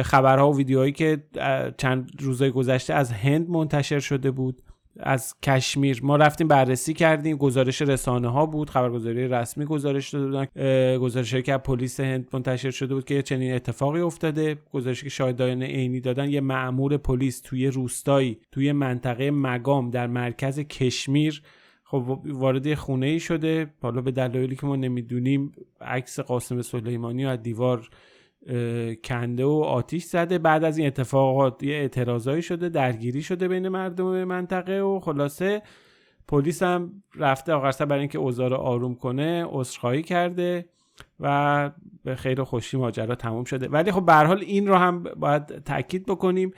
خبرها 0.04 0.52
و 0.52 0.56
ویدیوهایی 0.56 0.92
که 0.92 1.22
چند 1.78 2.10
روزهای 2.18 2.50
گذشته 2.50 2.94
از 2.94 3.12
هند 3.12 3.50
منتشر 3.50 4.00
شده 4.00 4.30
بود. 4.30 4.62
از 4.96 5.34
کشمیر. 5.42 6.00
ما 6.02 6.16
رفتیم 6.16 6.48
بررسی 6.48 6.94
کردیم 6.94 7.36
گزارش 7.36 7.82
رسانه 7.82 8.28
ها 8.28 8.46
بود 8.46 8.70
خبرگزاری 8.70 9.28
رسمی 9.28 9.64
گزارش 9.64 10.10
داده 10.10 10.26
بودن 10.26 10.46
گزارش 10.98 11.34
که 11.34 11.56
پلیس 11.56 12.00
هند 12.00 12.28
منتشر 12.32 12.70
شده 12.70 12.94
بود 12.94 13.04
که 13.04 13.22
چنین 13.22 13.54
اتفاقی 13.54 14.00
افتاده. 14.00 14.56
گزارشی 14.72 15.02
که 15.02 15.08
شاهدان 15.08 15.62
عینی 15.62 16.00
دادن 16.00 16.30
یه 16.30 16.40
مأمور 16.40 16.96
پلیس 16.96 17.40
توی 17.40 17.66
روستایی 17.66 18.38
توی 18.52 18.72
منطقه 18.72 19.30
مگام 19.30 19.90
در 19.90 20.06
مرکز 20.06 20.60
کشمیر. 20.60 21.42
خب 21.84 22.20
وارد 22.24 22.74
خونه 22.74 23.06
ای 23.06 23.20
شده. 23.20 23.66
حالا 23.82 24.00
به 24.00 24.10
دلایلی 24.10 24.56
که 24.56 24.66
ما 24.66 24.76
نمی‌دونیم 24.76 25.52
عکس 25.80 26.20
قاسم 26.20 26.62
سلیمانی 26.62 27.24
و 27.24 27.28
از 27.28 27.42
دیوار 27.42 27.88
کنده 29.04 29.44
و 29.44 29.62
آتیش 29.66 30.04
زده. 30.04 30.38
بعد 30.38 30.64
از 30.64 30.78
این 30.78 30.86
اتفاقات 30.86 31.62
یه 31.62 31.74
اعتراضایی 31.74 32.42
شده 32.42 32.68
درگیری 32.68 33.22
شده 33.22 33.48
بین 33.48 33.68
مردم 33.68 34.24
منطقه 34.24 34.80
و 34.80 35.00
خلاصه. 35.00 35.62
پلیس 36.28 36.62
هم 36.62 37.02
رفته 37.16 37.52
آخر 37.52 37.84
برای 37.84 38.00
اینکه 38.00 38.18
اوضاع 38.18 38.48
رو 38.48 38.56
آروم 38.56 38.94
کنه 38.94 39.44
عذرخواهی 39.48 40.02
کرده 40.02 40.68
و 41.20 41.70
به 42.04 42.14
خیر 42.14 42.40
و 42.40 42.44
خوشی 42.44 42.76
ماجرا 42.76 43.14
تموم 43.14 43.44
شده. 43.44 43.68
ولی 43.68 43.92
خب 43.92 44.06
به 44.06 44.14
حال 44.14 44.38
این 44.38 44.66
رو 44.66 44.74
هم 44.74 45.02
باید 45.02 45.46
تاکید 45.64 46.06
بکنیم. 46.06 46.52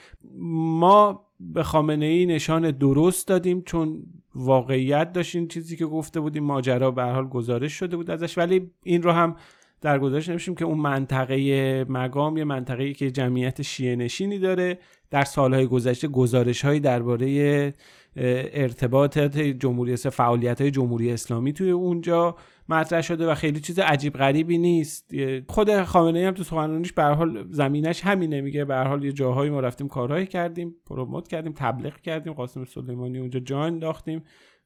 ما 0.79 1.27
به 1.41 1.63
خامنه 1.63 2.07
ای 2.07 2.27
نشان 2.27 2.71
درست 2.71 3.29
دادیم 3.29 3.63
چون 3.63 4.03
واقعیت 4.35 5.13
داشتیم 5.13 5.49
چیزی 5.49 5.77
که 5.77 5.87
گفته 5.87 6.21
بودیم. 6.21 6.45
ماجرا 6.45 6.91
به 6.91 7.03
حال 7.03 7.29
گزارش 7.29 7.73
شده 7.73 7.97
بود 7.97 8.11
ازش. 8.11 8.39
ولی 8.39 8.71
این 8.83 9.03
رو 9.03 9.13
هم 9.13 9.37
در 9.85 9.99
گزارش 9.99 10.29
نمیشیم 10.29 10.55
که 10.55 10.65
اون 10.65 10.79
منطقه 10.79 11.85
مقام 11.89 12.37
یه 12.37 12.45
منطقه 12.45 12.93
که 12.93 13.11
جمعیت 13.11 13.63
شیعه 13.63 13.97
نشینی 13.97 14.39
داره. 14.39 14.79
در 15.11 15.25
سالهای 15.25 15.67
گذشته 15.67 16.09
گزارش 16.09 16.65
هایی 16.65 16.81
درباره 16.81 17.75
ارتباطات 18.17 19.39
جمهوری 19.39 19.97
فعالیت 19.97 20.61
های 20.61 20.71
جمهوری 20.71 21.13
اسلامی 21.13 21.53
توی 21.53 21.71
اونجا 21.71 22.37
مطرح 22.69 23.01
شده 23.01 23.31
و 23.31 23.35
خیلی 23.35 23.61
چیز 23.61 23.79
عجیب 23.79 24.13
غریبی 24.13 24.59
نیست. 24.59 25.11
خود 25.49 25.83
خامنه 25.83 26.27
هم 26.27 26.35
تو 26.35 26.43
سخنرانیش 26.43 26.93
به 26.93 27.03
حال 27.03 27.47
زمینش 27.51 28.05
همینه. 28.05 28.41
میگه 28.41 28.65
به 28.65 28.77
حال 28.77 29.05
یه 29.05 29.13
جاهایی 29.13 29.51
ما 29.51 29.61
رفتیم 29.61 29.89
کارهایی 29.89 30.27
کردیم 30.27 30.75
پروموت 30.87 31.29
کردیم 31.29 31.53
تبلیغ 31.53 32.01
کردیم 32.01 32.33
قاسم 32.33 32.65
سلیمانی 32.65 33.19
اونجا 33.19 33.41
جا 33.41 33.63
انداختیم. 33.63 34.23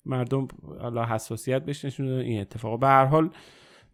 مردم 0.06 0.48
حالا 0.80 1.04
حساسیت 1.04 1.64
بهش 1.64 1.84
نشون 1.84 2.08
این 2.08 2.40
اتفاق. 2.40 2.80
به 2.80 2.86
هر 2.86 3.04
حال 3.04 3.30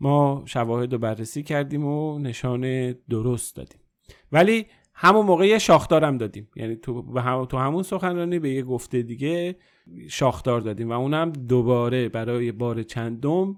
ما 0.01 0.42
شواهد 0.47 0.92
رو 0.92 0.99
بررسی 0.99 1.42
کردیم 1.42 1.84
و 1.84 2.18
نشان 2.18 2.92
درست 2.92 3.57
دادیم. 3.57 3.80
ولی 4.32 4.66
همون 4.95 5.26
موقع 5.26 5.47
یه 5.47 5.59
شاخدارم 5.59 6.18
دادیم. 6.18 6.49
یعنی 6.57 6.76
تو, 6.76 7.18
هم... 7.18 7.45
تو 7.45 7.57
همون 7.57 7.82
سخنرانی 7.82 8.38
به 8.38 8.51
یه 8.51 8.62
گفته 8.62 9.03
دیگه 9.03 9.57
شاخدار 10.09 10.61
دادیم 10.61 10.90
و 10.90 10.92
اونم 10.92 11.32
دوباره 11.32 12.09
برای 12.09 12.53
بار 12.53 12.82
چندم 12.82 13.57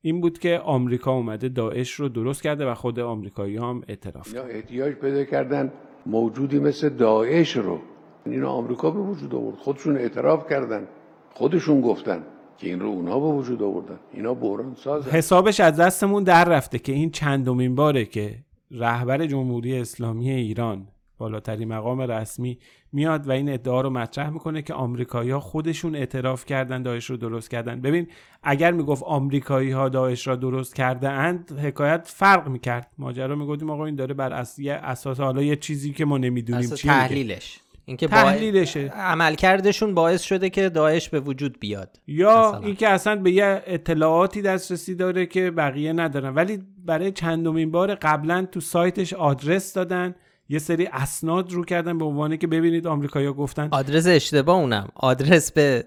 این 0.00 0.20
بود 0.20 0.38
که 0.38 0.58
آمریکا 0.58 1.12
اومده 1.12 1.48
داعش 1.48 1.92
رو 1.92 2.08
درست 2.08 2.42
کرده 2.42 2.70
و 2.70 2.74
خود 2.74 3.00
آمریکایی 3.00 3.56
هم 3.56 3.82
اعتراف 3.88 4.34
کرد 4.34 4.50
احتیاج 4.50 4.94
پیدا 4.94 5.24
کردن 5.24 5.72
موجودی 6.06 6.58
مثل 6.58 6.88
داعش 6.88 7.56
رو. 7.56 7.78
اینو 8.26 8.48
آمریکا 8.48 8.90
به 8.90 9.00
وجود 9.00 9.34
آورد. 9.34 9.56
خودشون 9.56 9.96
اعتراف 9.96 10.48
کردن. 10.50 10.88
خودشون 11.34 11.80
گفتن. 11.80 12.22
که 12.58 12.68
این 12.68 12.80
رو 12.80 12.88
اونها 12.88 13.20
به 13.20 13.26
وجود 13.26 13.62
آوردن. 13.62 13.98
اینا 14.12 14.34
بحران 14.34 14.74
ساز 14.74 15.08
حسابش 15.08 15.60
از 15.60 15.76
دستمون 15.76 16.24
در 16.24 16.44
رفته 16.44 16.78
که 16.78 16.92
این 16.92 17.10
چندمین 17.10 17.74
باره 17.74 18.04
که 18.04 18.34
رهبر 18.70 19.26
جمهوری 19.26 19.78
اسلامی 19.78 20.30
ایران 20.30 20.88
بالاترین 21.18 21.68
مقام 21.68 22.00
رسمی 22.00 22.58
میاد 22.92 23.28
و 23.28 23.30
این 23.30 23.48
ادعا 23.48 23.80
رو 23.80 23.90
مطرح 23.90 24.30
می‌کنه 24.30 24.62
که 24.62 24.74
آمریکایی 24.74 25.30
ها 25.30 25.40
خودشون 25.40 25.96
اعتراف 25.96 26.44
کردن 26.44 26.82
داعش 26.82 27.10
رو 27.10 27.16
درست 27.16 27.50
کردن. 27.50 27.80
ببین 27.80 28.06
اگر 28.42 28.72
می‌گفت 28.72 29.02
آمریکایی 29.02 29.70
ها 29.70 29.88
داعش 29.88 30.26
را 30.26 30.36
درست 30.36 30.74
کرده 30.74 31.08
اند 31.08 31.58
حکایت 31.58 32.08
فرق 32.14 32.48
می‌کرد. 32.48 32.90
ماجرا 32.98 33.34
می‌گفتیم 33.36 33.70
آقا 33.70 33.86
این 33.86 33.94
داره 33.94 34.14
بر 34.14 34.32
اساس 34.68 35.20
حالا 35.20 35.42
یه 35.42 35.56
چیزی 35.56 35.92
که 35.92 36.04
ما 36.04 36.18
نمی‌دونیم 36.18 36.70
چی 36.70 36.88
تحلیلش. 36.88 37.60
اینکه 37.88 38.06
تحلیلشه. 38.08 38.80
عملکردشون 38.80 39.94
باعث 39.94 40.22
شده 40.22 40.50
که 40.50 40.68
داعش 40.68 41.08
به 41.08 41.20
وجود 41.20 41.60
بیاد 41.60 42.00
یا 42.06 42.60
اینکه 42.64 42.88
اصلا 42.88 43.16
به 43.16 43.30
یه 43.30 43.62
اطلاعاتی 43.66 44.42
دسترسی 44.42 44.94
داره 44.94 45.26
که 45.26 45.50
بقیه 45.50 45.92
ندارن. 45.92 46.34
ولی 46.34 46.62
برای 46.84 47.12
چندمین 47.12 47.70
بار 47.70 47.94
قبلا 47.94 48.46
تو 48.52 48.60
سایتش 48.60 49.14
آدرس 49.14 49.72
دادن. 49.72 50.14
یه 50.48 50.58
سری 50.58 50.88
اسناد 50.92 51.52
رو 51.52 51.64
کردن 51.64 51.98
به 51.98 52.04
عنوان 52.04 52.36
که 52.36 52.46
ببینید 52.46 52.86
آمریکایی‌ها 52.86 53.32
گفتن. 53.32 53.68
آدرس 53.70 54.06
اشتباه 54.06 54.56
اونم 54.56 54.88
آدرس 54.94 55.52
به 55.52 55.84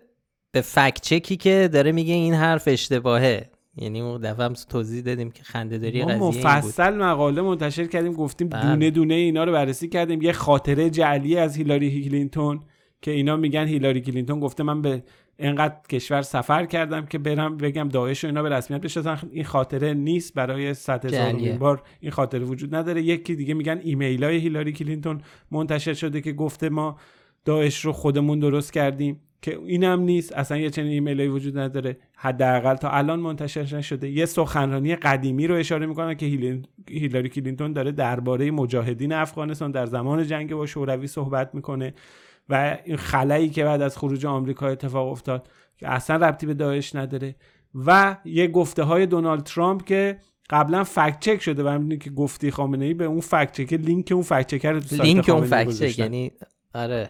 به 0.52 0.62
fact 0.62 1.02
check 1.02 1.32
ی 1.32 1.38
که 1.38 1.70
داره 1.74 1.92
میگه 1.92 2.14
این 2.14 2.34
حرف 2.34 2.68
اشتباهه. 2.68 3.50
یعنی 3.82 4.02
اون 4.02 4.22
دفعه 4.22 4.46
هم 4.46 4.54
توضیح 4.54 5.02
دادیم 5.02 5.32
که 5.32 5.44
خنده 5.44 5.78
داری 5.78 6.02
قضیه 6.04 6.16
مفصل 6.16 6.96
مقاله 6.96 7.42
منتشر 7.42 7.86
کردیم 7.86 8.14
گفتیم 8.14 8.50
بله. 8.50 8.62
دونه 8.62 8.92
دونه 8.92 9.14
اینا 9.14 9.44
رو 9.44 9.52
بررسی 9.52 9.90
کردیم. 9.90 10.22
یه 10.22 10.32
خاطره 10.32 10.90
جعلی 10.90 11.38
از 11.38 11.58
هیلاری 11.58 12.04
کلینتون 12.04 12.60
که 13.02 13.12
اینا 13.12 13.36
میگن 13.36 13.68
هیلاری 13.68 14.02
کلینتون 14.02 14.40
گفته 14.40 14.64
من 14.64 14.82
به 14.82 15.04
اینقدر 15.40 15.76
کشور 15.90 16.22
سفر 16.22 16.66
کردم 16.66 17.06
که 17.06 17.18
برم 17.18 17.58
بگم 17.58 17.90
داعش 17.90 18.24
و 18.24 18.28
اینا 18.28 18.44
به 18.44 18.50
رسمیت 18.50 18.82
بشناسن 18.82 19.30
این 19.32 19.44
خاطره 19.44 19.94
نیست 19.94 20.34
برای 20.34 20.74
صد 20.74 21.06
هزار 21.06 21.58
بار 21.58 21.84
این 22.00 22.12
خاطره 22.12 22.46
وجود 22.46 22.76
نداره. 22.76 23.02
یکی 23.02 23.36
دیگه 23.36 23.54
میگن 23.54 23.80
ایمیل 23.84 24.24
های 24.24 24.38
هیلاری 24.38 24.72
کلینتون 24.72 25.22
منتشر 25.52 25.94
شده 25.94 26.22
که 26.22 26.34
گفته 26.34 26.70
ما 26.70 26.98
داعش 27.46 27.86
رو 27.86 27.92
خودمون 27.92 28.40
درست 28.40 28.74
کردیم. 28.74 29.22
که 29.42 29.60
اینم 29.66 30.00
نیست 30.00 30.34
اصلا 30.34 30.58
یه 30.58 30.70
چنین 30.70 30.92
ایمیلی 30.92 31.28
وجود 31.28 31.58
نداره. 31.58 31.98
حداقل 32.16 32.76
تا 32.76 32.90
الان 32.90 33.20
منتشر 33.20 33.78
نشده. 33.78 34.10
یه 34.10 34.26
سخنرانی 34.26 34.96
قدیمی 34.96 35.48
رو 35.48 35.56
اشاره 35.56 35.86
می‌کنه 35.86 36.16
که 36.16 36.26
هیلاری 36.90 37.30
کلینتون 37.30 37.74
داره 37.74 37.92
درباره 37.92 38.52
مجاهدین 38.52 39.14
افغانستان 39.14 39.72
در 39.72 39.86
زمان 39.86 40.28
جنگ 40.28 40.54
با 40.54 40.66
شوروی 40.66 41.08
صحبت 41.08 41.56
می‌کنه 41.56 41.94
و 42.50 42.78
این 42.86 42.98
خلایی 42.98 43.50
که 43.50 43.64
بعد 43.64 43.82
از 43.82 43.98
خروج 43.98 44.26
آمریکا 44.26 44.68
اتفاق 44.68 45.08
افتاد 45.08 45.48
که 45.78 45.90
اصلا 45.90 46.16
ربطی 46.16 46.46
به 46.46 46.54
داعش 46.54 46.96
نداره. 46.96 47.36
و 47.86 48.18
یه 48.26 48.48
گفته 48.48 48.84
های 48.84 49.06
دونالد 49.06 49.44
ترامپ 49.44 49.86
که 49.86 50.18
قبلا 50.50 50.84
fact 50.84 51.20
check 51.20 51.42
شده 51.42 51.64
و 51.64 51.70
می‌دونی 51.70 51.98
که 51.98 52.10
گفتی 52.10 52.52
خامنه 52.52 52.86
ای 52.86 52.94
به 52.94 53.06
اون 53.06 53.20
fact 53.20 53.52
check 53.52 53.74
لینک 53.74 54.12
اون 54.12 54.24
fact 54.24 54.48
checker 54.48 54.82
لینک 54.92 55.30
اون 55.30 55.46
fact 55.46 55.70
check 55.70 56.00
یعنی 56.00 56.32
آره. 56.74 57.10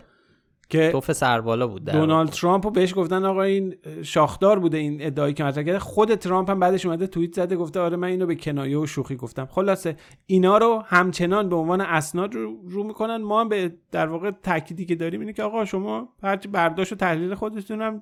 که 0.70 0.92
توف 0.92 1.12
سربالا 1.12 1.68
بود 1.68 1.86
دونالد 1.86 2.30
ترامپ 2.30 2.66
رو 2.66 2.72
بهش 2.72 2.94
گفتن 2.96 3.26
آقا 3.26 3.42
این 3.42 3.76
شاخدار 4.02 4.60
بوده 4.60 4.78
این 4.78 4.98
ادعایی 5.02 5.34
که 5.34 5.44
مطرح 5.44 5.64
کرده. 5.64 5.80
خود 5.80 6.16
ترامپ 6.16 6.50
هم 6.50 6.60
بعدش 6.60 6.86
اومده 6.86 7.08
توییت 7.08 7.36
زده 7.36 7.56
گفته 7.56 7.80
آره 7.80 7.98
من 7.98 8.08
اینو 8.08 8.26
به 8.26 8.36
کنایه 8.36 8.78
و 8.78 8.86
شوخی 8.86 9.16
گفتم. 9.16 9.46
خلاصه 9.46 9.96
اینا 10.26 10.58
رو 10.58 10.84
همچنان 10.86 11.50
به 11.50 11.56
عنوان 11.56 11.82
اسناد 11.82 12.36
رو, 12.36 12.58
رو 12.68 12.84
می‌کنن. 12.84 13.18
ما 13.18 13.42
هم 13.42 13.50
به 13.50 13.74
در 13.92 14.08
واقع 14.08 14.32
تأکیدی 14.32 14.86
که 14.86 14.96
داریم 14.96 15.20
اینه 15.20 15.34
که 15.34 15.44
آقا 15.44 15.66
شما 15.66 16.10
هرچی 16.24 16.48
برداشت 16.48 16.94
و 16.94 16.96
تحلیل 16.96 17.34
خودتون 17.34 17.82
هم 17.82 18.02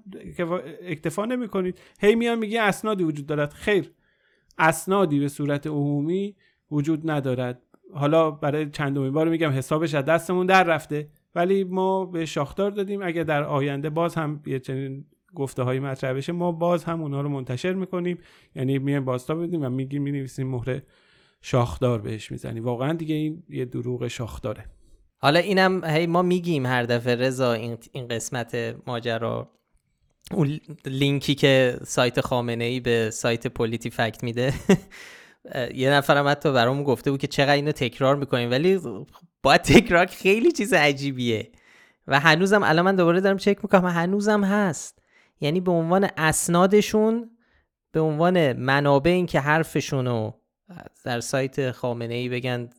اکتفا 0.88 1.26
نمی‌کنید. 1.26 1.80
هی 2.00 2.16
میان 2.16 2.40
میگه 2.40 2.62
اسنادی 2.62 3.04
وجود 3.04 3.26
دارد. 3.26 3.54
خیر. 3.54 3.92
اسنادی 4.58 5.20
به 5.20 5.28
صورت 5.28 5.68
عمومی 5.68 6.36
وجود 6.72 7.12
ندارد. 7.12 7.62
حالا 7.94 8.32
برای 8.32 8.70
چندمین 8.70 9.12
بار 9.12 9.30
میگم 9.30 9.50
حسابش 9.50 9.96
از 9.96 10.06
دستمون 10.06 10.46
در 10.46 10.64
رفته. 10.64 11.10
ولی 11.38 11.64
ما 11.64 12.06
به 12.06 12.26
شاخدار 12.26 12.72
دادیم. 12.72 13.02
اگر 13.02 13.24
در 13.24 13.44
آینده 13.44 13.90
باز 13.90 14.16
هم 14.16 14.42
یه 14.46 14.60
چنین 14.60 15.06
گفته 15.36 15.64
های 15.64 15.80
مطرح 15.80 16.14
بشه 16.14 16.32
ما 16.32 16.52
باز 16.52 16.84
هم 16.84 17.02
اونها 17.02 17.22
رو 17.22 17.30
منتشر 17.30 17.74
می‌کنیم. 17.74 18.18
یعنی 18.56 18.80
میایم 18.80 19.06
باستا 19.06 19.36
بدیم 19.36 19.62
و 19.64 19.70
میگیم 19.70 20.02
می‌نویسیم 20.02 20.48
مهر 20.48 20.82
شاخدار 21.42 22.02
بهش 22.02 22.32
می‌زنیم. 22.32 22.64
واقعا 22.64 22.94
دیگه 22.94 23.16
این 23.16 23.44
یه 23.50 23.66
دروغ 23.66 24.08
شاخداره. 24.08 24.66
حالا 25.18 25.40
اینم 25.40 25.84
هی 25.86 26.08
ما 26.08 26.22
میگیم 26.22 26.66
هر 26.66 26.84
دفعه 26.84 27.16
رضا 27.16 27.54
این, 27.54 27.78
این 27.92 28.08
قسمت 28.08 28.76
ماجرا. 28.88 29.52
اون 30.32 30.60
لینکی 30.86 31.36
که 31.36 31.78
سایت 31.84 32.22
خامنه 32.22 32.64
ای 32.64 32.80
به 32.80 33.10
سایت 33.10 33.48
پولیتی 33.48 33.90
فکت 33.90 34.24
میده. 34.24 34.54
یه 35.76 35.92
نفرم 35.92 36.28
حتی 36.28 36.52
برامون 36.52 36.84
گفته 36.84 37.12
بود 37.12 37.20
که 37.20 37.28
چقدر 37.28 37.56
اینو 37.56 37.72
تکرار 37.72 38.16
می‌کنیم. 38.16 38.52
ولی 38.52 38.80
باید 39.48 39.62
تکرار 39.62 40.06
خیلی 40.06 40.52
چیز 40.52 40.74
عجیبیه. 40.74 41.52
و 42.08 42.20
هنوزم 42.20 42.64
الان 42.64 42.86
من 42.86 42.96
دوباره 42.96 43.22
دارم 43.22 43.38
چک 43.38 43.58
می‌کنم. 43.64 43.86
هنوزم 43.86 44.44
هست. 44.44 45.00
یعنی 45.42 45.62
به 45.62 45.72
عنوان 45.72 46.10
اسنادشون 46.18 47.32
به 47.92 48.00
عنوان 48.00 48.54
منابع 48.54 49.12
این 49.12 49.26
که 49.26 49.40
حرفشون 49.40 50.34
در 51.04 51.20
سایت 51.20 51.72
خامنه 51.72 52.14
ای 52.14 52.30
بگن 52.30 52.70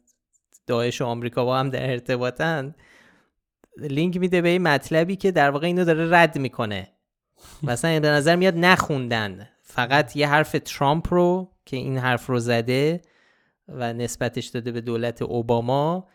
داعش 0.67 1.01
و 1.01 1.05
آمریکا 1.05 1.45
با 1.45 1.59
هم 1.59 1.71
در 1.71 1.91
ارتباطن 1.91 2.75
لینک 3.79 4.17
میده 4.17 4.41
به 4.41 4.49
این 4.49 4.63
مطلبی 4.63 5.17
که 5.17 5.31
در 5.31 5.51
واقع 5.51 5.67
اینو 5.67 5.85
داره 5.85 6.11
رد 6.11 6.39
می‌کنه. 6.39 6.89
مثلا 7.63 8.01
به 8.01 8.09
نظر 8.09 8.37
میاد 8.37 8.55
نخوندن. 8.57 9.49
فقط 9.63 10.17
یه 10.17 10.29
حرف 10.29 10.57
ترامپ 10.65 11.15
رو 11.15 11.53
که 11.67 11.77
این 11.77 11.99
حرف 11.99 12.27
رو 12.27 12.39
زده 12.39 13.01
و 13.69 13.93
نسبتش 13.93 14.47
داده 14.47 14.73
به 14.73 14.81
دولت 14.81 15.23
اوباما 15.23 16.09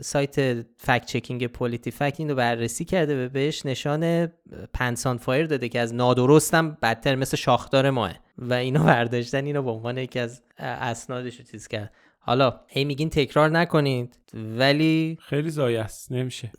سایت 0.00 0.66
فکت 0.76 1.04
چکینگ 1.06 1.46
پولیتی 1.46 1.90
فکت 1.90 2.20
اینو 2.20 2.34
بررسی 2.34 2.84
کرده 2.84 3.26
و 3.26 3.28
بهش 3.28 3.66
نشان 3.66 4.26
پنسان 4.72 5.18
فایر 5.18 5.46
داده 5.46 5.68
که 5.68 5.80
از 5.80 5.94
نادرستم 5.94 6.78
بدتر 6.82 7.14
مثل 7.14 7.36
شاخدار 7.36 7.90
ماه. 7.90 8.14
و 8.38 8.54
اینو 8.54 8.84
برداشتن 8.84 9.44
اینو 9.44 9.62
به 9.62 9.70
عنوان 9.70 9.98
یکی 9.98 10.18
از 10.18 10.42
اسنادش 10.58 11.36
رو 11.36 11.44
چیز 11.44 11.68
کرد. 11.68 11.92
حالا 12.20 12.60
هی 12.68 12.84
میگین 12.84 13.10
تکرار 13.10 13.50
نکنید 13.50 14.18
ولی 14.34 15.18
خیلی 15.20 15.50
زایه 15.50 15.80
است. 15.80 16.12
نمیشه 16.12 16.52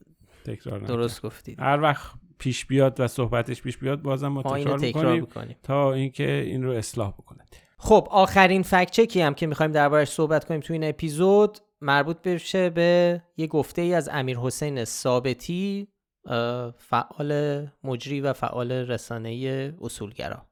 تکرار 0.45 0.79
درست 0.79 1.21
گفتید. 1.21 1.59
هر 1.59 1.81
وقت 1.81 2.11
پیش 2.37 2.65
بیاد 2.65 2.99
و 2.99 3.07
صحبتش 3.07 3.61
پیش 3.61 3.77
بیاد 3.77 4.01
بازم 4.01 4.27
ما 4.27 4.43
تکرار, 4.43 4.79
تکرار 4.79 5.19
می‌کنیم 5.19 5.55
تا 5.63 5.93
اینکه 5.93 6.31
این 6.31 6.63
رو 6.63 6.71
اصلاح 6.71 7.11
بکنه. 7.11 7.45
خب 7.77 8.07
آخرین 8.11 8.63
فکت 8.63 8.91
چکی 8.91 9.21
هم 9.21 9.33
که 9.33 9.47
می‌خوایم 9.47 9.71
دربارش 9.71 10.09
صحبت 10.09 10.45
کنیم 10.45 10.59
تو 10.59 10.73
این 10.73 10.83
اپیزود 10.83 11.57
مربوط 11.81 12.17
بشه 12.21 12.69
به 12.69 13.21
یه 13.37 13.47
گفته 13.47 13.81
ای 13.81 13.93
از 13.93 14.09
امیر 14.11 14.37
حسین 14.37 14.85
ثابتی 14.85 15.87
فعال 16.77 17.67
مجری 17.83 18.21
و 18.21 18.33
فعال 18.33 18.71
رسانه 18.71 19.73
اصولگرا. 19.81 20.45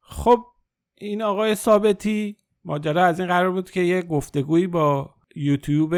خب 0.00 0.44
این 0.94 1.22
آقای 1.22 1.54
ثابتی 1.54 2.36
ماجرا 2.64 3.04
از 3.04 3.20
این 3.20 3.28
قرار 3.28 3.50
بود 3.50 3.70
که 3.70 3.80
یه 3.80 4.02
گفتگویی 4.02 4.66
با 4.66 5.14
یوتیوب 5.36 5.94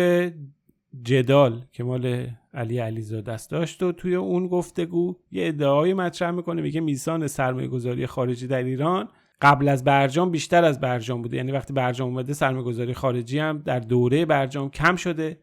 جدال 1.03 1.65
که 1.73 1.85
مال 1.85 2.27
علی 2.55 2.79
علیزاده 2.79 3.33
است 3.33 3.51
داشت 3.51 3.83
و 3.83 3.93
توی 3.93 4.15
اون 4.15 4.47
گفتگو 4.47 5.17
یه 5.31 5.49
ادعای 5.49 5.95
مطرح 5.95 6.31
می‌کنه 6.31 6.63
میگه 6.63 6.81
میزان 6.81 7.27
سرمایه 7.27 7.69
گذاری 7.69 8.07
خارجی 8.07 8.47
در 8.47 8.63
ایران 8.63 9.09
قبل 9.43 9.69
از 9.69 9.85
برجام 9.85 10.31
بیشتر 10.31 10.65
از 10.65 10.81
برجام 10.81 11.23
بوده. 11.23 11.37
یعنی 11.37 11.53
وقتی 11.53 11.73
برجام 11.73 12.09
اومده 12.09 12.33
سرمایه 12.33 12.65
گذاری 12.65 12.95
خارجی 12.95 13.39
هم 13.39 13.59
در 13.59 13.81
دوره 13.81 14.25
برجام 14.25 14.71
کم 14.71 14.97
شده. 14.97 15.39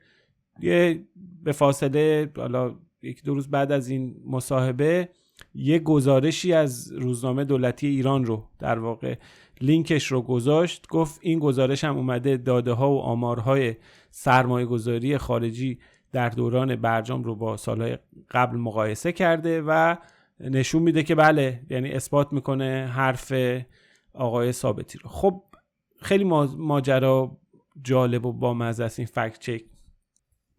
یه 0.59 1.03
به 1.43 1.51
فاصله 1.51 2.31
حالا 2.37 2.75
یک 3.01 3.23
دو 3.23 3.33
روز 3.33 3.49
بعد 3.49 3.71
از 3.71 3.89
این 3.89 4.15
مصاحبه 4.25 5.09
یه 5.55 5.79
گزارشی 5.79 6.53
از 6.53 6.91
روزنامه 6.91 7.43
دولتی 7.43 7.87
ایران 7.87 8.25
رو 8.25 8.43
در 8.59 8.79
واقع 8.79 9.15
لینکش 9.61 10.07
رو 10.07 10.21
گذاشت 10.21 10.87
گفت 10.87 11.19
این 11.23 11.39
گزارش 11.39 11.83
هم 11.83 11.97
اومده 11.97 12.37
داده 12.37 12.71
ها 12.71 12.91
و 12.91 12.99
آمارهای 12.99 13.75
سرمایه 14.11 14.65
گذاری 14.65 15.17
خارجی 15.17 15.79
در 16.11 16.29
دوران 16.29 16.75
برجام 16.75 17.23
رو 17.23 17.35
با 17.35 17.57
سالهای 17.57 17.97
قبل 18.31 18.57
مقایسه 18.57 19.11
کرده 19.11 19.61
و 19.61 19.95
نشون 20.39 20.81
میده 20.81 21.03
که 21.03 21.15
بله 21.15 21.61
یعنی 21.69 21.91
اثبات 21.91 22.33
می‌کنه 22.33 22.89
حرف 22.93 23.33
آقای 24.13 24.51
ثابتی 24.51 24.97
رو. 24.97 25.09
خب 25.09 25.43
خیلی 26.01 26.23
ماجرا 26.57 27.37
جالب 27.83 28.25
و 28.25 28.33
با 28.33 28.53
است 28.65 28.99
این 28.99 29.05
فکت 29.05 29.39
چک. 29.39 29.61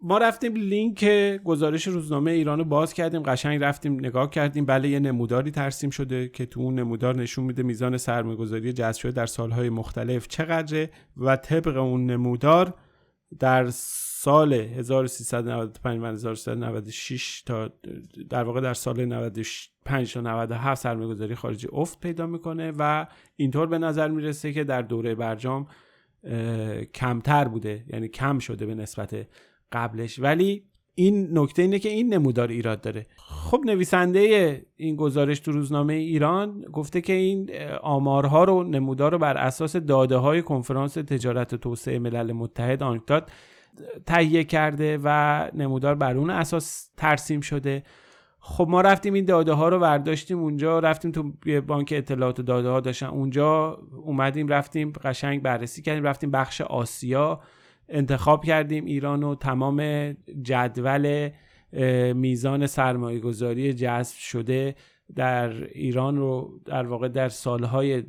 ما 0.03 0.18
رفتیم 0.18 0.55
لینک 0.55 1.05
گزارش 1.44 1.86
روزنامه 1.86 2.30
ایران 2.30 2.59
رو 2.59 2.64
باز 2.64 2.94
کردیم 2.94 3.22
قشنگ 3.22 3.62
رفتیم 3.62 3.94
نگاه 3.94 4.30
کردیم. 4.30 4.66
بله 4.66 4.88
یه 4.88 5.01
نموداری 5.01 5.51
ترسیم 5.51 5.90
شده 5.90 6.28
که 6.28 6.46
تو 6.46 6.61
اون 6.61 6.74
نمودار 6.74 7.16
نشون 7.16 7.44
میده 7.44 7.62
میزان 7.62 7.96
سرمایه‌گذاری 7.96 8.72
جذب 8.72 9.01
شده 9.01 9.12
در 9.12 9.26
سالهای 9.26 9.70
مختلف 9.70 10.28
چقدره 10.28 10.90
و 11.16 11.36
طبق 11.36 11.76
اون 11.76 12.07
نمودار 12.07 12.74
در 13.38 13.66
سال 13.70 14.53
1395 14.53 16.03
و 16.03 16.07
1396 16.07 17.42
تا 17.42 17.70
در 18.30 18.42
واقع 18.42 18.61
در 18.61 18.74
سال 18.74 19.05
95 19.05 20.14
تا 20.14 20.20
97 20.20 20.82
سرمایه‌گذاری 20.82 21.34
خارجی 21.34 21.68
افت 21.72 22.01
پیدا 22.01 22.26
می‌کنه 22.26 22.72
و 22.78 23.07
اینطور 23.36 23.66
به 23.66 23.78
نظر 23.78 24.09
می‌رسه 24.09 24.53
که 24.53 24.64
در 24.64 24.82
دوره 24.82 25.14
برجام 25.14 25.66
کمتر 26.94 27.48
بوده 27.48 27.84
یعنی 27.88 28.09
کم 28.09 28.38
شده 28.38 28.66
به 28.66 28.74
نسبت 28.74 29.26
قبلش. 29.72 30.18
ولی 30.18 30.64
این 30.94 31.38
نکته 31.38 31.62
اینه 31.62 31.78
که 31.78 31.88
این 31.88 32.14
نمودار 32.14 32.48
ایراد 32.48 32.80
داره. 32.80 33.06
خب 33.16 33.60
نویسنده 33.64 34.66
این 34.76 34.96
گزارش 34.96 35.40
تو 35.40 35.52
روزنامه 35.52 35.92
ایران 35.92 36.60
گفته 36.72 37.00
که 37.00 37.12
این 37.12 37.50
آمارها 37.82 38.44
رو 38.44 38.62
نمودار 38.62 39.12
رو 39.12 39.18
بر 39.18 39.36
اساس 39.36 39.76
داده 39.76 40.16
های 40.16 40.42
کنفرانس 40.42 40.94
تجارت 40.94 41.52
و 41.52 41.56
توسعه 41.56 41.98
ملل 41.98 42.32
متحد 42.32 42.82
آنکتاد 42.82 43.30
تهیه 44.06 44.44
کرده 44.44 44.98
و 45.04 45.50
نمودار 45.54 45.94
بر 45.94 46.16
اون 46.16 46.30
اساس 46.30 46.90
ترسیم 46.96 47.40
شده. 47.40 47.82
خب 48.40 48.66
ما 48.68 48.80
رفتیم 48.80 49.14
این 49.14 49.24
داده 49.24 49.52
ها 49.52 49.68
رو 49.68 49.78
برداشتیم 49.78 50.38
اونجا 50.38 50.78
رفتیم 50.78 51.10
تو 51.10 51.32
بانک 51.60 51.94
اطلاعات 51.96 52.40
و 52.40 52.42
داده 52.42 52.68
ها 52.68 52.80
داشتن. 52.80 53.06
اونجا 53.06 53.78
اومدیم 54.04 54.48
رفتیم 54.48 54.92
قشنگ 55.04 55.42
بررسی 55.42 55.82
کردیم 55.82 56.04
رفتیم 56.04 56.30
بخش 56.30 56.60
آسیا. 56.60 57.40
انتخاب 57.91 58.45
کردیم 58.45 58.84
ایران 58.84 59.22
و 59.22 59.34
تمام 59.34 60.12
جدول 60.43 61.30
میزان 62.12 62.66
سرمایه 62.66 63.20
گذاری 63.20 63.72
جذب 63.72 64.16
شده 64.16 64.74
در 65.14 65.64
ایران 65.64 66.16
رو 66.16 66.61
در 66.64 66.86
واقع 66.86 67.09
در 67.09 67.28
سالهای 67.28 68.03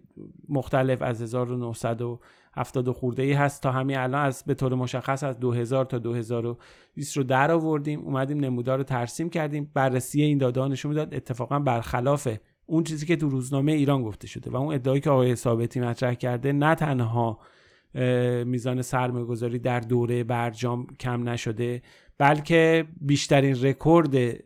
مختلف 0.50 1.02
از 1.02 1.22
1970 1.22 2.92
خورده 2.92 3.24
ای 3.24 3.34
هست 3.34 3.64
تا 3.64 3.72
همین 3.72 3.98
الان 3.98 4.26
از 4.26 4.44
به 4.48 4.54
طور 4.54 4.76
مشخص 4.76 5.24
از 5.24 5.40
2000 5.40 5.86
تا 5.86 5.98
2020 5.98 7.18
رو 7.18 7.24
در 7.24 7.52
آوردیم. 7.52 8.00
اومدیم 8.00 8.40
نمودار 8.40 8.78
رو 8.78 8.84
ترسیم 8.84 9.30
کردیم. 9.30 9.72
بررسی 9.74 10.22
این 10.22 10.38
داده 10.38 10.68
نشون 10.68 10.90
می‌داد 10.90 11.14
اتفاقا 11.14 11.60
برخلاف 11.60 12.28
اون 12.66 12.84
چیزی 12.84 13.06
که 13.06 13.16
تو 13.16 13.30
روزنامه 13.30 13.72
ایران 13.72 14.04
گفته 14.04 14.28
شده 14.28 14.52
و 14.52 14.56
اون 14.56 14.74
ادعایی 14.74 15.02
که 15.02 15.10
آقای 15.10 15.36
ثابتی 15.36 15.80
مطرح 15.80 16.14
کرده 16.14 16.52
نه 16.52 16.76
تنها 16.76 17.40
میزان 18.46 18.82
سرمایه 18.82 19.26
گذاری 19.26 19.60
در 19.60 19.80
دوره 19.80 20.24
برجام 20.24 20.88
کم 21.00 21.30
نشده 21.30 21.82
بلکه 22.18 22.86
بیشترین 23.02 23.64
رکورد 23.64 24.38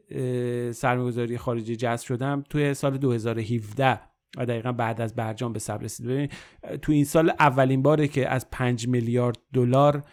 سرمایه 0.71 1.07
گذاری 1.07 1.37
خارجی 1.37 1.75
جذب 1.75 2.05
شدم 2.05 2.43
توی 2.49 2.73
سال 2.73 2.97
2017 2.97 3.99
و 4.37 4.45
دقیقا 4.45 4.71
بعد 4.71 5.01
از 5.01 5.15
برجام 5.15 5.53
به 5.53 5.59
صبر 5.59 5.83
رسید. 5.83 6.07
ببین 6.07 6.29
تو 6.81 6.91
این 6.91 7.05
سال 7.05 7.29
اولین 7.39 7.81
باره 7.81 8.07
که 8.07 8.29
از 8.29 8.49
5 8.51 8.87
میلیارد 8.87 9.37
دلار 9.53 10.03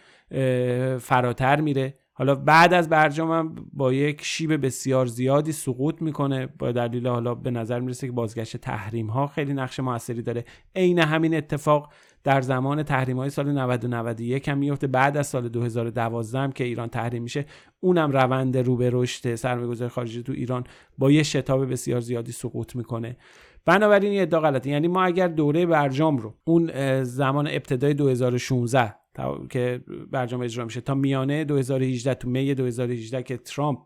فراتر 0.99 1.61
میره. 1.61 1.97
حالا 2.15 2.35
بعد 2.35 2.73
از 2.73 2.89
برجام 2.89 3.31
هم 3.31 3.55
با 3.73 3.93
یک 3.93 4.21
شیب 4.23 4.65
بسیار 4.65 5.05
زیادی 5.05 5.51
سقوط 5.51 6.01
می‌کنه. 6.01 6.47
با 6.47 6.71
دلیل 6.71 7.07
حالا 7.07 7.35
به 7.35 7.51
نظر 7.51 7.79
می‌رسه 7.79 8.07
که 8.07 8.13
بازگشت 8.13 8.57
تحریم 8.57 9.07
ها 9.07 9.27
خیلی 9.27 9.53
نقش 9.53 9.79
موثری 9.79 10.21
داره. 10.21 10.45
عین 10.75 10.99
همین 10.99 11.35
اتفاق 11.35 11.93
در 12.23 12.41
زمان 12.41 12.83
تحریم 12.83 13.17
های 13.17 13.29
سال 13.29 13.51
90 13.51 13.85
و 13.85 13.87
91 13.87 14.49
هم 14.49 14.57
میفته 14.57 14.87
بعد 14.87 15.17
از 15.17 15.27
سال 15.27 15.49
2012 15.49 16.39
هم 16.39 16.51
که 16.51 16.63
ایران 16.63 16.89
تحریم 16.89 17.23
میشه 17.23 17.45
اونم 17.79 18.11
روند 18.11 18.57
رو 18.57 18.75
به 18.75 18.89
رشد 18.93 19.35
سرمایه‌گذاری 19.35 19.89
خارجی 19.89 20.23
تو 20.23 20.33
ایران 20.33 20.63
با 20.97 21.11
یه 21.11 21.23
شتاب 21.23 21.71
بسیار 21.71 21.99
زیادی 21.99 22.31
سقوط 22.31 22.75
می‌کنه. 22.75 23.17
بنابراین 23.65 24.11
این 24.11 24.21
ادعا 24.21 24.39
غلطه. 24.41 24.69
یعنی 24.69 24.87
ما 24.87 25.03
اگر 25.03 25.27
دوره 25.27 25.65
برجام 25.65 26.17
رو 26.17 26.33
اون 26.43 26.71
زمان 27.03 27.47
ابتدای 27.47 27.93
2016 27.93 28.95
که 29.49 29.81
برجام 30.11 30.41
اجرا 30.41 30.65
میشه 30.65 30.81
تا 30.81 30.95
میانه 30.95 31.43
2018 31.43 32.13
تو 32.13 32.29
می 32.29 32.53
2018 32.53 33.23
که 33.23 33.37
ترامپ 33.37 33.79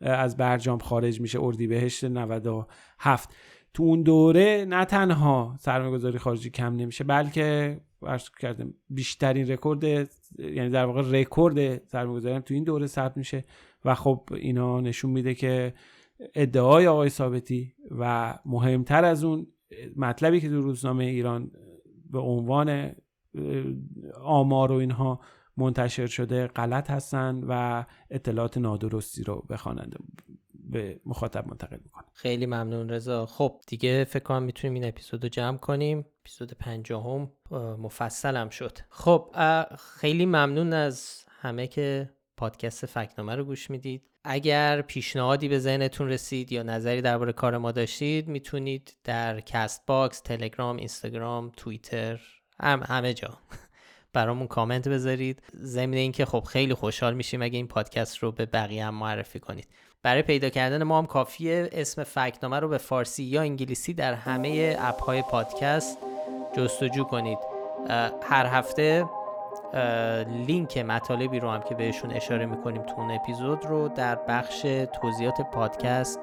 از 0.00 0.36
برجام 0.36 0.78
خارج 0.78 1.20
میشه 1.20 1.42
اردیبهشت 1.42 2.04
97 2.04 3.30
تو 3.74 3.82
اون 3.82 4.02
دوره 4.02 4.64
نه 4.68 4.84
تنها 4.84 5.56
سرمایه‌گذاری 5.60 6.18
خارجی 6.18 6.50
کم 6.50 6.76
نمیشه 6.76 7.04
بلکه 7.04 7.80
عرض 8.02 8.30
کردم 8.30 8.74
بیشترین 8.90 9.50
رکورد 9.50 9.84
یعنی 10.38 10.70
در 10.70 10.84
واقع 10.84 11.02
رکورد 11.10 11.86
سرمایه‌گذاری 11.86 12.40
تو 12.40 12.54
این 12.54 12.64
دوره 12.64 12.86
ثبت 12.86 13.16
میشه 13.16 13.44
و 13.84 13.94
خب 13.94 14.28
اینا 14.32 14.80
نشون 14.80 15.10
میده 15.10 15.34
که 15.34 15.74
ادعای 16.34 16.86
آقای 16.86 17.08
ثابتی 17.08 17.74
و 17.90 18.34
مهمتر 18.44 19.04
از 19.04 19.24
اون 19.24 19.46
مطلبی 19.96 20.40
که 20.40 20.48
تو 20.48 20.60
روزنامه 20.60 21.04
ایران 21.04 21.50
به 22.10 22.18
عنوان 22.18 22.92
آمار 24.22 24.72
و 24.72 24.74
اینها 24.74 25.20
منتشر 25.56 26.06
شده 26.06 26.46
غلط 26.46 26.90
هستن 26.90 27.44
و 27.48 27.84
اطلاعات 28.10 28.58
نادرستی 28.58 29.24
رو 29.24 29.44
به 29.48 29.56
خواننده 29.56 29.96
به 30.72 31.00
مخاطب 31.06 31.48
منتقل 31.48 31.78
می‌کنه. 31.84 32.04
خیلی 32.12 32.46
ممنون 32.46 32.88
رضا. 32.88 33.26
خب 33.26 33.60
دیگه 33.66 34.04
فکر 34.04 34.22
کنم 34.22 34.42
می‌تونیم 34.42 34.74
این 34.74 34.84
اپیزود 34.84 35.22
رو 35.22 35.28
جمع 35.28 35.56
کنیم. 35.56 36.06
اپیزود 36.20 36.52
پنجاهم 36.52 37.32
مفصلم 37.78 38.48
شد. 38.48 38.78
خب 38.90 39.34
خیلی 40.00 40.26
ممنون 40.26 40.72
از 40.72 41.24
همه 41.28 41.66
که 41.66 42.10
پادکست 42.36 42.86
فکنامه 42.86 43.36
رو 43.36 43.44
گوش 43.44 43.70
می‌دید. 43.70 44.02
اگر 44.24 44.82
پیشنهادی 44.82 45.48
به 45.48 45.58
ذهنتون 45.58 46.08
رسید 46.08 46.52
یا 46.52 46.62
نظری 46.62 47.02
درباره 47.02 47.32
کار 47.32 47.58
ما 47.58 47.72
داشتید 47.72 48.28
می‌تونید 48.28 48.96
در 49.04 49.40
Castbox، 49.40 50.20
تلگرام، 50.20 50.76
اینستاگرام، 50.76 51.52
توییتر 51.56 52.20
هم 52.60 52.82
همه 52.86 53.14
جا 53.14 53.38
برامون 54.12 54.46
کامنت 54.46 54.88
بذارید. 54.88 55.42
ضمن 55.56 55.94
اینکه 55.94 56.24
خب 56.24 56.40
خیلی 56.40 56.74
خوشحال 56.74 57.14
میشیم 57.14 57.42
اگه 57.42 57.56
این 57.56 57.68
پادکست 57.68 58.16
رو 58.18 58.32
به 58.32 58.46
بقیه 58.46 58.86
هم 58.86 58.94
معرفی 58.94 59.40
کنید. 59.40 59.68
برای 60.04 60.22
پیدا 60.22 60.48
کردن 60.48 60.82
ما 60.82 60.98
هم 60.98 61.06
کافیه 61.06 61.68
اسم 61.72 62.04
فکنامه 62.04 62.60
رو 62.60 62.68
به 62.68 62.78
فارسی 62.78 63.22
یا 63.22 63.40
انگلیسی 63.40 63.94
در 63.94 64.14
همه 64.14 64.76
اپ 64.80 65.02
های 65.02 65.22
پادکست 65.22 65.98
جستجو 66.56 67.04
کنید. 67.04 67.38
هر 68.22 68.46
هفته 68.46 69.04
لینک 70.46 70.78
مطالبی 70.78 71.40
رو 71.40 71.50
هم 71.50 71.62
که 71.62 71.74
بهشون 71.74 72.12
اشاره 72.12 72.46
می‌کنیم 72.46 72.82
تو 72.82 72.94
اون 73.00 73.10
اپیزود 73.10 73.66
رو 73.66 73.88
در 73.88 74.14
بخش 74.14 74.60
توضیحات 75.00 75.40
پادکست 75.40 76.20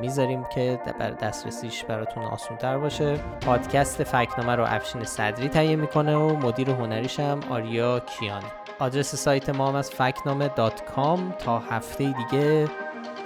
می‌ذاریم 0.00 0.44
که 0.44 0.80
بر 0.98 1.10
دسترسیش 1.10 1.84
براتون 1.84 2.22
آسان 2.22 2.56
تر 2.56 2.78
باشه. 2.78 3.16
پادکست 3.40 4.04
فکنامه 4.04 4.56
رو 4.56 4.64
افشین 4.64 5.04
صدری 5.04 5.48
تهیه 5.48 5.76
می‌کنه 5.76 6.16
و 6.16 6.36
مدیر 6.36 6.70
هنریش 6.70 7.20
هم 7.20 7.40
آریا 7.50 8.00
کیانه. 8.00 8.46
آدرس 8.78 9.14
سایت 9.14 9.50
ما 9.50 9.68
هم 9.68 9.74
از 9.74 9.90
فکنامه 9.90 10.48
تا 11.38 11.58
هفته 11.58 12.04
دیگه 12.04 12.68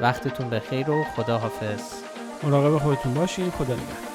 وقتتون 0.01 0.51
بخیر 0.51 0.91
و 0.91 1.05
خدا 1.05 1.39
حافظ 1.39 1.81
مراقب 2.43 2.79
خودتون 2.79 3.15
باشین. 3.15 3.51
خدا 3.51 3.75
نگهدار. 3.75 4.12